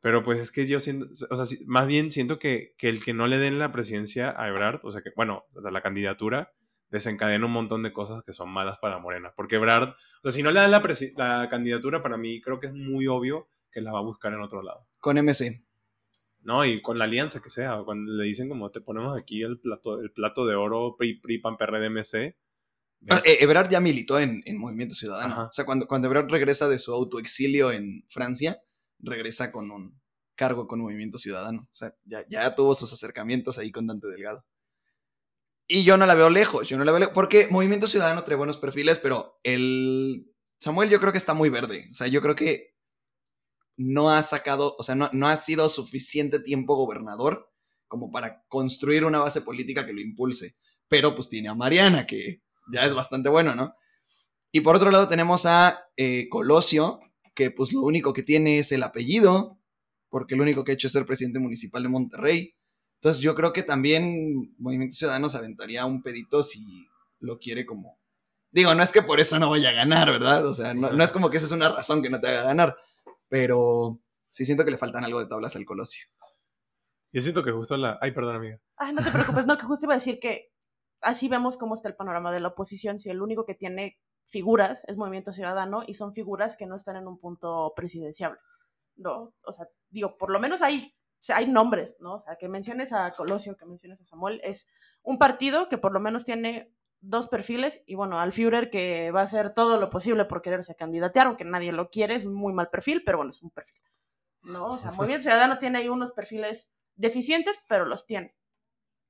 pero 0.00 0.24
pues 0.24 0.40
es 0.40 0.50
que 0.50 0.66
yo 0.66 0.80
siento, 0.80 1.06
o 1.30 1.36
sea, 1.36 1.58
más 1.66 1.86
bien 1.86 2.10
siento 2.10 2.38
que, 2.38 2.74
que, 2.78 2.88
el 2.88 3.04
que 3.04 3.14
no 3.14 3.26
le 3.26 3.38
den 3.38 3.58
la 3.58 3.72
presidencia 3.72 4.34
a 4.36 4.48
Ebrard, 4.48 4.80
o 4.82 4.90
sea 4.90 5.02
que, 5.02 5.10
bueno, 5.14 5.44
la 5.54 5.82
candidatura, 5.82 6.52
desencadena 6.90 7.46
un 7.46 7.52
montón 7.52 7.82
de 7.82 7.92
cosas 7.92 8.22
que 8.24 8.32
son 8.32 8.50
malas 8.50 8.78
para 8.78 8.98
Morena. 8.98 9.32
Porque 9.36 9.56
Ebrard, 9.56 9.90
o 9.90 9.96
sea, 10.22 10.32
si 10.32 10.42
no 10.42 10.50
le 10.50 10.60
dan 10.60 10.70
la, 10.70 10.82
la 11.16 11.48
candidatura, 11.48 12.02
para 12.02 12.16
mí 12.16 12.40
creo 12.40 12.58
que 12.58 12.68
es 12.68 12.74
muy 12.74 13.06
obvio 13.06 13.48
que 13.70 13.80
la 13.80 13.92
va 13.92 13.98
a 13.98 14.02
buscar 14.02 14.32
en 14.32 14.40
otro 14.40 14.62
lado. 14.62 14.86
Con 14.98 15.16
MC. 15.16 15.62
No, 16.44 16.64
y 16.64 16.82
con 16.82 16.98
la 16.98 17.04
alianza 17.04 17.40
que 17.40 17.48
sea, 17.48 17.82
cuando 17.84 18.12
le 18.12 18.24
dicen 18.24 18.50
como 18.50 18.70
te 18.70 18.82
ponemos 18.82 19.18
aquí 19.18 19.42
el 19.42 19.58
plato, 19.58 19.98
el 20.00 20.12
plato 20.12 20.44
de 20.46 20.54
oro 20.54 20.94
PRI, 20.96 21.18
PRI 21.18 21.38
PAN, 21.38 21.56
PRD, 21.56 21.88
MC. 21.88 22.36
Ah, 23.08 23.22
eh, 23.24 23.38
Ebrard 23.40 23.70
ya 23.70 23.80
militó 23.80 24.18
en, 24.18 24.42
en 24.44 24.58
Movimiento 24.58 24.94
Ciudadano. 24.94 25.48
O 25.48 25.52
sea, 25.52 25.64
cuando, 25.64 25.86
cuando 25.86 26.08
Ebrard 26.08 26.30
regresa 26.30 26.68
de 26.68 26.78
su 26.78 26.92
autoexilio 26.92 27.72
en 27.72 28.02
Francia, 28.08 28.62
regresa 28.98 29.52
con 29.52 29.70
un 29.70 30.00
cargo 30.34 30.66
con 30.66 30.80
Movimiento 30.80 31.16
Ciudadano. 31.16 31.62
O 31.62 31.74
sea, 31.74 31.94
ya, 32.04 32.26
ya 32.28 32.54
tuvo 32.54 32.74
sus 32.74 32.92
acercamientos 32.92 33.58
ahí 33.58 33.72
con 33.72 33.86
Dante 33.86 34.08
Delgado. 34.08 34.44
Y 35.66 35.84
yo 35.84 35.96
no 35.96 36.04
la 36.04 36.14
veo 36.14 36.28
lejos, 36.28 36.68
yo 36.68 36.76
no 36.76 36.84
la 36.84 36.92
veo 36.92 37.00
lejos, 37.00 37.14
porque 37.14 37.48
Movimiento 37.50 37.86
Ciudadano 37.86 38.22
trae 38.22 38.36
buenos 38.36 38.58
perfiles, 38.58 38.98
pero 38.98 39.40
el 39.42 40.30
Samuel 40.60 40.90
yo 40.90 41.00
creo 41.00 41.12
que 41.12 41.18
está 41.18 41.32
muy 41.32 41.48
verde. 41.48 41.88
O 41.90 41.94
sea, 41.94 42.06
yo 42.06 42.20
creo 42.20 42.34
que 42.34 42.73
no 43.76 44.10
ha 44.10 44.22
sacado, 44.22 44.76
o 44.78 44.82
sea, 44.82 44.94
no, 44.94 45.28
ha 45.28 45.36
sido 45.36 45.68
suficiente 45.68 46.38
tiempo 46.38 46.76
gobernador 46.76 47.50
como 47.88 48.10
para 48.10 48.44
construir 48.48 49.04
una 49.04 49.20
base 49.20 49.40
política 49.40 49.86
que 49.86 49.92
lo 49.92 50.00
impulse. 50.00 50.56
Pero 50.88 51.14
pues 51.14 51.28
tiene 51.28 51.48
a 51.48 51.54
Mariana, 51.54 52.06
que 52.06 52.42
ya 52.72 52.84
es 52.84 52.94
bastante 52.94 53.28
bueno, 53.28 53.54
¿no? 53.54 53.74
Y 54.52 54.60
por 54.60 54.76
otro 54.76 54.90
lado 54.90 55.08
tenemos 55.08 55.46
a 55.46 55.86
eh, 55.96 56.28
Colosio, 56.28 57.00
que 57.34 57.50
pues 57.50 57.72
lo 57.72 57.82
único 57.82 58.12
que 58.12 58.22
tiene 58.22 58.58
es 58.58 58.70
el 58.72 58.82
apellido, 58.82 59.58
porque 60.08 60.36
lo 60.36 60.44
único 60.44 60.62
que 60.62 60.72
ha 60.72 60.74
hecho 60.74 60.86
es 60.86 60.92
ser 60.92 61.04
presidente 61.04 61.40
municipal 61.40 61.82
de 61.82 61.88
Monterrey. 61.88 62.56
Entonces 63.00 63.22
yo 63.22 63.34
creo 63.34 63.52
que 63.52 63.62
también 63.62 64.54
Movimiento 64.58 64.94
Ciudadano 64.94 65.28
se 65.28 65.38
aventaría 65.38 65.84
un 65.84 66.02
pedito 66.02 66.42
si 66.42 66.86
lo 67.18 67.38
quiere 67.38 67.66
como... 67.66 67.98
Digo, 68.52 68.72
no 68.74 68.84
es 68.84 68.92
que 68.92 69.02
por 69.02 69.18
eso 69.18 69.38
no 69.40 69.50
vaya 69.50 69.70
a 69.70 69.72
ganar, 69.72 70.08
¿verdad? 70.12 70.46
O 70.46 70.54
sea, 70.54 70.74
no, 70.74 70.92
no 70.92 71.02
es 71.02 71.12
como 71.12 71.28
que 71.28 71.38
esa 71.38 71.46
es 71.46 71.52
una 71.52 71.70
razón 71.70 72.02
que 72.02 72.10
no 72.10 72.20
te 72.20 72.28
haga 72.28 72.44
ganar, 72.44 72.76
pero 73.34 73.98
sí 74.28 74.44
siento 74.44 74.64
que 74.64 74.70
le 74.70 74.78
faltan 74.78 75.02
algo 75.02 75.18
de 75.18 75.26
tablas 75.26 75.56
al 75.56 75.64
Colosio. 75.64 76.06
Yo 77.12 77.20
siento 77.20 77.42
que 77.42 77.50
justo 77.50 77.76
la... 77.76 77.98
Ay, 78.00 78.12
perdón, 78.12 78.36
amiga. 78.36 78.60
Ay, 78.76 78.92
no 78.92 79.02
te 79.02 79.10
preocupes, 79.10 79.44
no, 79.44 79.58
que 79.58 79.66
justo 79.66 79.86
iba 79.86 79.94
a 79.94 79.96
decir 79.96 80.20
que 80.20 80.52
así 81.00 81.26
vemos 81.26 81.58
cómo 81.58 81.74
está 81.74 81.88
el 81.88 81.96
panorama 81.96 82.30
de 82.30 82.38
la 82.38 82.50
oposición, 82.50 83.00
si 83.00 83.10
el 83.10 83.20
único 83.20 83.44
que 83.44 83.56
tiene 83.56 83.98
figuras 84.26 84.84
es 84.86 84.96
Movimiento 84.96 85.32
Ciudadano 85.32 85.82
y 85.84 85.94
son 85.94 86.12
figuras 86.12 86.56
que 86.56 86.66
no 86.66 86.76
están 86.76 86.94
en 86.94 87.08
un 87.08 87.18
punto 87.18 87.72
presidenciable. 87.74 88.38
No, 88.94 89.34
o 89.42 89.52
sea, 89.52 89.66
digo, 89.90 90.16
por 90.16 90.30
lo 90.30 90.38
menos 90.38 90.62
hay, 90.62 90.94
hay 91.34 91.48
nombres, 91.48 91.96
¿no? 91.98 92.14
O 92.14 92.20
sea, 92.20 92.36
que 92.36 92.46
menciones 92.46 92.92
a 92.92 93.10
Colosio, 93.10 93.56
que 93.56 93.66
menciones 93.66 94.00
a 94.00 94.04
Samuel, 94.04 94.40
es 94.44 94.68
un 95.02 95.18
partido 95.18 95.68
que 95.68 95.78
por 95.78 95.92
lo 95.92 95.98
menos 95.98 96.24
tiene 96.24 96.72
dos 97.04 97.28
perfiles 97.28 97.82
y 97.86 97.94
bueno, 97.94 98.20
al 98.20 98.32
Führer 98.32 98.70
que 98.70 99.10
va 99.10 99.20
a 99.20 99.24
hacer 99.24 99.54
todo 99.54 99.78
lo 99.78 99.90
posible 99.90 100.24
por 100.24 100.42
quererse 100.42 100.74
candidatear, 100.74 101.26
aunque 101.26 101.44
nadie 101.44 101.72
lo 101.72 101.90
quiere, 101.90 102.16
es 102.16 102.24
un 102.24 102.34
muy 102.34 102.52
mal 102.52 102.70
perfil, 102.70 103.02
pero 103.04 103.18
bueno, 103.18 103.30
es 103.30 103.42
un 103.42 103.50
perfil. 103.50 103.80
¿No? 104.44 104.72
O 104.72 104.78
sea, 104.78 104.90
Movimiento 104.90 105.22
Ciudadano 105.24 105.58
tiene 105.58 105.78
ahí 105.78 105.88
unos 105.88 106.12
perfiles 106.12 106.72
deficientes, 106.96 107.58
pero 107.68 107.86
los 107.86 108.06
tiene. 108.06 108.34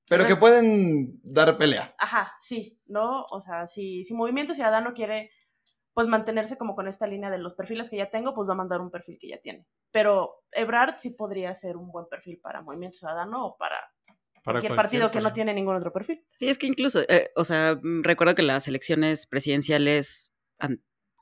Pero 0.09 0.26
que 0.26 0.36
pueden 0.36 1.20
dar 1.22 1.57
pelea. 1.57 1.95
Ajá, 1.99 2.34
sí, 2.38 2.78
¿no? 2.86 3.24
O 3.30 3.40
sea, 3.40 3.66
si, 3.66 4.05
si 4.05 4.14
Movimiento 4.14 4.55
Ciudadano 4.55 4.92
quiere 4.92 5.30
pues 5.95 6.09
mantenerse 6.09 6.59
como 6.59 6.74
con 6.74 6.88
esta 6.88 7.07
línea 7.07 7.30
de 7.30 7.38
los 7.38 7.55
perfiles 7.55 7.88
que 7.88 7.97
ya 7.97 8.11
tengo, 8.11 8.34
pues 8.34 8.49
va 8.49 8.53
a 8.53 8.57
mandar 8.57 8.80
un 8.80 8.90
perfil 8.90 9.16
que 9.18 9.28
ya 9.28 9.40
tiene. 9.40 9.66
Pero 9.92 10.42
Ebrard 10.51 10.99
sí 10.99 11.11
podría 11.11 11.55
ser 11.55 11.76
un 11.76 11.90
buen 11.90 12.07
perfil 12.07 12.40
para 12.40 12.62
Movimiento 12.62 12.99
Ciudadano 12.99 13.47
o 13.47 13.57
para 13.57 13.93
cualquier, 14.45 14.76
partido 14.76 15.11
que 15.11 15.20
no 15.20 15.32
tiene 15.32 15.55
ningún 15.55 15.76
otro 15.76 15.92
perfil. 15.92 16.22
Sí, 16.32 16.49
es 16.49 16.59
que 16.59 16.66
incluso, 16.66 17.03
eh, 17.09 17.30
o 17.34 17.45
sea, 17.45 17.78
mm, 17.82 18.03
recuerdo 18.03 18.34
que 18.34 18.42
las 18.42 18.68
elecciones 18.68 19.26
presidenciales 19.26 20.30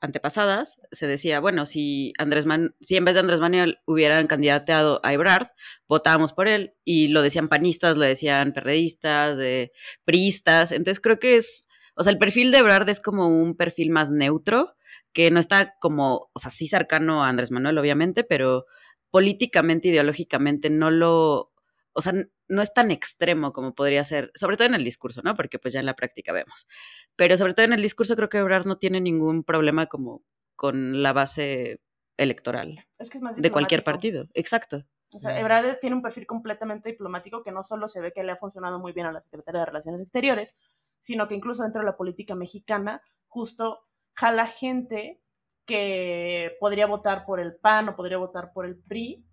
antepasadas 0.01 0.81
se 0.91 1.07
decía, 1.07 1.39
bueno, 1.39 1.65
si 1.65 2.13
Andrés 2.17 2.45
Man 2.45 2.75
si 2.81 2.97
en 2.97 3.05
vez 3.05 3.13
de 3.13 3.21
Andrés 3.21 3.39
Manuel 3.39 3.79
hubieran 3.85 4.27
candidateado 4.27 4.99
a 5.03 5.13
Ebrard, 5.13 5.47
votábamos 5.87 6.33
por 6.33 6.49
él 6.49 6.75
y 6.83 7.07
lo 7.07 7.21
decían 7.21 7.47
panistas, 7.47 7.95
lo 7.95 8.03
decían 8.03 8.51
perredistas, 8.51 9.37
de 9.37 9.71
priistas, 10.03 10.73
entonces 10.73 10.99
creo 10.99 11.19
que 11.19 11.37
es, 11.37 11.69
o 11.95 12.03
sea, 12.03 12.11
el 12.11 12.19
perfil 12.19 12.51
de 12.51 12.57
Ebrard 12.57 12.89
es 12.89 12.99
como 12.99 13.27
un 13.27 13.55
perfil 13.55 13.91
más 13.91 14.11
neutro, 14.11 14.75
que 15.13 15.31
no 15.31 15.39
está 15.39 15.75
como, 15.79 16.29
o 16.33 16.39
sea, 16.39 16.51
sí 16.51 16.67
cercano 16.67 17.23
a 17.23 17.29
Andrés 17.29 17.51
Manuel 17.51 17.77
obviamente, 17.77 18.25
pero 18.25 18.65
políticamente, 19.09 19.87
ideológicamente 19.89 20.69
no 20.69 20.91
lo, 20.91 21.52
o 21.93 22.01
sea, 22.01 22.13
no 22.47 22.61
es 22.61 22.73
tan 22.73 22.91
extremo 22.91 23.53
como 23.53 23.73
podría 23.73 24.03
ser, 24.03 24.31
sobre 24.33 24.57
todo 24.57 24.67
en 24.67 24.73
el 24.73 24.83
discurso, 24.83 25.21
¿no? 25.23 25.35
Porque 25.35 25.59
pues 25.59 25.73
ya 25.73 25.79
en 25.79 25.85
la 25.85 25.95
práctica 25.95 26.33
vemos. 26.33 26.67
Pero 27.15 27.37
sobre 27.37 27.53
todo 27.53 27.65
en 27.65 27.73
el 27.73 27.81
discurso 27.81 28.15
creo 28.15 28.29
que 28.29 28.39
Ebrard 28.39 28.65
no 28.65 28.77
tiene 28.77 28.99
ningún 28.99 29.43
problema 29.43 29.85
como 29.85 30.23
con 30.55 31.01
la 31.03 31.13
base 31.13 31.81
electoral 32.17 32.85
Es 32.99 33.09
que 33.09 33.17
es 33.17 33.23
más 33.23 33.35
de 33.35 33.51
cualquier 33.51 33.83
partido. 33.83 34.27
Exacto. 34.33 34.83
O 35.13 35.19
sea, 35.19 35.39
Ebrard 35.39 35.79
tiene 35.79 35.95
un 35.95 36.01
perfil 36.01 36.25
completamente 36.25 36.89
diplomático 36.89 37.43
que 37.43 37.51
no 37.51 37.63
solo 37.63 37.87
se 37.87 38.01
ve 38.01 38.11
que 38.13 38.23
le 38.23 38.31
ha 38.31 38.37
funcionado 38.37 38.79
muy 38.79 38.93
bien 38.93 39.05
a 39.05 39.11
la 39.11 39.21
Secretaría 39.21 39.59
de 39.59 39.65
Relaciones 39.67 40.01
Exteriores, 40.01 40.55
sino 41.01 41.27
que 41.27 41.35
incluso 41.35 41.61
dentro 41.61 41.81
de 41.81 41.85
la 41.85 41.97
política 41.97 42.33
mexicana, 42.33 43.01
justo 43.27 43.85
jala 44.15 44.47
gente 44.47 45.21
que 45.65 46.57
podría 46.59 46.87
votar 46.87 47.25
por 47.25 47.39
el 47.39 47.55
PAN 47.55 47.89
o 47.89 47.95
podría 47.95 48.17
votar 48.17 48.51
por 48.53 48.65
el 48.65 48.77
PRI 48.77 49.23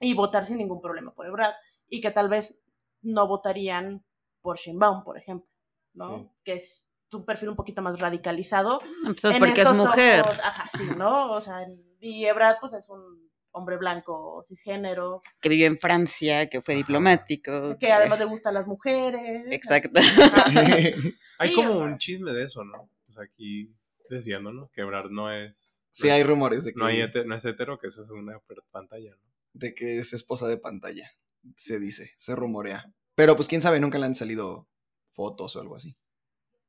y 0.00 0.14
votar 0.14 0.46
sin 0.46 0.58
ningún 0.58 0.82
problema 0.82 1.14
por 1.14 1.26
Ebrard 1.26 1.54
y 1.92 2.00
que 2.00 2.10
tal 2.10 2.28
vez 2.28 2.58
no 3.02 3.26
votarían 3.28 4.02
por 4.40 4.56
Sheinbaum, 4.58 5.04
por 5.04 5.18
ejemplo, 5.18 5.46
¿no? 5.94 6.18
Sí. 6.18 6.28
Que 6.44 6.52
es 6.54 6.90
un 7.12 7.24
perfil 7.26 7.50
un 7.50 7.56
poquito 7.56 7.82
más 7.82 7.98
radicalizado. 8.00 8.80
Entonces, 9.06 9.34
en 9.36 9.38
porque 9.40 9.60
es 9.60 9.72
mujer. 9.74 10.22
ojos, 10.22 10.40
ajá, 10.42 10.70
sí, 10.78 10.84
¿no? 10.96 11.32
O 11.32 11.40
sea, 11.42 11.66
y 12.00 12.24
Ebrard 12.24 12.56
pues 12.60 12.72
es 12.72 12.88
un 12.88 13.30
hombre 13.50 13.76
blanco, 13.76 14.42
cisgénero, 14.48 15.20
que 15.40 15.50
vivió 15.50 15.66
en 15.66 15.76
Francia, 15.78 16.48
que 16.48 16.62
fue 16.62 16.74
diplomático. 16.74 17.76
que 17.78 17.92
además 17.92 18.18
le 18.18 18.24
gustan 18.24 18.54
las 18.54 18.66
mujeres. 18.66 19.46
Exacto. 19.50 20.00
Hay 21.38 21.48
Sí, 21.50 21.54
como 21.54 21.70
o 21.72 21.74
sea. 21.78 21.84
un 21.84 21.98
chisme 21.98 22.32
de 22.32 22.44
eso, 22.44 22.64
¿no? 22.64 22.88
O 23.08 23.12
sea, 23.12 23.24
aquí 23.24 23.70
desviándonos, 24.08 24.70
que 24.70 24.80
Ebrard 24.80 25.10
no 25.10 25.30
es... 25.30 25.84
Sí, 25.90 26.08
no 26.08 26.14
hay 26.14 26.20
es- 26.22 26.26
rumores 26.26 26.64
de 26.64 26.72
que, 26.72 26.78
No, 26.78 26.86
hay 26.86 27.02
no 27.26 27.34
es 27.34 27.44
hetero, 27.44 27.78
que 27.78 27.88
eso 27.88 28.02
es 28.04 28.10
una 28.10 28.38
pantalla, 28.70 29.10
¿no? 29.10 29.32
de 29.54 29.74
que 29.74 29.98
es 29.98 30.14
esposa 30.14 30.48
de 30.48 30.56
pantalla. 30.56 31.10
Se 31.56 31.78
dice, 31.78 32.12
se 32.16 32.34
rumorea. 32.36 32.92
Pero 33.14 33.36
pues 33.36 33.48
quién 33.48 33.62
sabe, 33.62 33.80
nunca 33.80 33.98
le 33.98 34.06
han 34.06 34.14
salido 34.14 34.68
fotos 35.12 35.56
o 35.56 35.60
algo 35.60 35.76
así. 35.76 35.96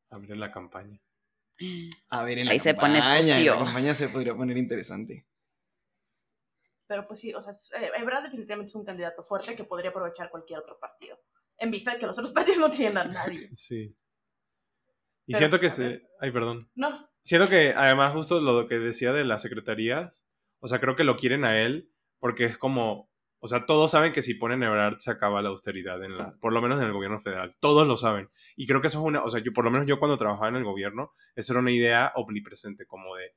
Abrir 0.09 0.37
la 0.37 0.51
campaña. 0.51 0.99
A 2.09 2.23
ver, 2.23 2.39
en 2.39 2.45
la 2.47 2.51
Ahí 2.53 2.59
se 2.59 2.73
pone 2.73 2.99
campaña, 2.99 3.19
en 3.19 3.27
sucio. 3.35 3.55
La 3.59 3.65
campaña 3.65 3.93
se 3.93 4.09
podría 4.09 4.35
poner 4.35 4.57
interesante. 4.57 5.27
Pero 6.87 7.07
pues 7.07 7.19
sí, 7.21 7.33
o 7.33 7.41
sea, 7.41 7.53
es- 7.53 7.71
eh, 7.73 7.91
Ebrard 7.97 8.23
definitivamente 8.23 8.69
es 8.69 8.75
un 8.75 8.83
candidato 8.85 9.23
fuerte 9.23 9.55
que 9.55 9.63
podría 9.63 9.89
aprovechar 9.91 10.29
cualquier 10.29 10.59
otro 10.59 10.77
partido. 10.79 11.17
En 11.57 11.71
vista 11.71 11.93
de 11.93 11.99
que 11.99 12.05
los 12.07 12.17
otros 12.17 12.33
partidos 12.33 12.59
no 12.59 12.71
tienen 12.71 12.97
a 12.97 13.05
nadie. 13.05 13.49
Sí. 13.55 13.95
Y 15.25 15.31
Pero, 15.33 15.37
siento 15.39 15.59
que 15.59 15.67
pues, 15.67 15.79
a 15.79 15.83
ver. 15.83 15.99
se... 16.01 16.07
Ay, 16.19 16.31
perdón. 16.31 16.69
No, 16.75 17.09
Siento 17.25 17.47
que 17.47 17.73
además 17.73 18.11
justo 18.11 18.41
lo 18.41 18.67
que 18.67 18.75
decía 18.79 19.13
de 19.13 19.23
las 19.23 19.41
secretarías, 19.41 20.25
o 20.59 20.67
sea, 20.67 20.81
creo 20.81 20.97
que 20.97 21.05
lo 21.05 21.15
quieren 21.15 21.45
a 21.45 21.61
él 21.61 21.89
porque 22.19 22.43
es 22.43 22.57
como, 22.57 23.09
o 23.43 23.47
sea, 23.49 23.65
todos 23.65 23.91
saben 23.91 24.13
que 24.13 24.21
si 24.21 24.35
ponen 24.35 24.63
Ebrard 24.63 24.99
se 24.99 25.11
acaba 25.11 25.41
la 25.41 25.49
austeridad 25.49 26.01
en 26.01 26.17
la, 26.17 26.31
por 26.35 26.53
lo 26.53 26.61
menos 26.61 26.79
en 26.79 26.87
el 26.87 26.93
gobierno 26.93 27.19
federal, 27.19 27.53
todos 27.59 27.85
lo 27.85 27.97
saben. 27.97 28.29
Y 28.55 28.67
creo 28.67 28.79
que 28.79 28.87
eso 28.87 28.99
es 28.99 29.05
una, 29.05 29.21
o 29.21 29.29
sea, 29.29 29.41
yo 29.43 29.51
por 29.51 29.65
lo 29.65 29.69
menos 29.69 29.85
yo 29.85 29.99
cuando 29.99 30.17
trabajaba 30.17 30.47
en 30.47 30.55
el 30.55 30.63
gobierno, 30.63 31.11
eso 31.35 31.51
era 31.51 31.59
una 31.59 31.71
idea 31.71 32.13
omnipresente, 32.15 32.85
como 32.85 33.17
de, 33.17 33.33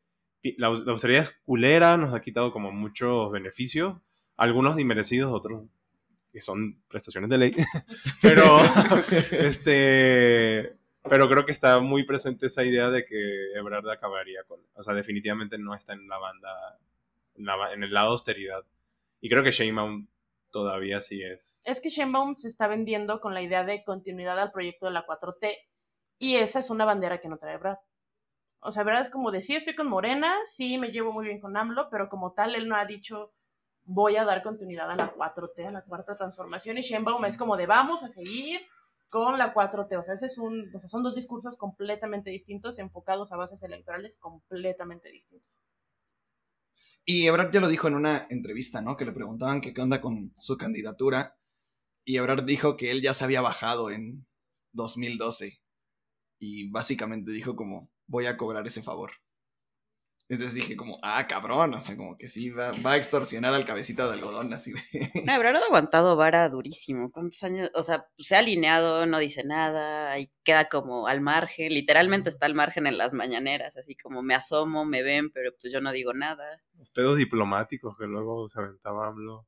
la, 0.59 0.70
la 0.70 0.92
austeridad 0.92 1.24
es 1.24 1.34
culera, 1.44 1.96
nos 1.96 2.14
ha 2.14 2.20
quitado 2.20 2.52
como 2.52 2.70
muchos 2.70 3.32
beneficios, 3.32 3.96
algunos 4.36 4.78
inmerecidos, 4.78 5.32
otros 5.32 5.64
que 6.32 6.40
son 6.40 6.80
prestaciones 6.86 7.28
de 7.28 7.38
ley, 7.38 7.57
pero, 8.22 8.61
este, 9.32 10.76
pero 11.02 11.28
creo 11.28 11.44
que 11.44 11.50
está 11.50 11.80
muy 11.80 12.04
presente 12.04 12.46
esa 12.46 12.62
idea 12.62 12.90
de 12.90 13.04
que 13.07 13.54
Ebrard 13.57 13.90
acabaría 13.90 14.44
con, 14.44 14.61
o 14.72 14.82
sea, 14.84 14.94
definitivamente 14.94 15.59
no 15.59 15.74
está 15.74 15.94
en 15.94 16.07
la 16.07 16.18
banda, 16.18 16.78
en, 17.34 17.44
la 17.44 17.72
en 17.72 17.82
el 17.82 17.92
lado 17.92 18.12
austeridad. 18.12 18.64
Y 19.27 19.29
creo 19.29 19.43
que 19.43 19.51
Sheinbaum 19.51 20.07
todavía 20.53 21.01
sí 21.01 21.20
es. 21.20 21.61
es 21.64 21.81
que 21.81 21.91
Sheinbaum 21.91 22.37
se 22.39 22.47
está 22.47 22.68
vendiendo 22.68 23.20
con 23.20 23.35
la 23.35 23.43
idea 23.43 23.64
de 23.64 23.83
continuidad 23.83 24.39
al 24.39 24.53
proyecto 24.53 24.87
de 24.87 24.93
la 24.93 25.05
4T 25.05 25.53
y 26.20 26.37
esa 26.37 26.61
es 26.61 26.70
una 26.70 26.85
bandera 26.85 27.20
que 27.20 27.27
no 27.27 27.37
trae 27.37 27.55
Ebrard. 27.55 27.81
O 28.61 28.70
sea, 28.70 28.83
Ebrard 28.83 29.03
es 29.03 29.11
como 29.11 29.33
de, 29.33 29.41
sí, 29.41 29.57
estoy 29.57 29.74
con 29.74 29.89
Morena, 29.89 30.33
sí, 30.47 30.79
me 30.79 30.93
llevo 30.93 31.11
muy 31.11 31.24
bien 31.24 31.41
con 31.41 31.57
AMLO, 31.57 31.89
pero 31.91 32.09
como 32.09 32.35
tal, 32.35 32.55
él 32.55 32.68
no 32.68 32.77
ha 32.77 32.85
dicho 32.85 33.33
voy 33.83 34.14
a 34.14 34.24
dar 34.24 34.45
continuidad 34.45 34.93
a 34.93 34.95
la 34.95 35.12
4T, 35.12 35.66
a 35.66 35.72
la 35.72 35.83
cuarta 35.83 36.16
transformación, 36.16 36.79
y 36.79 36.83
Sheinbaum 36.83 37.24
es 37.24 37.37
como 37.37 37.57
de 37.57 37.66
vamos 37.66 38.05
a 38.05 38.09
seguir 38.12 38.61
con 39.09 39.39
la 39.39 39.53
4T. 39.53 39.99
O 39.99 40.05
sea, 40.05 40.14
ese 40.14 40.27
es 40.27 40.39
un, 40.39 40.70
o 40.72 40.79
sea, 40.79 40.89
son 40.89 41.03
dos 41.03 41.16
discursos 41.16 41.57
completamente 41.57 42.31
distintos, 42.31 42.79
enfocados 42.79 43.33
a 43.33 43.37
bases 43.37 43.61
electorales 43.64 44.18
completamente 44.18 45.11
distintos. 45.11 45.66
Y 47.09 47.28
Ebrard 47.28 47.52
ya 47.52 47.61
lo 47.61 47.68
dijo 47.68 47.86
en 47.86 47.94
una 47.94 48.26
entrevista, 48.30 48.80
¿no? 48.80 48.96
Que 48.96 49.04
le 49.04 49.12
preguntaban 49.12 49.61
qué 49.61 49.72
onda 49.80 50.00
con 50.00 50.34
su 50.38 50.57
candidatura. 50.57 51.38
Y 52.04 52.16
Ebrard 52.16 52.44
dijo 52.44 52.76
que 52.76 52.90
él 52.90 53.00
ya 53.00 53.14
se 53.14 53.22
había 53.22 53.40
bajado 53.40 53.90
en 53.90 54.26
2012. 54.72 55.61
Y 56.40 56.68
básicamente 56.68 57.30
dijo 57.30 57.54
como, 57.54 57.92
voy 58.09 58.26
a 58.26 58.36
cobrar 58.36 58.66
ese 58.66 58.82
favor. 58.82 59.12
Entonces 60.29 60.57
dije 60.57 60.77
como, 60.77 60.99
ah, 61.03 61.24
cabrón, 61.29 61.74
o 61.74 61.81
sea, 61.81 61.97
como 61.97 62.18
que 62.18 62.29
sí, 62.29 62.51
va, 62.51 62.72
va 62.85 62.93
a 62.93 62.97
extorsionar 62.97 63.55
al 63.55 63.64
cabecita 63.64 64.07
de 64.07 64.14
algodón, 64.14 64.53
así 64.53 64.72
de... 64.72 64.81
No, 65.24 65.33
Ebrard 65.33 65.57
ha 65.57 65.66
aguantado 65.66 66.16
vara 66.16 66.49
durísimo. 66.49 67.12
¿Cuántos 67.12 67.43
años? 67.45 67.70
O 67.74 67.83
sea, 67.85 68.09
se 68.18 68.35
ha 68.35 68.41
alineado, 68.41 69.07
no 69.07 69.18
dice 69.18 69.45
nada, 69.45 70.18
y 70.18 70.33
queda 70.43 70.68
como 70.68 71.07
al 71.07 71.20
margen. 71.20 71.72
Literalmente 71.72 72.29
está 72.29 72.47
al 72.47 72.55
margen 72.55 72.89
en 72.89 72.99
las 72.99 73.14
mañaneras, 73.14 73.77
así 73.77 73.95
como 73.95 74.22
me 74.22 74.35
asomo, 74.35 74.85
me 74.85 75.05
ven, 75.05 75.31
pero 75.31 75.53
pues 75.61 75.72
yo 75.72 75.81
no 75.81 75.93
digo 75.93 76.12
nada. 76.12 76.61
Los 76.77 76.91
pedos 76.91 77.16
diplomáticos 77.18 77.97
que 77.97 78.07
luego 78.07 78.49
se 78.49 78.59
aventaba 78.59 79.07
AMLO 79.07 79.47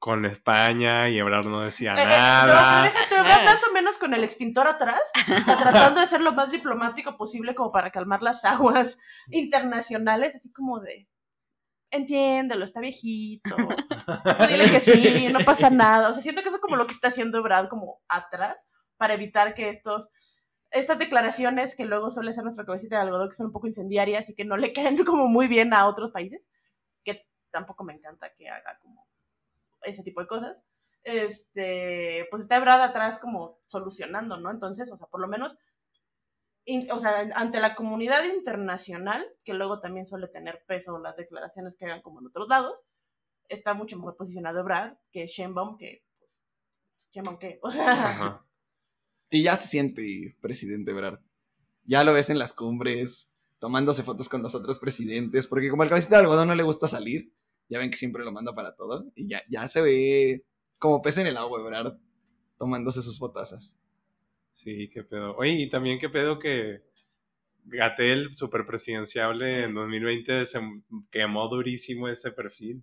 con 0.00 0.24
España 0.24 1.10
y 1.10 1.18
Ebrard 1.18 1.44
no 1.44 1.60
decía 1.60 1.92
Eh, 1.92 2.02
eh, 2.02 2.06
nada. 2.06 2.78
no, 2.78 2.84
déjate, 2.84 3.16
Ebrard 3.16 3.44
más 3.44 3.62
o 3.68 3.72
menos 3.72 3.98
con 3.98 4.14
el 4.14 4.24
extintor 4.24 4.66
atrás, 4.66 5.00
tratando 5.44 6.00
de 6.00 6.06
ser 6.06 6.22
lo 6.22 6.32
más 6.32 6.50
diplomático 6.50 7.18
posible 7.18 7.54
como 7.54 7.70
para 7.70 7.90
calmar 7.90 8.22
las 8.22 8.44
aguas 8.46 8.98
internacionales, 9.28 10.34
así 10.34 10.50
como 10.52 10.80
de, 10.80 11.06
entiéndelo, 11.90 12.64
está 12.64 12.80
viejito, 12.80 13.54
dile 14.48 14.70
que 14.70 14.80
sí, 14.80 15.28
no 15.30 15.40
pasa 15.40 15.68
nada. 15.68 16.08
O 16.08 16.14
sea, 16.14 16.22
siento 16.22 16.40
que 16.40 16.48
eso 16.48 16.56
es 16.56 16.62
como 16.62 16.76
lo 16.76 16.86
que 16.86 16.94
está 16.94 17.08
haciendo 17.08 17.36
Ebrard 17.36 17.68
como 17.68 18.00
atrás, 18.08 18.56
para 18.96 19.12
evitar 19.12 19.54
que 19.54 19.68
estos, 19.68 20.12
estas 20.70 20.98
declaraciones 20.98 21.76
que 21.76 21.84
luego 21.84 22.10
suele 22.10 22.32
ser 22.32 22.44
nuestra 22.44 22.64
cabecita 22.64 22.96
de 22.96 23.02
algodón, 23.02 23.28
que 23.28 23.36
son 23.36 23.48
un 23.48 23.52
poco 23.52 23.66
incendiarias 23.66 24.30
y 24.30 24.34
que 24.34 24.46
no 24.46 24.56
le 24.56 24.72
caen 24.72 25.04
como 25.04 25.28
muy 25.28 25.46
bien 25.46 25.74
a 25.74 25.86
otros 25.86 26.10
países, 26.10 26.40
que 27.04 27.26
tampoco 27.50 27.84
me 27.84 27.92
encanta 27.92 28.32
que 28.34 28.48
haga 28.48 28.78
como 28.80 29.09
ese 29.82 30.02
tipo 30.02 30.20
de 30.20 30.26
cosas 30.26 30.64
este, 31.02 32.26
pues 32.30 32.42
está 32.42 32.56
Ebrard 32.56 32.82
atrás 32.82 33.18
como 33.18 33.58
solucionando, 33.66 34.38
¿no? 34.38 34.50
Entonces, 34.50 34.90
o 34.92 34.96
sea, 34.96 35.06
por 35.06 35.20
lo 35.20 35.28
menos, 35.28 35.56
o 36.92 37.00
sea, 37.00 37.30
ante 37.34 37.60
la 37.60 37.74
comunidad 37.74 38.24
internacional, 38.24 39.26
que 39.44 39.54
luego 39.54 39.80
también 39.80 40.06
suele 40.06 40.28
tener 40.28 40.62
peso 40.66 40.98
las 40.98 41.16
declaraciones 41.16 41.76
que 41.76 41.86
hagan 41.86 42.02
como 42.02 42.20
en 42.20 42.26
otros 42.26 42.48
lados, 42.48 42.86
está 43.48 43.74
mucho 43.74 43.96
mejor 43.96 44.16
posicionado 44.16 44.60
Ebrard 44.60 44.96
que 45.10 45.26
Sheinbaum, 45.26 45.76
que, 45.78 46.04
pues, 46.18 46.42
Sheinbaum, 47.12 47.38
¿qué? 47.38 47.58
O 47.62 47.70
sea. 47.70 48.44
Y 49.30 49.42
ya 49.44 49.56
se 49.56 49.68
siente 49.68 50.36
presidente 50.40 50.90
Ebrard. 50.90 51.20
Ya 51.84 52.04
lo 52.04 52.12
ves 52.12 52.30
en 52.30 52.38
las 52.38 52.52
cumbres, 52.52 53.32
tomándose 53.58 54.02
fotos 54.02 54.28
con 54.28 54.42
los 54.42 54.54
otros 54.54 54.78
presidentes, 54.78 55.46
porque 55.46 55.70
como 55.70 55.82
al 55.82 55.88
cabecita 55.88 56.16
de 56.16 56.22
algodón 56.22 56.48
no 56.48 56.54
le 56.54 56.62
gusta 56.62 56.88
salir, 56.88 57.32
ya 57.70 57.78
ven 57.78 57.90
que 57.90 57.96
siempre 57.96 58.24
lo 58.24 58.32
manda 58.32 58.54
para 58.54 58.74
todo, 58.74 59.10
y 59.14 59.28
ya, 59.28 59.42
ya 59.48 59.66
se 59.68 59.80
ve 59.80 60.44
como 60.78 61.00
pez 61.00 61.18
en 61.18 61.28
el 61.28 61.36
agua 61.36 61.60
Ebrard, 61.60 61.96
tomándose 62.58 63.00
sus 63.00 63.18
fotazas. 63.18 63.78
Sí, 64.52 64.90
qué 64.92 65.04
pedo. 65.04 65.34
Oye, 65.36 65.52
y 65.52 65.70
también 65.70 65.98
qué 65.98 66.08
pedo 66.08 66.38
que 66.38 66.82
Gatel, 67.64 68.34
super 68.34 68.66
presidenciable 68.66 69.64
en 69.64 69.74
2020, 69.74 70.44
se 70.44 70.60
quemó 71.10 71.48
durísimo 71.48 72.08
ese 72.08 72.32
perfil. 72.32 72.82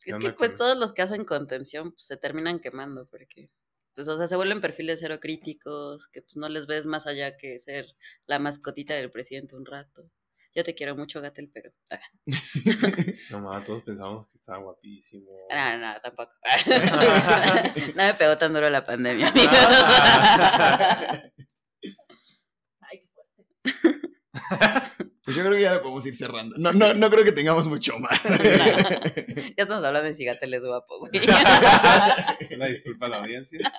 ¿Qué 0.00 0.10
Es 0.10 0.18
que 0.18 0.32
pues 0.32 0.56
todos 0.56 0.76
los 0.76 0.92
que 0.92 1.02
hacen 1.02 1.24
contención 1.24 1.92
pues, 1.92 2.04
se 2.04 2.16
terminan 2.16 2.60
quemando 2.60 3.06
porque, 3.06 3.50
pues, 3.94 4.06
o 4.08 4.16
sea, 4.16 4.26
se 4.26 4.36
vuelven 4.36 4.60
perfiles 4.60 5.00
cero 5.00 5.18
críticos, 5.20 6.08
que 6.08 6.20
pues 6.20 6.36
no 6.36 6.48
les 6.48 6.66
ves 6.66 6.86
más 6.86 7.06
allá 7.06 7.36
que 7.36 7.58
ser 7.58 7.86
la 8.26 8.38
mascotita 8.38 8.94
del 8.94 9.10
presidente 9.10 9.56
un 9.56 9.64
rato. 9.64 10.10
Yo 10.54 10.62
te 10.62 10.74
quiero 10.74 10.94
mucho, 10.94 11.20
Gatel, 11.20 11.50
pero... 11.52 11.72
ah, 11.90 11.98
No 13.30 13.40
mames, 13.40 13.66
todos 13.66 13.82
pensamos 13.82 14.28
que 14.28 14.38
estaba 14.38 14.58
guapísimo. 14.58 15.28
No, 15.50 15.78
no, 15.78 16.00
tampoco. 16.00 16.32
no 17.96 18.02
me 18.04 18.14
pegó 18.14 18.38
tan 18.38 18.52
duro 18.52 18.70
la 18.70 18.84
pandemia, 18.84 19.28
amigos. 19.28 19.56
ay, 22.80 23.00
qué 23.00 23.08
fuerte. 23.12 23.44
Pues 25.24 25.36
yo 25.36 25.42
creo 25.42 25.54
que 25.54 25.62
ya 25.62 25.74
lo 25.74 25.82
podemos 25.82 26.06
ir 26.06 26.14
cerrando. 26.14 26.54
No, 26.58 26.72
no, 26.72 26.94
no 26.94 27.10
creo 27.10 27.24
que 27.24 27.32
tengamos 27.32 27.66
mucho 27.66 27.98
más. 27.98 28.22
ya 28.22 29.64
estamos 29.64 29.84
hablando 29.84 30.08
de 30.08 30.14
si 30.14 30.24
Gatel 30.24 30.54
es 30.54 30.64
guapo, 30.64 31.00
güey. 31.00 31.12
Una 32.54 32.66
disculpa 32.66 33.06
a 33.06 33.08
la 33.08 33.16
audiencia. 33.22 33.72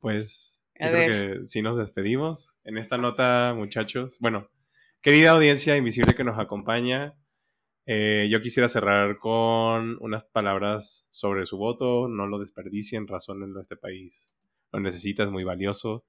Pues 0.00 0.55
yo 0.80 0.90
creo 0.90 1.40
que 1.40 1.46
sí 1.46 1.62
nos 1.62 1.78
despedimos. 1.78 2.56
En 2.64 2.78
esta 2.78 2.98
nota, 2.98 3.54
muchachos. 3.56 4.18
Bueno, 4.20 4.50
querida 5.02 5.30
audiencia 5.30 5.76
invisible 5.76 6.14
que 6.14 6.24
nos 6.24 6.38
acompaña, 6.38 7.14
eh, 7.86 8.28
yo 8.30 8.40
quisiera 8.40 8.68
cerrar 8.68 9.18
con 9.18 9.96
unas 10.00 10.24
palabras 10.24 11.06
sobre 11.10 11.46
su 11.46 11.56
voto. 11.56 12.08
No 12.08 12.26
lo 12.26 12.38
desperdicien, 12.38 13.06
razónenlo. 13.06 13.60
Este 13.60 13.76
país 13.76 14.32
lo 14.72 14.80
necesita, 14.80 15.22
es 15.22 15.30
muy 15.30 15.44
valioso. 15.44 16.04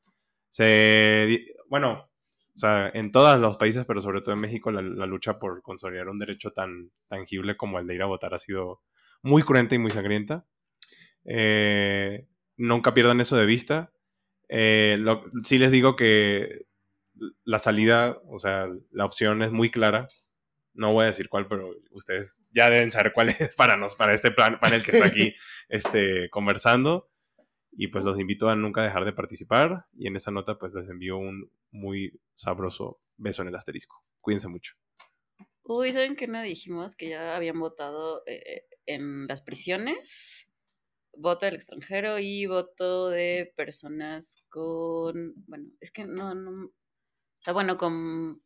Se, 0.49 1.45
bueno, 1.69 2.09
o 2.55 2.59
sea, 2.59 2.89
en 2.93 3.11
todos 3.11 3.39
los 3.39 3.57
países, 3.57 3.85
pero 3.85 4.01
sobre 4.01 4.21
todo 4.21 4.33
en 4.33 4.41
México, 4.41 4.71
la, 4.71 4.81
la 4.81 5.05
lucha 5.05 5.37
por 5.37 5.61
consolidar 5.61 6.09
un 6.09 6.17
derecho 6.17 6.51
tan 6.51 6.91
tangible 7.07 7.55
como 7.55 7.79
el 7.79 7.85
de 7.85 7.95
ir 7.95 8.01
a 8.01 8.07
votar 8.07 8.33
ha 8.33 8.39
sido 8.39 8.81
muy 9.21 9.43
cruenta 9.43 9.75
y 9.75 9.79
muy 9.79 9.91
sangrienta. 9.91 10.45
Eh, 11.25 12.25
nunca 12.55 12.93
pierdan 12.93 13.21
eso 13.21 13.37
de 13.37 13.45
vista. 13.45 13.91
Eh, 14.49 14.97
lo- 14.99 15.23
sí 15.43 15.57
les 15.57 15.71
digo 15.71 15.95
que 15.95 16.65
la 17.43 17.59
salida, 17.59 18.19
o 18.27 18.39
sea, 18.39 18.67
la 18.91 19.05
opción 19.05 19.41
es 19.43 19.51
muy 19.51 19.71
clara. 19.71 20.07
No 20.73 20.93
voy 20.93 21.03
a 21.05 21.07
decir 21.07 21.27
cuál, 21.29 21.47
pero 21.47 21.73
ustedes 21.91 22.43
ya 22.51 22.69
deben 22.69 22.91
saber 22.91 23.11
cuál 23.13 23.29
es 23.29 23.55
para, 23.55 23.77
nos, 23.77 23.95
para 23.95 24.13
este 24.13 24.31
plan, 24.31 24.59
panel 24.59 24.83
que 24.83 24.91
está 24.91 25.07
aquí 25.07 25.33
este, 25.69 26.29
conversando. 26.29 27.09
Y 27.71 27.87
pues 27.89 28.03
los 28.05 28.19
invito 28.19 28.49
a 28.49 28.55
nunca 28.55 28.83
dejar 28.83 29.05
de 29.05 29.13
participar. 29.13 29.85
Y 29.97 30.07
en 30.07 30.15
esa 30.15 30.31
nota 30.31 30.57
pues 30.57 30.73
les 30.73 30.89
envío 30.89 31.17
un 31.17 31.51
muy 31.71 32.19
sabroso 32.33 32.99
beso 33.17 33.41
en 33.41 33.49
el 33.49 33.55
asterisco. 33.55 34.03
Cuídense 34.21 34.47
mucho. 34.47 34.73
Uy, 35.63 35.91
¿saben 35.91 36.15
qué 36.15 36.27
no 36.27 36.41
dijimos? 36.41 36.95
Que 36.95 37.09
ya 37.09 37.35
habían 37.35 37.59
votado 37.59 38.23
eh, 38.25 38.63
en 38.85 39.27
las 39.27 39.41
prisiones. 39.41 40.46
Voto 41.19 41.45
del 41.45 41.55
extranjero 41.55 42.19
y 42.19 42.45
voto 42.45 43.09
de 43.09 43.51
personas 43.55 44.43
con. 44.49 45.33
Bueno, 45.47 45.69
es 45.79 45.91
que 45.91 46.05
no, 46.05 46.35
no. 46.35 46.71
Está 47.39 47.53
bueno, 47.53 47.77
con 47.77 48.41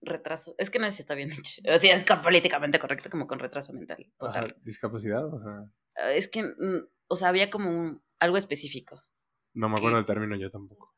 retraso. 0.00 0.54
Es 0.58 0.70
que 0.70 0.78
no 0.78 0.86
sé 0.86 0.92
si 0.92 1.02
está 1.02 1.14
bien 1.14 1.30
dicho. 1.30 1.60
O 1.68 1.78
sea, 1.78 1.94
es 1.94 2.04
políticamente 2.22 2.78
correcto, 2.78 3.10
como 3.10 3.26
con 3.26 3.38
retraso 3.38 3.72
mental. 3.72 4.12
Ajá, 4.18 4.26
Votar. 4.40 4.56
Discapacidad, 4.62 5.26
o 5.32 5.40
sea, 5.42 5.70
Ah, 5.96 6.12
Es 6.12 6.28
que, 6.28 6.42
mm, 6.44 6.86
o 7.08 7.16
sea, 7.16 7.28
había 7.28 7.50
como 7.50 7.70
un- 7.70 8.02
algo 8.20 8.36
específico. 8.36 9.02
no 9.54 9.68
me 9.68 9.76
acuerdo 9.76 9.98
el 9.98 10.04
término 10.04 10.36
yo 10.36 10.50
tampoco. 10.50 10.94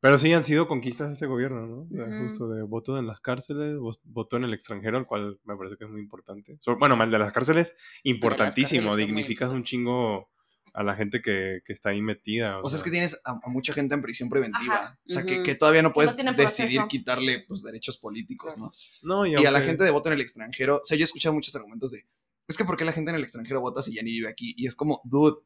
Pero 0.00 0.18
sí 0.18 0.32
han 0.34 0.42
sido 0.44 0.66
conquistas 0.68 1.06
de 1.08 1.12
este 1.14 1.26
gobierno, 1.26 1.66
¿no? 1.66 1.82
O 1.82 1.88
sea, 1.94 2.04
Ujú. 2.04 2.28
Justo 2.28 2.48
de 2.50 2.62
voto 2.62 2.98
en 2.98 3.06
las 3.06 3.20
cárceles, 3.20 3.76
vo- 3.76 3.98
voto 4.02 4.36
en 4.36 4.44
el 4.44 4.52
extranjero, 4.52 4.98
el 4.98 5.06
cual 5.06 5.38
me 5.44 5.56
parece 5.56 5.76
que 5.78 5.84
es 5.84 5.90
muy 5.90 6.00
importante. 6.00 6.58
So- 6.60 6.76
bueno, 6.76 6.96
mal 6.96 7.10
de 7.10 7.18
las 7.18 7.32
cárceles, 7.32 7.74
importantísimo. 8.02 8.90
muy 8.90 8.96
Dignificas 8.98 9.48
un 9.50 9.62
chingo 9.64 10.28
a 10.74 10.82
la 10.82 10.94
gente 10.96 11.20
que, 11.20 11.60
que 11.64 11.72
está 11.72 11.90
ahí 11.90 12.00
metida. 12.00 12.58
O 12.60 12.68
sea, 12.68 12.78
es 12.78 12.82
que 12.82 12.90
tienes 12.90 13.20
a, 13.24 13.38
a 13.42 13.48
mucha 13.48 13.72
gente 13.72 13.94
en 13.94 14.02
prisión 14.02 14.28
preventiva. 14.28 14.74
Ajá. 14.74 14.98
O 15.06 15.12
sea, 15.12 15.24
que, 15.24 15.42
que 15.42 15.54
todavía 15.54 15.82
no 15.82 15.92
puedes 15.92 16.16
decidir 16.16 16.36
proceso. 16.36 16.88
quitarle 16.88 17.44
pues, 17.46 17.62
derechos 17.62 17.98
políticos, 17.98 18.56
¿no? 18.58 18.72
No, 19.02 19.26
Y 19.26 19.44
a 19.44 19.50
la 19.50 19.60
gente 19.60 19.84
de 19.84 19.90
voto 19.90 20.08
en 20.08 20.14
el 20.14 20.20
extranjero, 20.20 20.76
o 20.76 20.84
sea, 20.84 20.96
yo 20.96 21.02
he 21.02 21.04
escuchado 21.04 21.34
muchos 21.34 21.54
argumentos 21.54 21.90
de, 21.90 22.06
es 22.48 22.56
que 22.56 22.64
¿por 22.64 22.76
qué 22.76 22.84
la 22.84 22.92
gente 22.92 23.10
en 23.10 23.16
el 23.16 23.22
extranjero 23.22 23.60
vota 23.60 23.82
si 23.82 23.94
ya 23.94 24.02
ni 24.02 24.12
vive 24.12 24.28
aquí? 24.28 24.54
Y 24.56 24.66
es 24.66 24.74
como, 24.74 25.00
dude, 25.04 25.36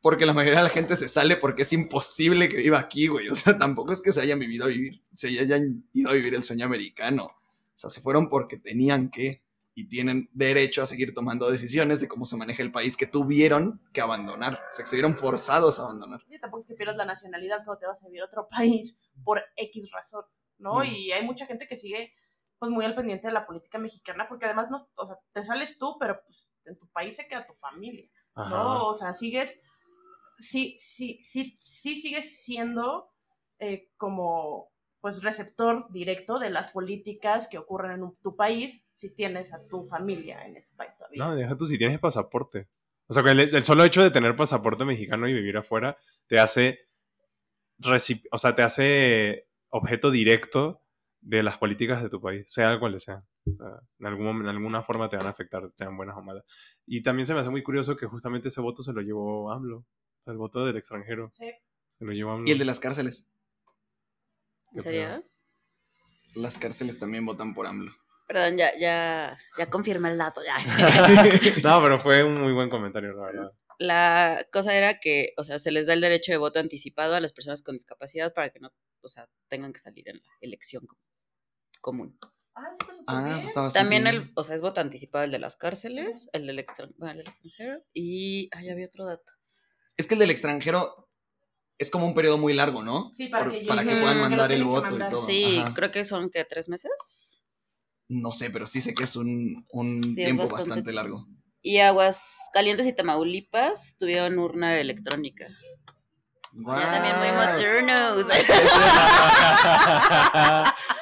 porque 0.00 0.26
la 0.26 0.32
mayoría 0.32 0.58
de 0.58 0.64
la 0.64 0.70
gente 0.70 0.96
se 0.96 1.08
sale 1.08 1.36
porque 1.36 1.62
es 1.62 1.72
imposible 1.72 2.48
que 2.48 2.56
viva 2.56 2.78
aquí, 2.78 3.08
güey. 3.08 3.28
O 3.28 3.34
sea, 3.34 3.58
tampoco 3.58 3.92
es 3.92 4.00
que 4.00 4.12
se 4.12 4.20
hayan 4.20 4.38
vivido 4.38 4.64
a 4.64 4.68
vivir, 4.68 5.02
se 5.14 5.28
hayan 5.28 5.84
ido 5.92 6.10
a 6.10 6.14
vivir 6.14 6.34
el 6.34 6.42
sueño 6.42 6.66
americano. 6.66 7.24
O 7.24 7.78
sea, 7.80 7.90
se 7.90 8.00
fueron 8.00 8.28
porque 8.28 8.58
tenían 8.58 9.10
que 9.10 9.42
y 9.74 9.88
tienen 9.88 10.28
derecho 10.32 10.82
a 10.82 10.86
seguir 10.86 11.14
tomando 11.14 11.50
decisiones 11.50 12.00
de 12.00 12.08
cómo 12.08 12.26
se 12.26 12.36
maneja 12.36 12.62
el 12.62 12.72
país 12.72 12.96
que 12.96 13.06
tuvieron 13.06 13.80
que 13.92 14.00
abandonar. 14.00 14.54
O 14.54 14.72
sea, 14.72 14.84
que 14.84 14.90
se 14.90 14.96
vieron 14.96 15.16
forzados 15.16 15.78
a 15.78 15.84
abandonar. 15.84 16.20
Y 16.28 16.38
tampoco 16.38 16.62
es 16.62 16.68
que 16.68 16.74
pierdas 16.74 16.96
la 16.96 17.04
nacionalidad 17.04 17.64
cuando 17.64 17.78
te 17.78 17.86
vas 17.86 18.02
a 18.02 18.06
vivir 18.06 18.22
a 18.22 18.26
otro 18.26 18.48
país 18.48 19.12
por 19.24 19.42
X 19.56 19.90
razón, 19.92 20.24
¿no? 20.58 20.80
Mm. 20.80 20.84
Y 20.84 21.12
hay 21.12 21.24
mucha 21.24 21.46
gente 21.46 21.66
que 21.68 21.76
sigue 21.76 22.12
pues 22.58 22.70
muy 22.70 22.84
al 22.84 22.94
pendiente 22.94 23.26
de 23.26 23.32
la 23.32 23.46
política 23.46 23.78
mexicana 23.78 24.26
porque 24.28 24.44
además 24.44 24.70
no, 24.70 24.86
o 24.96 25.06
sea, 25.06 25.18
te 25.32 25.42
sales 25.44 25.78
tú, 25.78 25.96
pero 25.98 26.20
pues 26.26 26.46
en 26.66 26.78
tu 26.78 26.86
país 26.88 27.16
se 27.16 27.26
queda 27.26 27.46
tu 27.46 27.54
familia, 27.54 28.06
Ajá. 28.34 28.50
¿no? 28.50 28.86
O 28.86 28.94
sea, 28.94 29.14
sigues, 29.14 29.58
sí, 30.38 30.76
sí, 30.78 31.20
sí, 31.22 31.56
sí 31.58 31.96
sigues 31.96 32.42
siendo 32.44 33.10
eh, 33.58 33.90
como 33.96 34.70
pues 35.00 35.22
receptor 35.22 35.86
directo 35.90 36.38
de 36.38 36.50
las 36.50 36.70
políticas 36.70 37.48
que 37.48 37.58
ocurren 37.58 37.92
en 37.92 38.02
un- 38.02 38.16
tu 38.22 38.36
país 38.36 38.84
si 38.96 39.10
tienes 39.10 39.52
a 39.54 39.66
tu 39.66 39.86
familia 39.86 40.44
en 40.46 40.56
ese 40.58 40.74
país 40.76 40.92
todavía. 40.96 41.24
No, 41.24 41.34
deja 41.34 41.56
tú 41.56 41.66
si 41.66 41.78
tienes 41.78 41.98
pasaporte. 41.98 42.68
O 43.06 43.14
sea, 43.14 43.22
que 43.22 43.30
el, 43.30 43.40
el 43.40 43.62
solo 43.62 43.82
hecho 43.84 44.02
de 44.02 44.10
tener 44.10 44.36
pasaporte 44.36 44.84
mexicano 44.84 45.26
y 45.28 45.32
vivir 45.32 45.56
afuera 45.56 45.96
te 46.26 46.38
hace. 46.38 46.78
reci- 47.78 48.26
O 48.30 48.38
sea, 48.38 48.54
te 48.54 48.62
hace 48.62 49.48
objeto 49.70 50.10
directo 50.10 50.82
de 51.20 51.42
las 51.42 51.58
políticas 51.58 52.02
de 52.02 52.08
tu 52.10 52.20
país, 52.20 52.50
sea 52.52 52.78
cuales 52.78 53.02
sean. 53.04 53.24
O 53.46 53.56
sea, 53.56 53.80
en, 53.98 54.06
algún, 54.06 54.42
en 54.42 54.48
alguna 54.48 54.82
forma 54.82 55.08
te 55.08 55.16
van 55.16 55.26
a 55.26 55.30
afectar, 55.30 55.70
sean 55.76 55.96
buenas 55.96 56.16
o 56.16 56.22
malas. 56.22 56.44
Y 56.86 57.02
también 57.02 57.26
se 57.26 57.34
me 57.34 57.40
hace 57.40 57.50
muy 57.50 57.62
curioso 57.62 57.96
que 57.96 58.06
justamente 58.06 58.48
ese 58.48 58.60
voto 58.60 58.82
se 58.82 58.92
lo 58.92 59.00
llevó 59.00 59.50
AMLO. 59.50 59.78
O 59.78 60.22
sea, 60.24 60.32
el 60.32 60.38
voto 60.38 60.64
del 60.64 60.76
extranjero 60.76 61.30
Sí. 61.32 61.50
se 61.88 62.04
lo 62.04 62.12
llevó 62.12 62.32
AMLO. 62.32 62.48
Y 62.48 62.52
el 62.52 62.58
de 62.58 62.64
las 62.64 62.80
cárceles. 62.80 63.26
¿En 64.74 64.82
serio? 64.82 65.24
Las 66.34 66.58
cárceles 66.58 66.98
también 66.98 67.26
votan 67.26 67.54
por 67.54 67.66
AMLO. 67.66 67.92
Perdón, 68.26 68.56
ya, 68.56 68.70
ya, 68.78 69.36
ya 69.58 69.68
confirma 69.68 70.10
el 70.10 70.18
dato, 70.18 70.40
ya. 70.44 70.56
no, 71.64 71.82
pero 71.82 71.98
fue 71.98 72.22
un 72.22 72.40
muy 72.40 72.52
buen 72.52 72.70
comentario, 72.70 73.12
la 73.14 73.22
verdad. 73.26 73.52
La 73.78 74.46
cosa 74.52 74.74
era 74.76 75.00
que, 75.00 75.32
o 75.36 75.42
sea, 75.44 75.58
se 75.58 75.70
les 75.72 75.86
da 75.86 75.94
el 75.94 76.00
derecho 76.00 76.30
de 76.30 76.38
voto 76.38 76.60
anticipado 76.60 77.14
a 77.16 77.20
las 77.20 77.32
personas 77.32 77.62
con 77.62 77.74
discapacidad 77.74 78.32
para 78.32 78.50
que 78.50 78.60
no, 78.60 78.70
o 79.00 79.08
sea, 79.08 79.28
tengan 79.48 79.72
que 79.72 79.80
salir 79.80 80.08
en 80.08 80.16
la 80.18 80.30
elección 80.42 80.86
com- 80.86 80.98
común. 81.80 82.18
Ah, 82.54 82.68
sí, 82.72 82.78
está 82.82 82.94
súper 82.94 83.14
Ah, 83.16 83.24
bien. 83.24 83.36
eso 83.38 83.46
está 83.48 83.60
bastante 83.62 83.82
También 83.84 84.04
bien. 84.04 84.16
el, 84.28 84.32
o 84.36 84.44
sea, 84.44 84.54
es 84.54 84.60
voto 84.60 84.80
anticipado 84.80 85.24
el 85.24 85.30
de 85.32 85.38
las 85.40 85.56
cárceles, 85.56 86.28
el 86.32 86.46
del, 86.46 86.58
extran- 86.58 86.94
bueno, 86.98 87.12
el 87.12 87.18
del 87.18 87.28
extranjero 87.28 87.82
y, 87.94 88.48
ay, 88.52 88.68
había 88.70 88.86
otro 88.86 89.06
dato. 89.06 89.32
Es 89.96 90.06
que 90.06 90.14
el 90.14 90.20
del 90.20 90.30
extranjero 90.30 91.09
es 91.80 91.90
como 91.90 92.06
un 92.06 92.14
periodo 92.14 92.36
muy 92.38 92.52
largo, 92.52 92.82
¿no? 92.82 93.10
Sí, 93.14 93.28
para 93.28 93.44
Por- 93.46 93.54
que 93.54 93.62
para 93.66 93.82
que 93.84 93.96
puedan 93.96 94.16
que 94.16 94.20
mandar 94.20 94.52
el 94.52 94.64
voto 94.64 94.94
y 94.94 94.98
todo. 95.08 95.26
Sí, 95.26 95.56
Ajá. 95.58 95.72
creo 95.74 95.90
que 95.90 96.04
son, 96.04 96.28
que 96.30 96.44
¿Tres 96.44 96.68
meses? 96.68 97.42
No 98.08 98.32
sé, 98.32 98.50
pero 98.50 98.66
sí 98.66 98.80
sé 98.82 98.92
que 98.94 99.04
es 99.04 99.16
un, 99.16 99.66
un 99.70 100.02
Sí, 100.02 100.10
es 100.20 100.26
tiempo 100.26 100.46
bastante 100.46 100.92
largo. 100.92 101.26
Y 101.62 101.78
Aguascalientes 101.78 102.86
y 102.86 102.92
Tamaulipas 102.92 103.96
tuvieron 103.98 104.38
urna 104.38 104.78
electrónica. 104.78 105.48
Ya 106.52 106.90
también 106.90 107.16
muy 107.18 107.28
Guau. 107.28 107.46
modernos. 107.46 108.26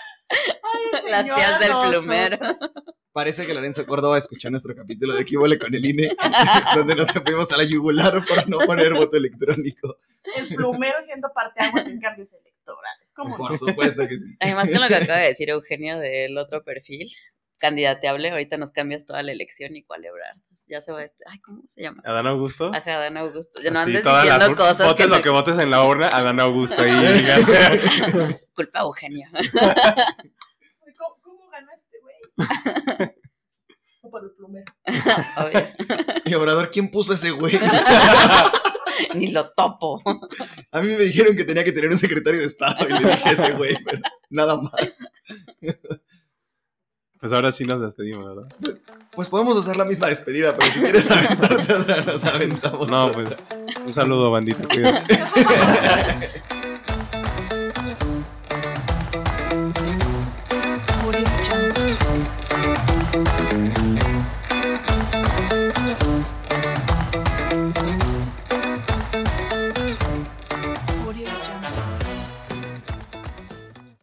Las 1.08 1.24
tías 1.24 1.60
del 1.60 1.72
plumero. 1.90 2.38
Parece 3.12 3.46
que 3.46 3.54
Lorenzo 3.54 3.84
Córdoba 3.86 4.16
escuchó 4.18 4.48
nuestro 4.50 4.74
capítulo 4.76 5.14
de 5.14 5.22
Equivole 5.22 5.58
con 5.58 5.74
el 5.74 5.84
INE, 5.84 6.10
donde 6.76 6.94
nos 6.94 7.08
fuimos 7.10 7.50
a 7.52 7.56
la 7.56 7.64
yugular 7.64 8.24
por 8.24 8.48
no 8.48 8.58
poner 8.58 8.94
voto 8.94 9.16
electrónico. 9.16 9.98
El 10.36 10.48
plumero 10.48 10.96
siendo 11.04 11.28
parte 11.34 11.64
aguas 11.64 11.86
en 11.86 12.00
cambios 12.00 12.32
electorales. 12.32 13.10
¿Cómo 13.16 13.36
Por 13.36 13.52
no? 13.52 13.58
supuesto 13.58 14.06
que 14.06 14.18
sí. 14.18 14.36
Además, 14.40 14.68
con 14.68 14.80
lo 14.80 14.88
que 14.88 14.94
acaba 15.02 15.18
de 15.18 15.28
decir 15.28 15.50
Eugenio 15.50 15.98
del 15.98 16.36
otro 16.38 16.62
perfil, 16.62 17.08
candidateable, 17.56 18.30
ahorita 18.30 18.56
nos 18.56 18.70
cambias 18.70 19.04
toda 19.04 19.20
la 19.24 19.32
elección 19.32 19.74
y 19.74 19.82
cuál 19.82 20.04
Ebrard. 20.04 20.36
Ya 20.68 20.80
se 20.80 20.92
va 20.92 21.02
este. 21.02 21.24
Ay, 21.26 21.40
¿cómo 21.40 21.62
se 21.66 21.82
llama? 21.82 22.02
Adán 22.04 22.28
Augusto. 22.28 22.70
Ajá, 22.72 22.98
Dan 22.98 23.16
Augusto. 23.16 23.60
Ya 23.60 23.70
no 23.72 23.80
Así, 23.80 23.96
andes 23.96 24.04
diciendo 24.04 24.54
cosas 24.56 24.86
Votes 24.86 24.94
que 25.04 25.10
lo 25.10 25.16
no- 25.16 25.22
que 25.22 25.30
votes 25.30 25.58
en 25.58 25.70
la 25.72 25.82
urna, 25.82 26.08
Adán 26.08 26.38
Augusto 26.38 26.80
ahí. 26.80 26.92
culpa 28.54 28.80
Eugenio. 28.80 29.26
Fue 34.00 34.10
por 34.10 34.24
el 34.24 34.30
plumero. 34.32 34.72
Y 36.24 36.34
Obrador, 36.34 36.70
¿quién 36.70 36.90
puso 36.90 37.14
ese 37.14 37.30
güey? 37.30 37.54
Ni 39.14 39.28
lo 39.28 39.50
topo. 39.52 40.02
A 40.72 40.80
mí 40.80 40.88
me 40.88 40.98
dijeron 40.98 41.34
que 41.36 41.44
tenía 41.44 41.64
que 41.64 41.72
tener 41.72 41.88
un 41.90 41.96
secretario 41.96 42.40
de 42.40 42.46
Estado 42.46 42.86
y 42.86 42.92
le 42.92 43.10
dije 43.10 43.30
ese 43.30 43.52
güey, 43.52 43.76
pero 43.84 44.00
nada 44.28 44.60
más. 44.60 44.72
Pues 47.18 47.32
ahora 47.32 47.50
sí 47.50 47.64
nos 47.64 47.80
despedimos, 47.80 48.26
¿verdad? 48.28 48.48
Pues 49.12 49.28
podemos 49.28 49.56
usar 49.56 49.76
la 49.76 49.84
misma 49.84 50.08
despedida, 50.08 50.54
pero 50.54 50.72
si 50.72 50.80
quieres 50.80 51.10
aventarte 51.10 51.72
otra, 51.72 52.02
nos 52.02 52.24
aventamos. 52.24 52.88
No, 52.88 53.12
pues 53.12 53.30
un 53.86 53.94
saludo, 53.94 54.30
bandita. 54.30 54.68
cuídense. 54.68 55.06